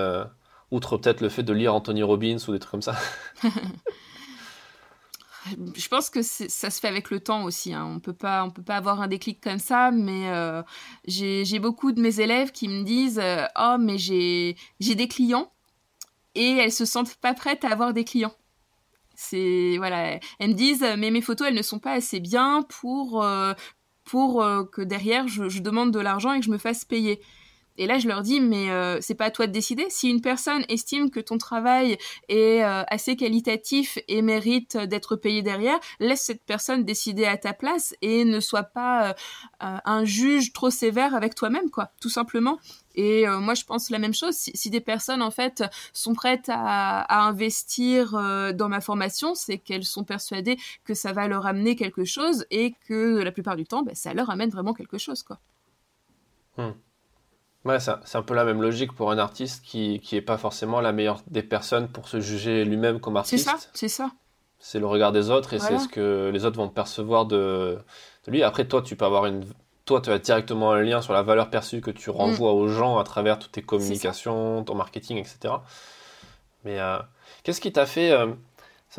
outre 0.70 0.98
peut-être 0.98 1.22
le 1.22 1.30
fait 1.30 1.42
de 1.42 1.54
lire 1.54 1.74
Anthony 1.74 2.02
Robbins 2.02 2.36
ou 2.46 2.52
des 2.52 2.58
trucs 2.58 2.70
comme 2.70 2.82
ça? 2.82 2.96
je 5.76 5.88
pense 5.88 6.10
que 6.10 6.22
ça 6.22 6.70
se 6.70 6.80
fait 6.80 6.88
avec 6.88 7.10
le 7.10 7.20
temps 7.20 7.44
aussi. 7.44 7.74
Hein. 7.74 7.84
On 7.84 8.00
peut 8.00 8.12
pas, 8.14 8.44
on 8.44 8.50
peut 8.50 8.62
pas 8.62 8.76
avoir 8.76 9.00
un 9.00 9.08
déclic 9.08 9.40
comme 9.40 9.58
ça. 9.58 9.90
Mais 9.90 10.28
euh, 10.30 10.62
j'ai 11.06 11.58
beaucoup 11.58 11.92
de 11.92 12.00
mes 12.00 12.20
élèves 12.20 12.52
qui 12.52 12.68
me 12.68 12.82
disent 12.82 13.20
euh, 13.22 13.44
oh 13.58 13.76
mais 13.78 13.98
j'ai 13.98 14.56
des 14.80 15.08
clients 15.08 15.52
et 16.34 16.56
elles 16.56 16.72
se 16.72 16.84
sentent 16.84 17.14
pas 17.16 17.34
prêtes 17.34 17.64
à 17.64 17.70
avoir 17.70 17.92
des 17.92 18.04
clients. 18.04 18.34
C'est 19.14 19.76
voilà, 19.76 20.18
elles 20.38 20.50
me 20.50 20.54
disent 20.54 20.84
mais 20.98 21.10
mes 21.10 21.20
photos 21.20 21.48
elles 21.48 21.54
ne 21.54 21.62
sont 21.62 21.78
pas 21.78 21.92
assez 21.92 22.20
bien 22.20 22.62
pour 22.68 23.22
euh, 23.22 23.54
pour 24.04 24.44
que 24.70 24.82
derrière 24.82 25.28
je 25.28 25.60
demande 25.60 25.90
de 25.90 26.00
l'argent 26.00 26.32
et 26.32 26.40
que 26.40 26.44
je 26.44 26.50
me 26.50 26.58
fasse 26.58 26.84
payer. 26.84 27.20
Et 27.76 27.86
là, 27.86 27.98
je 27.98 28.06
leur 28.06 28.22
dis, 28.22 28.40
mais 28.40 28.70
euh, 28.70 28.98
c'est 29.00 29.14
pas 29.14 29.26
à 29.26 29.30
toi 29.30 29.46
de 29.46 29.52
décider. 29.52 29.86
Si 29.88 30.08
une 30.08 30.20
personne 30.20 30.64
estime 30.68 31.10
que 31.10 31.18
ton 31.18 31.38
travail 31.38 31.98
est 32.28 32.62
euh, 32.62 32.84
assez 32.86 33.16
qualitatif 33.16 33.98
et 34.06 34.22
mérite 34.22 34.76
d'être 34.76 35.16
payé 35.16 35.42
derrière, 35.42 35.78
laisse 35.98 36.22
cette 36.22 36.44
personne 36.44 36.84
décider 36.84 37.24
à 37.24 37.36
ta 37.36 37.52
place 37.52 37.94
et 38.00 38.24
ne 38.24 38.38
sois 38.38 38.62
pas 38.62 39.10
euh, 39.10 39.14
un 39.60 40.04
juge 40.04 40.52
trop 40.52 40.70
sévère 40.70 41.14
avec 41.16 41.34
toi-même, 41.34 41.70
quoi, 41.70 41.90
tout 42.00 42.08
simplement. 42.08 42.58
Et 42.96 43.26
moi, 43.26 43.54
je 43.54 43.64
pense 43.64 43.90
la 43.90 43.98
même 43.98 44.14
chose. 44.14 44.36
Si, 44.36 44.70
des 44.70 44.80
personnes, 44.80 45.20
en 45.20 45.32
fait, 45.32 45.64
sont 45.92 46.14
prêtes 46.14 46.48
à, 46.48 47.26
investir 47.26 48.12
dans 48.54 48.68
ma 48.68 48.80
formation, 48.80 49.34
c'est 49.34 49.58
qu'elles 49.58 49.84
sont 49.84 50.04
persuadées 50.04 50.58
que 50.84 50.94
ça 50.94 51.12
va 51.12 51.26
leur 51.26 51.44
amener 51.44 51.74
quelque 51.74 52.04
chose 52.04 52.46
et 52.52 52.76
que 52.86 53.20
la 53.20 53.32
plupart 53.32 53.56
du 53.56 53.64
temps, 53.64 53.82
ben, 53.82 53.96
ça 53.96 54.14
leur 54.14 54.30
amène 54.30 54.50
vraiment 54.50 54.74
quelque 54.74 54.98
chose, 54.98 55.24
quoi. 55.24 55.40
Hmm. 56.56 56.70
Ouais, 57.64 57.78
c'est 57.80 58.16
un 58.16 58.22
peu 58.22 58.34
la 58.34 58.44
même 58.44 58.60
logique 58.60 58.92
pour 58.92 59.10
un 59.10 59.16
artiste 59.16 59.64
qui 59.64 60.00
qui 60.00 60.16
est 60.16 60.22
pas 60.22 60.36
forcément 60.36 60.80
la 60.82 60.92
meilleure 60.92 61.22
des 61.28 61.42
personnes 61.42 61.88
pour 61.88 62.08
se 62.08 62.20
juger 62.20 62.64
lui-même 62.64 63.00
comme 63.00 63.16
artiste. 63.16 63.44
C'est 63.44 63.50
ça, 63.50 63.68
c'est 63.72 63.88
ça. 63.88 64.10
C'est 64.58 64.78
le 64.78 64.86
regard 64.86 65.12
des 65.12 65.30
autres 65.30 65.52
et 65.52 65.58
c'est 65.58 65.78
ce 65.78 65.88
que 65.88 66.30
les 66.32 66.44
autres 66.46 66.56
vont 66.56 66.70
percevoir 66.70 67.26
de, 67.26 67.78
de, 68.26 68.30
lui. 68.30 68.42
Après, 68.42 68.66
toi, 68.66 68.80
tu 68.80 68.96
peux 68.96 69.04
avoir 69.04 69.26
une. 69.26 69.44
Toi, 69.84 70.00
tu 70.00 70.10
as 70.10 70.18
directement 70.18 70.72
un 70.72 70.80
lien 70.80 71.02
sur 71.02 71.12
la 71.12 71.22
valeur 71.22 71.50
perçue 71.50 71.82
que 71.82 71.90
tu 71.90 72.08
renvoies 72.08 72.50
mm. 72.50 72.56
aux 72.56 72.68
gens 72.68 72.98
à 72.98 73.04
travers 73.04 73.38
toutes 73.38 73.52
tes 73.52 73.62
communications, 73.62 74.64
ton 74.64 74.74
marketing, 74.74 75.18
etc. 75.18 75.54
Mais 76.64 76.80
euh, 76.80 76.98
qu'est-ce 77.42 77.60
qui 77.60 77.72
t'a 77.72 77.84
fait. 77.84 78.12
Euh, 78.12 78.28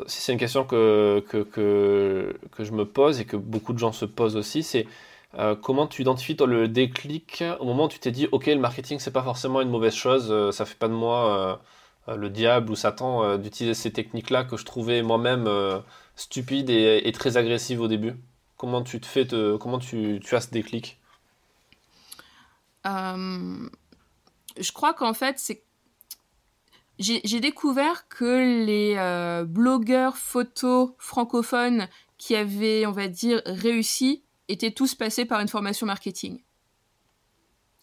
c'est 0.08 0.34
une 0.34 0.38
question 0.38 0.66
que, 0.66 1.24
que, 1.30 1.38
que, 1.38 2.38
que 2.52 2.64
je 2.64 2.72
me 2.72 2.86
pose 2.86 3.20
et 3.20 3.26
que 3.26 3.38
beaucoup 3.38 3.74
de 3.74 3.80
gens 3.80 3.92
se 3.92 4.06
posent 4.06 4.36
aussi. 4.36 4.62
C'est 4.62 4.86
euh, 5.38 5.56
comment 5.56 5.86
tu 5.86 6.02
identifies 6.02 6.38
le 6.46 6.68
déclic 6.70 7.44
au 7.60 7.66
moment 7.66 7.86
où 7.86 7.90
tu 7.90 8.00
t'es 8.00 8.12
dit 8.12 8.28
ok 8.32 8.46
le 8.46 8.56
marketing 8.56 9.00
c'est 9.00 9.12
pas 9.12 9.24
forcément 9.24 9.60
une 9.62 9.70
mauvaise 9.70 9.94
chose, 9.94 10.28
euh, 10.30 10.52
ça 10.52 10.66
fait 10.66 10.78
pas 10.78 10.88
de 10.88 10.94
moi 10.94 11.60
euh, 12.08 12.16
le 12.16 12.30
diable 12.30 12.72
ou 12.72 12.76
Satan 12.76 13.38
d'utiliser 13.38 13.74
ces 13.74 13.92
techniques 13.92 14.30
là 14.30 14.46
que 14.46 14.56
je 14.58 14.64
trouvais 14.64 15.02
moi-même 15.02 15.50
stupides 16.16 16.70
et, 16.70 17.12
très 17.12 17.36
agressives 17.36 17.82
au 17.82 17.88
début? 17.88 18.16
Comment 18.58 18.84
tu 18.84 19.02
te 19.02 19.08
fais 19.08 19.28
comment 19.60 19.80
tu, 19.80 20.22
tu 20.24 20.36
as 20.36 20.42
ce 20.42 20.52
déclic? 20.52 21.00
Je 22.86 24.72
crois 24.72 24.94
qu'en 24.94 25.16
fait 25.16 25.40
c'est 25.40 25.64
j'ai 27.00 27.40
découvert 27.40 28.08
que 28.08 28.64
les 28.66 29.44
blogueurs 29.48 30.16
photos 30.16 30.92
francophones 31.00 31.88
qui 32.20 32.36
avaient, 32.36 32.86
on 32.86 32.92
va 32.92 33.08
dire, 33.08 33.42
réussi 33.48 34.25
étaient 34.48 34.72
tous 34.72 34.96
passés 34.96 35.26
par 35.26 35.40
une 35.40 35.48
formation 35.48 35.86
marketing. 35.86 36.44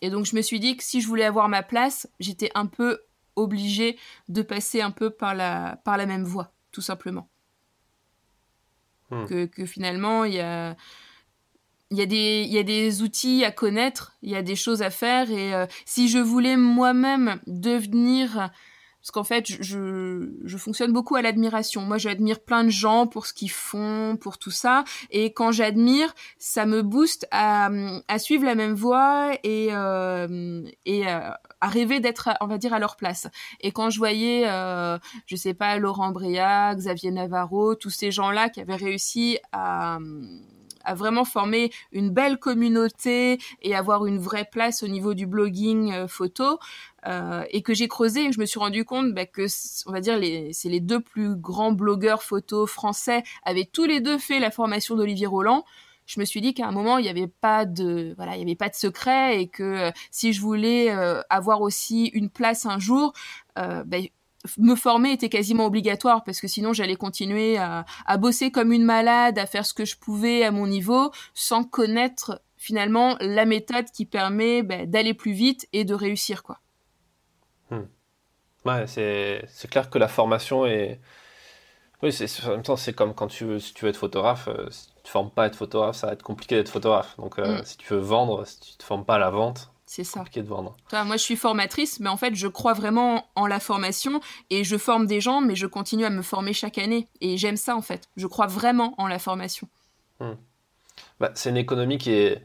Et 0.01 0.11
donc 0.11 0.27
je 0.27 0.37
me 0.37 0.43
suis 0.43 0.61
dit 0.61 0.77
que 0.77 0.83
si 0.83 1.01
je 1.01 1.07
voulais 1.07 1.25
avoir 1.25 1.49
ma 1.49 1.63
place, 1.63 2.09
j'étais 2.21 2.51
un 2.55 2.67
peu 2.67 3.01
obligée 3.37 3.99
de 4.29 4.43
passer 4.43 4.81
un 4.81 4.91
peu 4.91 5.11
par 5.11 5.35
la, 5.35 5.81
par 5.85 5.97
la 5.97 6.07
même 6.07 6.25
voie, 6.25 6.53
tout 6.73 6.81
simplement. 6.81 7.29
Hmm. 9.11 9.27
Que, 9.27 9.67
finalement, 9.67 10.25
il 10.25 10.35
y 10.35 10.41
a, 10.41 10.77
y, 11.91 12.01
a 12.01 12.07
des, 12.07 12.45
y 12.45 12.59
a 12.59 12.63
des 12.63 13.03
outils 13.03 13.45
à 13.45 13.53
connaître, 13.53 14.17
il 14.23 14.31
y 14.31 14.37
a 14.37 14.43
des 14.43 14.57
choses 14.57 14.83
à 14.83 14.91
faire, 14.91 15.31
et 15.31 15.55
euh, 15.55 15.67
si 15.85 16.09
je 16.09 16.19
voulais 16.19 16.57
moi-même 16.57 17.41
devenir 17.47 18.51
parce 19.03 19.11
qu'en 19.11 19.25
fait, 19.25 19.47
je, 19.49 20.57
fonctionne 20.59 20.93
beaucoup 20.93 21.17
à 21.17 21.23
l'admiration. 21.23 21.83
Moi, 21.83 21.99
j'admire 21.99 22.39
plein 22.39 22.63
de 22.63 22.71
gens 22.71 23.09
pour 23.09 23.27
ce 23.27 23.33
qu'ils 23.33 23.51
font, 23.51 24.17
pour 24.17 24.39
tout 24.39 24.53
ça. 24.53 24.85
Et 25.11 25.33
quand 25.33 25.51
j'admire, 25.51 26.15
ça 26.39 26.67
me 26.67 26.83
booste 26.83 27.27
à, 27.33 27.69
à 28.07 28.19
suivre 28.21 28.45
la 28.45 28.55
même 28.55 28.75
voie 28.75 29.33
et, 29.43 29.71
euh, 29.73 30.63
euh, 30.87 31.31
à 31.61 31.69
rêver 31.69 31.99
d'être, 31.99 32.31
on 32.41 32.47
va 32.47 32.59
dire, 32.59 32.73
à 32.75 32.79
leur 32.79 32.95
place. 32.95 33.27
Et 33.61 33.73
quand 33.73 33.91
je 33.91 33.99
voyais, 33.99 34.45
euh, 34.47 34.99
je 35.27 35.35
sais 35.35 35.55
pas, 35.55 35.79
Laurent 35.79 36.13
Bria, 36.13 36.73
Xavier 36.77 37.11
Navarro, 37.11 37.75
tous 37.75 37.91
ces 37.91 38.13
gens-là 38.13 38.51
qui 38.51 38.61
avaient 38.61 38.77
réussi 38.77 39.39
à 39.51 39.99
à 40.85 40.95
vraiment 40.95 41.25
former 41.25 41.71
une 41.93 42.11
belle 42.11 42.39
communauté 42.39 43.39
et 43.63 43.75
avoir 43.75 44.07
une 44.07 44.19
vraie 44.19 44.49
place 44.51 44.83
au 44.83 44.89
niveau 44.89 45.15
du 45.15 45.27
blogging 45.27 45.93
euh, 45.93 46.09
photo. 46.09 46.59
Euh, 47.07 47.43
et 47.51 47.63
que 47.63 47.75
j'ai 47.75 47.89
creusé 47.89 48.27
et 48.27 48.33
je 48.33 48.39
me 48.39 48.47
suis 48.47 48.61
rendu 48.61 48.85
compte 48.85 49.13
bah, 49.13 49.27
que 49.27 49.47
on 49.87 49.93
va 49.93 50.01
dire 50.01 50.17
les 50.17 50.53
c'est 50.53 50.69
les 50.69 50.79
deux 50.79 51.01
plus 51.01 51.35
grands 51.35 51.73
blogueurs 51.73 52.23
photo 52.23 52.65
français 52.65 53.25
avaient 53.43 53.65
tous 53.65 53.87
les 53.87 54.01
deux 54.01 54.19
fait 54.19 54.39
la 54.39 54.53
formation 54.53 54.95
d'Olivier 54.95 55.27
Roland 55.27 55.65
je 56.07 56.21
me 56.21 56.25
suis 56.25 56.41
dit 56.41 56.55
qu'à 56.55 56.69
un 56.69 56.71
moment 56.71 56.99
il 56.99 57.03
n'y 57.03 57.09
avait 57.09 57.27
pas 57.27 57.65
de 57.65 58.15
voilà 58.17 58.37
il 58.37 58.39
y 58.39 58.43
avait 58.43 58.55
pas 58.55 58.69
de 58.69 58.77
secret 58.77 59.43
et 59.43 59.49
que 59.49 59.65
euh, 59.65 59.91
si 60.13 60.33
je 60.33 60.41
voulais 60.41 60.91
avoir 61.29 61.63
aussi 61.63 62.07
une 62.15 62.31
place 62.31 62.67
un 62.67 62.79
jour 62.79 63.13
bah, 63.57 63.99
me 64.59 64.77
former 64.77 65.13
était 65.13 65.29
quasiment 65.29 65.67
obligatoire 65.67 66.23
parce 66.25 66.41
que 66.41 66.47
sinon 66.47 66.73
j'allais 66.73 66.97
continuer 66.97 67.59
à, 67.59 67.85
bosser 68.19 68.51
comme 68.53 68.73
une 68.73 68.85
malade, 68.85 69.39
à 69.39 69.47
faire 69.47 69.67
ce 69.67 69.75
que 69.75 69.85
je 69.85 69.97
pouvais 69.97 70.45
à 70.45 70.51
mon 70.51 70.69
niveau 70.69 71.11
sans 71.35 71.65
connaître 71.65 72.41
finalement 72.57 73.17
la 73.21 73.45
méthode 73.45 73.87
qui 73.91 74.07
permet 74.07 74.63
ben, 74.63 74.89
d'aller 74.89 75.15
plus 75.15 75.33
vite 75.33 75.69
et 75.73 75.85
de 75.85 75.95
réussir 75.95 76.43
quoi. 76.45 76.62
Hmm. 77.73 77.87
Ouais, 78.65 78.87
c'est, 78.87 79.45
clair 79.71 79.91
que 79.91 79.99
la 79.99 80.09
formation 80.09 80.67
est 80.67 81.01
oui, 82.03 82.13
c'est, 82.13 82.27
en 82.47 82.51
même 82.51 82.63
temps 82.63 82.77
c'est 82.77 82.93
comme 82.93 83.15
quand 83.15 83.29
tu 83.29 83.45
veux 83.45 83.59
si 83.61 83.75
tu 83.75 83.85
veux 83.85 83.91
être 83.91 83.97
photographe, 83.97 84.49
euh, 84.49 84.69
si 84.71 84.89
tu 84.89 85.03
te 85.05 85.09
formes 85.09 85.31
pas 85.31 85.45
à 85.45 85.47
être 85.47 85.57
photographe, 85.57 85.97
ça 85.97 86.09
va 86.09 86.13
être 86.13 86.23
compliqué 86.23 86.57
d'être 86.57 86.69
photographe. 86.69 87.17
Donc 87.17 87.39
euh, 87.39 87.61
hmm. 87.61 87.65
si 87.65 87.77
tu 87.77 87.93
veux 87.93 88.01
vendre, 88.01 88.45
si 88.47 88.61
tu 88.61 88.77
te 88.77 88.83
formes 88.83 89.05
pas 89.05 89.15
à 89.17 89.19
la 89.19 89.31
vente, 89.31 89.73
c'est 89.95 90.05
ça. 90.05 90.25
de 90.35 90.41
vendre. 90.41 90.75
moi, 90.91 91.19
je 91.19 91.23
suis 91.23 91.37
formatrice, 91.37 92.01
mais 92.01 92.09
en 92.09 92.17
fait, 92.17 92.35
je 92.35 92.49
crois 92.49 92.73
vraiment 92.73 93.27
en 93.35 93.47
la 93.47 93.61
formation 93.61 94.23
et 94.49 94.65
je 94.65 94.79
forme 94.79 95.07
des 95.07 95.21
gens, 95.21 95.43
mais 95.43 95.55
je 95.55 95.67
continue 95.67 96.07
à 96.07 96.11
me 96.11 96.23
former 96.23 96.55
chaque 96.55 96.79
année. 96.79 97.09
Et 97.21 97.37
j'aime 97.37 97.59
ça, 97.59 97.77
en 97.77 97.83
fait. 97.83 98.09
Je 98.17 98.27
crois 98.27 98.47
vraiment 98.47 98.95
en 98.97 99.07
la 99.07 99.19
formation. 99.19 99.69
Hmm. 100.19 100.33
Bah, 101.21 101.31
c'est 101.35 101.51
une 101.51 101.59
économie 101.59 101.99
qui 101.99 102.13
est, 102.13 102.43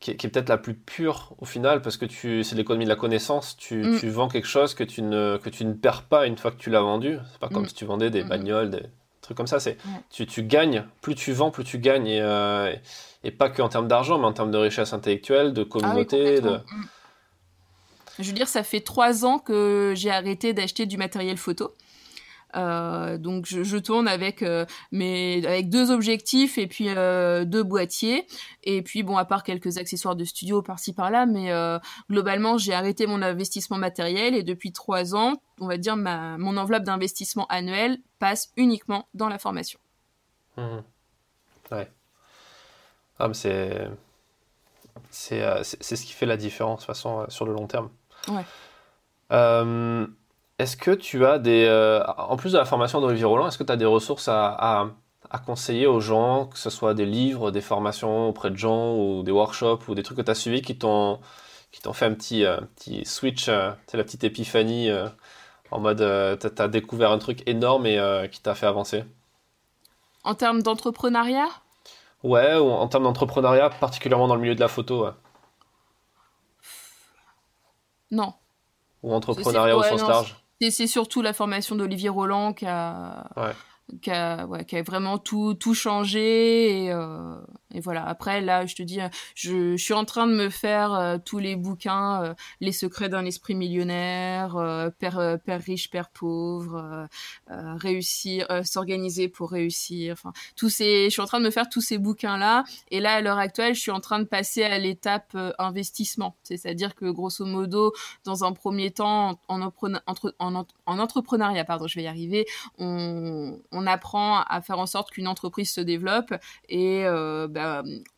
qui 0.00 0.10
est, 0.10 0.28
peut-être 0.28 0.48
la 0.48 0.58
plus 0.58 0.74
pure 0.74 1.34
au 1.38 1.44
final, 1.44 1.82
parce 1.82 1.96
que 1.96 2.04
tu, 2.04 2.44
c'est 2.44 2.54
l'économie 2.54 2.84
de 2.84 2.90
la 2.90 2.96
connaissance. 2.96 3.56
Tu, 3.56 3.82
hmm. 3.82 3.98
tu, 3.98 4.08
vends 4.08 4.28
quelque 4.28 4.48
chose 4.48 4.74
que 4.74 4.84
tu, 4.84 5.02
ne, 5.02 5.38
que 5.38 5.48
tu 5.48 5.64
ne 5.64 5.72
perds 5.72 6.02
pas 6.02 6.26
une 6.26 6.36
fois 6.36 6.50
que 6.50 6.58
tu 6.58 6.70
l'as 6.70 6.82
vendu. 6.82 7.18
C'est 7.32 7.40
pas 7.40 7.48
comme 7.48 7.62
hmm. 7.62 7.68
si 7.68 7.74
tu 7.74 7.84
vendais 7.86 8.10
des 8.10 8.22
bagnoles, 8.22 8.70
des 8.70 8.82
trucs 9.22 9.36
comme 9.36 9.46
ça. 9.46 9.58
C'est, 9.58 9.78
tu, 10.10 10.26
tu 10.26 10.42
gagnes. 10.42 10.84
Plus 11.00 11.14
tu 11.14 11.32
vends, 11.32 11.50
plus 11.50 11.64
tu 11.64 11.78
gagnes. 11.78 12.06
Et. 12.06 12.20
Euh, 12.20 12.74
et 13.26 13.32
pas 13.32 13.50
que 13.50 13.60
en 13.60 13.68
termes 13.68 13.88
d'argent, 13.88 14.18
mais 14.18 14.26
en 14.26 14.32
termes 14.32 14.52
de 14.52 14.58
richesse 14.58 14.92
intellectuelle, 14.92 15.52
de 15.52 15.64
communauté. 15.64 16.38
Ah 16.44 16.58
mm. 16.58 16.62
Je 18.20 18.28
veux 18.28 18.32
dire, 18.32 18.46
ça 18.46 18.62
fait 18.62 18.80
trois 18.80 19.24
ans 19.24 19.40
que 19.40 19.94
j'ai 19.96 20.10
arrêté 20.10 20.52
d'acheter 20.52 20.86
du 20.86 20.96
matériel 20.96 21.36
photo. 21.36 21.74
Euh, 22.56 23.18
donc 23.18 23.46
je, 23.46 23.76
tourne 23.76 24.08
avec 24.08 24.42
euh, 24.42 24.64
mes 24.90 25.44
avec 25.46 25.68
deux 25.68 25.90
objectifs 25.90 26.58
et 26.58 26.66
puis 26.66 26.88
euh, 26.88 27.44
deux 27.44 27.62
boîtiers 27.62 28.26
et 28.64 28.82
puis 28.82 29.02
bon 29.02 29.16
à 29.16 29.24
part 29.24 29.42
quelques 29.42 29.78
accessoires 29.78 30.16
de 30.16 30.24
studio 30.24 30.62
par-ci 30.62 30.94
par-là 30.94 31.26
mais 31.26 31.52
globalement 32.10 32.56
j'ai 32.56 32.72
arrêté 32.72 33.06
mon 33.06 33.20
investissement 33.22 33.76
matériel 33.76 34.34
et 34.34 34.42
depuis 34.42 34.72
trois 34.72 35.14
ans 35.14 35.34
on 35.60 35.66
va 35.66 35.76
dire 35.76 35.96
ma 35.96 36.38
mon 36.38 36.56
enveloppe 36.56 36.84
d'investissement 36.84 37.46
annuel 37.48 37.98
passe 38.18 38.50
uniquement 38.56 39.06
dans 39.14 39.28
la 39.28 39.38
formation. 39.38 39.78
Mmh. 40.56 40.78
Ouais. 41.72 41.90
Ah, 43.18 43.32
c'est. 43.32 43.88
Euh, 45.32 45.62
c'est 45.62 45.96
ce 45.96 46.04
qui 46.04 46.12
fait 46.12 46.26
la 46.26 46.36
différence, 46.36 46.80
de 46.80 46.86
toute 46.86 46.94
façon, 46.94 47.26
sur 47.28 47.46
le 47.46 47.52
long 47.52 47.66
terme. 47.66 47.90
Ouais. 48.28 48.44
Euh, 50.58 50.62
est-ce 50.62 50.76
que 50.76 50.90
tu 50.90 51.24
as 51.26 51.38
des. 51.38 51.68
en 52.18 52.36
plus 52.36 52.52
de 52.52 52.58
la 52.58 52.64
formation 52.64 53.00
d'Olivier 53.00 53.24
Roland, 53.24 53.48
est-ce 53.48 53.58
que 53.58 53.64
tu 53.64 53.72
as 53.72 53.76
des 53.76 53.84
ressources 53.84 54.28
à, 54.28 54.88
à, 55.30 55.38
conseiller 55.38 55.86
aux 55.86 56.00
gens, 56.00 56.46
que 56.46 56.58
ce 56.58 56.70
soit 56.70 56.94
des 56.94 57.06
livres, 57.06 57.50
des 57.50 57.60
formations 57.60 58.28
auprès 58.28 58.50
de 58.50 58.56
gens, 58.56 58.94
ou 58.94 59.22
des 59.22 59.32
workshops, 59.32 59.88
ou 59.88 59.94
des 59.94 60.02
trucs 60.02 60.18
que 60.18 60.22
tu 60.22 60.30
as 60.30 60.34
suivis 60.34 60.62
qui 60.62 60.78
t'ont 60.78 61.20
fait 61.92 62.06
un 62.06 62.14
petit, 62.14 62.44
petit 62.76 63.04
switch, 63.04 63.44
c'est 63.44 63.96
la 63.96 64.04
petite 64.04 64.24
épiphanie, 64.24 64.90
en 65.70 65.80
mode 65.80 65.98
tu 66.40 66.62
as 66.62 66.68
découvert 66.68 67.10
un 67.10 67.18
truc 67.18 67.46
énorme 67.46 67.86
et 67.86 68.28
qui 68.32 68.40
t'a 68.40 68.54
fait 68.54 68.66
avancer? 68.66 69.04
En 70.24 70.34
termes 70.34 70.62
d'entrepreneuriat? 70.62 71.48
Ouais, 72.22 72.56
ou 72.56 72.70
en 72.70 72.88
termes 72.88 73.04
d'entrepreneuriat, 73.04 73.70
particulièrement 73.70 74.26
dans 74.26 74.34
le 74.34 74.40
milieu 74.40 74.54
de 74.54 74.60
la 74.60 74.68
photo. 74.68 75.08
Non. 78.10 78.32
Ou 79.02 79.12
entrepreneuriat 79.12 79.76
au 79.76 79.82
sens 79.82 80.00
large? 80.08 80.36
C'est 80.60 80.86
surtout 80.86 81.22
la 81.22 81.32
formation 81.32 81.76
d'Olivier 81.76 82.08
Roland 82.08 82.52
qui 82.52 82.66
a, 82.66 83.28
qui, 84.00 84.10
a, 84.10 84.46
qui 84.66 84.76
a, 84.76 84.82
vraiment 84.82 85.18
tout, 85.18 85.54
tout 85.54 85.74
changé. 85.74 86.84
Et, 86.84 86.92
euh, 86.92 87.36
Et 87.74 87.80
voilà. 87.80 88.06
Après, 88.06 88.40
là, 88.40 88.64
je 88.64 88.74
te 88.76 88.82
dis, 88.82 89.00
je, 89.34 89.76
suis 89.76 89.94
en 89.94 90.04
train 90.04 90.26
de 90.26 90.32
me 90.32 90.50
faire 90.50 90.94
euh, 90.94 91.18
tous 91.22 91.38
les 91.38 91.56
bouquins, 91.56 92.22
euh, 92.22 92.34
Les 92.60 92.72
secrets 92.72 93.08
d'un 93.08 93.24
esprit 93.24 93.54
millionnaire, 93.54 94.56
euh, 94.56 94.90
père, 94.90 95.38
père 95.44 95.60
riche, 95.60 95.90
père 95.90 96.10
pauvre, 96.10 97.08
réussir, 97.48 98.46
s'organiser 98.64 99.28
pour 99.28 99.50
réussir. 99.50 100.12
Enfin, 100.12 100.32
tous 100.54 100.68
ces, 100.68 101.06
je 101.06 101.10
suis 101.10 101.22
en 101.22 101.26
train 101.26 101.40
de 101.40 101.44
me 101.44 101.50
faire 101.50 101.68
tous 101.68 101.80
ces 101.80 101.98
bouquins-là. 101.98 102.64
Et 102.90 103.00
là, 103.00 103.14
à 103.14 103.20
l'heure 103.20 103.38
actuelle, 103.38 103.74
je 103.74 103.80
suis 103.80 103.90
en 103.90 104.00
train 104.00 104.20
de 104.20 104.24
passer 104.24 104.62
à 104.62 104.78
l'étape 104.78 105.36
investissement. 105.58 106.36
C'est-à-dire 106.44 106.94
que, 106.94 107.06
grosso 107.06 107.44
modo, 107.44 107.92
dans 108.24 108.44
un 108.44 108.52
premier 108.52 108.92
temps, 108.92 109.40
en, 109.48 109.60
en, 109.60 109.72
en, 110.38 110.98
entrepreneuriat, 110.98 111.64
pardon, 111.64 111.86
je 111.86 111.96
vais 111.96 112.04
y 112.04 112.06
arriver, 112.06 112.46
on, 112.78 113.58
on 113.72 113.86
apprend 113.86 114.40
à 114.42 114.60
faire 114.60 114.78
en 114.78 114.86
sorte 114.86 115.10
qu'une 115.10 115.28
entreprise 115.28 115.72
se 115.72 115.80
développe 115.80 116.32
et 116.68 117.04
bah, 117.56 117.65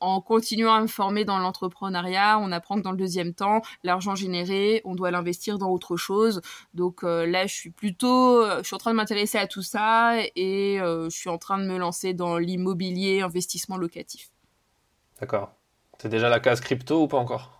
en 0.00 0.20
continuant 0.20 0.74
à 0.74 0.80
me 0.80 0.86
former 0.86 1.24
dans 1.24 1.38
l'entrepreneuriat, 1.38 2.38
on 2.38 2.52
apprend 2.52 2.76
que 2.76 2.82
dans 2.82 2.92
le 2.92 2.96
deuxième 2.96 3.34
temps, 3.34 3.62
l'argent 3.82 4.14
généré, 4.14 4.82
on 4.84 4.94
doit 4.94 5.10
l'investir 5.10 5.58
dans 5.58 5.70
autre 5.70 5.96
chose. 5.96 6.40
Donc 6.74 7.04
euh, 7.04 7.26
là, 7.26 7.46
je 7.46 7.54
suis 7.54 7.70
plutôt, 7.70 8.44
je 8.44 8.62
suis 8.62 8.74
en 8.74 8.78
train 8.78 8.92
de 8.92 8.96
m'intéresser 8.96 9.38
à 9.38 9.46
tout 9.46 9.62
ça 9.62 10.14
et 10.36 10.80
euh, 10.80 11.08
je 11.10 11.16
suis 11.16 11.30
en 11.30 11.38
train 11.38 11.58
de 11.58 11.64
me 11.64 11.78
lancer 11.78 12.14
dans 12.14 12.38
l'immobilier, 12.38 13.22
investissement 13.22 13.76
locatif. 13.76 14.30
D'accord. 15.20 15.52
C'est 16.00 16.08
déjà 16.08 16.28
la 16.28 16.40
case 16.40 16.60
crypto 16.60 17.02
ou 17.02 17.08
pas 17.08 17.18
encore? 17.18 17.57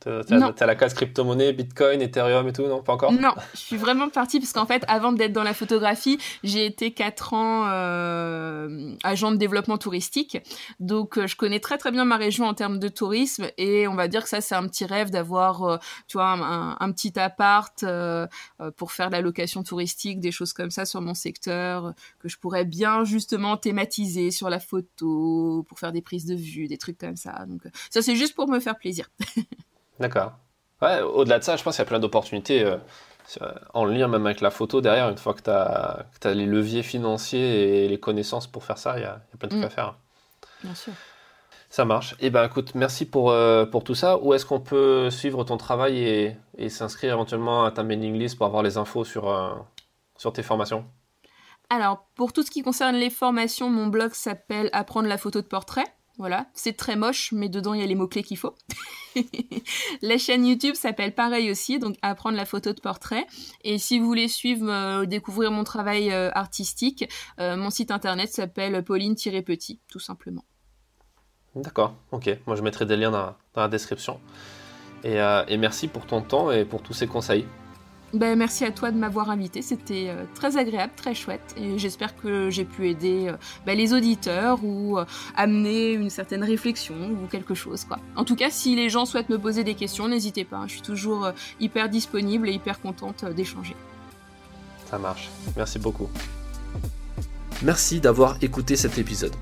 T'as 0.00 0.66
la 0.66 0.74
case 0.74 0.94
crypto-monnaie, 0.94 1.52
Bitcoin, 1.52 2.00
Ethereum 2.00 2.46
et 2.48 2.52
tout, 2.52 2.66
non 2.66 2.82
Pas 2.82 2.92
encore 2.92 3.12
Non, 3.12 3.32
je 3.54 3.60
suis 3.60 3.76
vraiment 3.76 4.08
partie 4.08 4.38
parce 4.38 4.52
qu'en 4.52 4.66
fait, 4.66 4.84
avant 4.88 5.12
d'être 5.12 5.32
dans 5.32 5.42
la 5.42 5.54
photographie, 5.54 6.18
j'ai 6.42 6.66
été 6.66 6.92
4 6.92 7.34
ans 7.34 7.66
euh, 7.68 8.94
agent 9.02 9.32
de 9.32 9.36
développement 9.36 9.78
touristique. 9.78 10.38
Donc, 10.80 11.18
euh, 11.18 11.26
je 11.26 11.36
connais 11.36 11.60
très 11.60 11.78
très 11.78 11.90
bien 11.90 12.04
ma 12.04 12.16
région 12.16 12.46
en 12.46 12.54
termes 12.54 12.78
de 12.78 12.88
tourisme 12.88 13.46
et 13.58 13.88
on 13.88 13.94
va 13.94 14.08
dire 14.08 14.22
que 14.22 14.28
ça, 14.28 14.40
c'est 14.40 14.54
un 14.54 14.66
petit 14.68 14.84
rêve 14.84 15.10
d'avoir, 15.10 15.64
euh, 15.64 15.76
tu 16.06 16.18
vois, 16.18 16.30
un, 16.30 16.92
petit 16.92 17.18
appart 17.18 17.82
euh, 17.82 18.26
pour 18.76 18.92
faire 18.92 19.08
de 19.08 19.12
la 19.12 19.20
location 19.20 19.62
touristique, 19.62 20.20
des 20.20 20.30
choses 20.30 20.52
comme 20.52 20.70
ça 20.70 20.84
sur 20.84 21.00
mon 21.00 21.14
secteur 21.14 21.94
que 22.20 22.28
je 22.28 22.38
pourrais 22.38 22.64
bien 22.64 23.04
justement 23.04 23.56
thématiser 23.56 24.30
sur 24.30 24.50
la 24.50 24.60
photo, 24.60 25.64
pour 25.68 25.78
faire 25.78 25.92
des 25.92 26.02
prises 26.02 26.26
de 26.26 26.34
vue, 26.34 26.68
des 26.68 26.78
trucs 26.78 26.98
comme 26.98 27.16
ça. 27.16 27.44
Donc, 27.46 27.62
ça, 27.90 28.02
c'est 28.02 28.16
juste 28.16 28.34
pour 28.34 28.48
me 28.48 28.60
faire 28.60 28.78
plaisir. 28.78 29.10
D'accord. 30.00 30.32
Ouais, 30.82 31.00
au-delà 31.00 31.38
de 31.38 31.44
ça, 31.44 31.56
je 31.56 31.62
pense 31.62 31.76
qu'il 31.76 31.82
y 31.82 31.86
a 31.86 31.88
plein 31.88 32.00
d'opportunités 32.00 32.64
euh, 32.64 32.76
en 33.72 33.84
lien 33.84 34.08
même 34.08 34.26
avec 34.26 34.40
la 34.40 34.50
photo 34.50 34.80
derrière. 34.80 35.08
Une 35.08 35.18
fois 35.18 35.34
que 35.34 35.42
tu 35.42 35.50
as, 35.50 36.06
as, 36.24 36.34
les 36.34 36.46
leviers 36.46 36.82
financiers 36.82 37.84
et 37.84 37.88
les 37.88 37.98
connaissances 37.98 38.46
pour 38.46 38.64
faire 38.64 38.78
ça, 38.78 38.98
il 38.98 39.02
y 39.02 39.06
a, 39.06 39.20
plein 39.38 39.48
de 39.48 39.52
trucs 39.52 39.62
mm. 39.62 39.66
à 39.66 39.70
faire. 39.70 39.94
Bien 40.62 40.74
sûr. 40.74 40.92
Ça 41.70 41.84
marche. 41.84 42.12
Et 42.20 42.26
eh 42.26 42.30
ben 42.30 42.44
écoute, 42.44 42.76
merci 42.76 43.04
pour, 43.04 43.30
euh, 43.30 43.66
pour 43.66 43.82
tout 43.82 43.96
ça. 43.96 44.18
Où 44.18 44.32
est-ce 44.32 44.46
qu'on 44.46 44.60
peut 44.60 45.10
suivre 45.10 45.42
ton 45.42 45.56
travail 45.56 45.98
et, 45.98 46.36
et 46.56 46.68
s'inscrire 46.68 47.14
éventuellement 47.14 47.64
à 47.64 47.72
ta 47.72 47.82
mailing 47.82 48.16
list 48.16 48.36
pour 48.36 48.46
avoir 48.46 48.62
les 48.62 48.76
infos 48.76 49.04
sur, 49.04 49.28
euh, 49.28 49.50
sur 50.16 50.32
tes 50.32 50.44
formations? 50.44 50.84
Alors, 51.70 52.06
pour 52.14 52.32
tout 52.32 52.42
ce 52.42 52.50
qui 52.50 52.62
concerne 52.62 52.94
les 52.94 53.10
formations, 53.10 53.70
mon 53.70 53.88
blog 53.88 54.12
s'appelle 54.12 54.70
Apprendre 54.72 55.08
la 55.08 55.18
photo 55.18 55.40
de 55.40 55.46
portrait. 55.46 55.86
Voilà, 56.16 56.46
c'est 56.54 56.76
très 56.76 56.94
moche, 56.94 57.32
mais 57.32 57.48
dedans 57.48 57.74
il 57.74 57.80
y 57.80 57.82
a 57.82 57.86
les 57.86 57.96
mots-clés 57.96 58.22
qu'il 58.22 58.36
faut. 58.36 58.54
la 60.02 60.16
chaîne 60.16 60.46
YouTube 60.46 60.74
s'appelle 60.76 61.12
pareil 61.12 61.50
aussi, 61.50 61.80
donc 61.80 61.96
apprendre 62.02 62.36
la 62.36 62.44
photo 62.44 62.72
de 62.72 62.80
portrait. 62.80 63.26
Et 63.62 63.78
si 63.78 63.98
vous 63.98 64.06
voulez 64.06 64.28
suivre, 64.28 64.70
euh, 64.70 65.06
découvrir 65.06 65.50
mon 65.50 65.64
travail 65.64 66.12
euh, 66.12 66.30
artistique, 66.32 67.08
euh, 67.40 67.56
mon 67.56 67.70
site 67.70 67.90
internet 67.90 68.32
s'appelle 68.32 68.84
Pauline-Petit, 68.84 69.80
tout 69.90 69.98
simplement. 69.98 70.44
D'accord, 71.56 71.96
ok. 72.12 72.38
Moi 72.46 72.54
je 72.54 72.62
mettrai 72.62 72.86
des 72.86 72.96
liens 72.96 73.10
dans, 73.10 73.34
la 73.56 73.68
description. 73.68 74.20
et 75.02 75.56
merci 75.56 75.88
pour 75.88 76.06
ton 76.06 76.22
temps 76.22 76.50
et 76.50 76.64
pour 76.64 76.82
tous 76.82 76.94
ces 76.94 77.06
conseils. 77.06 77.46
Ben, 78.14 78.38
merci 78.38 78.64
à 78.64 78.70
toi 78.70 78.92
de 78.92 78.96
m'avoir 78.96 79.28
invité, 79.28 79.60
c'était 79.60 80.06
euh, 80.08 80.22
très 80.36 80.56
agréable, 80.56 80.92
très 80.94 81.16
chouette, 81.16 81.52
et 81.56 81.80
j'espère 81.80 82.16
que 82.16 82.48
j'ai 82.48 82.64
pu 82.64 82.88
aider 82.88 83.26
euh, 83.26 83.36
ben, 83.66 83.76
les 83.76 83.92
auditeurs 83.92 84.62
ou 84.62 84.98
euh, 84.98 85.04
amener 85.34 85.94
une 85.94 86.10
certaine 86.10 86.44
réflexion 86.44 86.94
ou 86.94 87.26
quelque 87.26 87.54
chose. 87.54 87.86
En 88.14 88.24
tout 88.24 88.36
cas, 88.36 88.50
si 88.50 88.76
les 88.76 88.88
gens 88.88 89.04
souhaitent 89.04 89.30
me 89.30 89.38
poser 89.38 89.64
des 89.64 89.74
questions, 89.74 90.06
n'hésitez 90.06 90.44
pas, 90.44 90.62
je 90.68 90.74
suis 90.74 90.82
toujours 90.82 91.32
hyper 91.58 91.88
disponible 91.88 92.48
et 92.48 92.52
hyper 92.52 92.80
contente 92.80 93.24
d'échanger. 93.24 93.74
Ça 94.88 94.96
marche, 94.96 95.28
merci 95.56 95.80
beaucoup. 95.80 96.08
Merci 97.64 97.98
d'avoir 97.98 98.36
écouté 98.42 98.76
cet 98.76 98.98
épisode. 98.98 99.32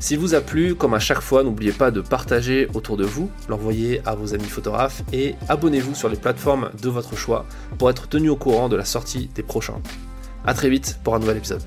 S'il 0.00 0.18
vous 0.18 0.34
a 0.34 0.40
plu, 0.40 0.74
comme 0.74 0.92
à 0.92 0.98
chaque 0.98 1.20
fois, 1.20 1.44
n'oubliez 1.44 1.70
pas 1.70 1.92
de 1.92 2.00
partager 2.00 2.66
autour 2.74 2.96
de 2.96 3.04
vous, 3.04 3.30
l'envoyer 3.48 4.02
à 4.04 4.16
vos 4.16 4.34
amis 4.34 4.48
photographes 4.48 5.02
et 5.12 5.36
abonnez-vous 5.48 5.94
sur 5.94 6.08
les 6.08 6.16
plateformes 6.16 6.70
de 6.82 6.88
votre 6.88 7.16
choix 7.16 7.46
pour 7.78 7.88
être 7.88 8.08
tenu 8.08 8.28
au 8.28 8.36
courant 8.36 8.68
de 8.68 8.74
la 8.74 8.84
sortie 8.84 9.30
des 9.36 9.44
prochains. 9.44 9.80
A 10.44 10.52
très 10.52 10.68
vite 10.68 10.98
pour 11.04 11.14
un 11.14 11.20
nouvel 11.20 11.36
épisode. 11.36 11.62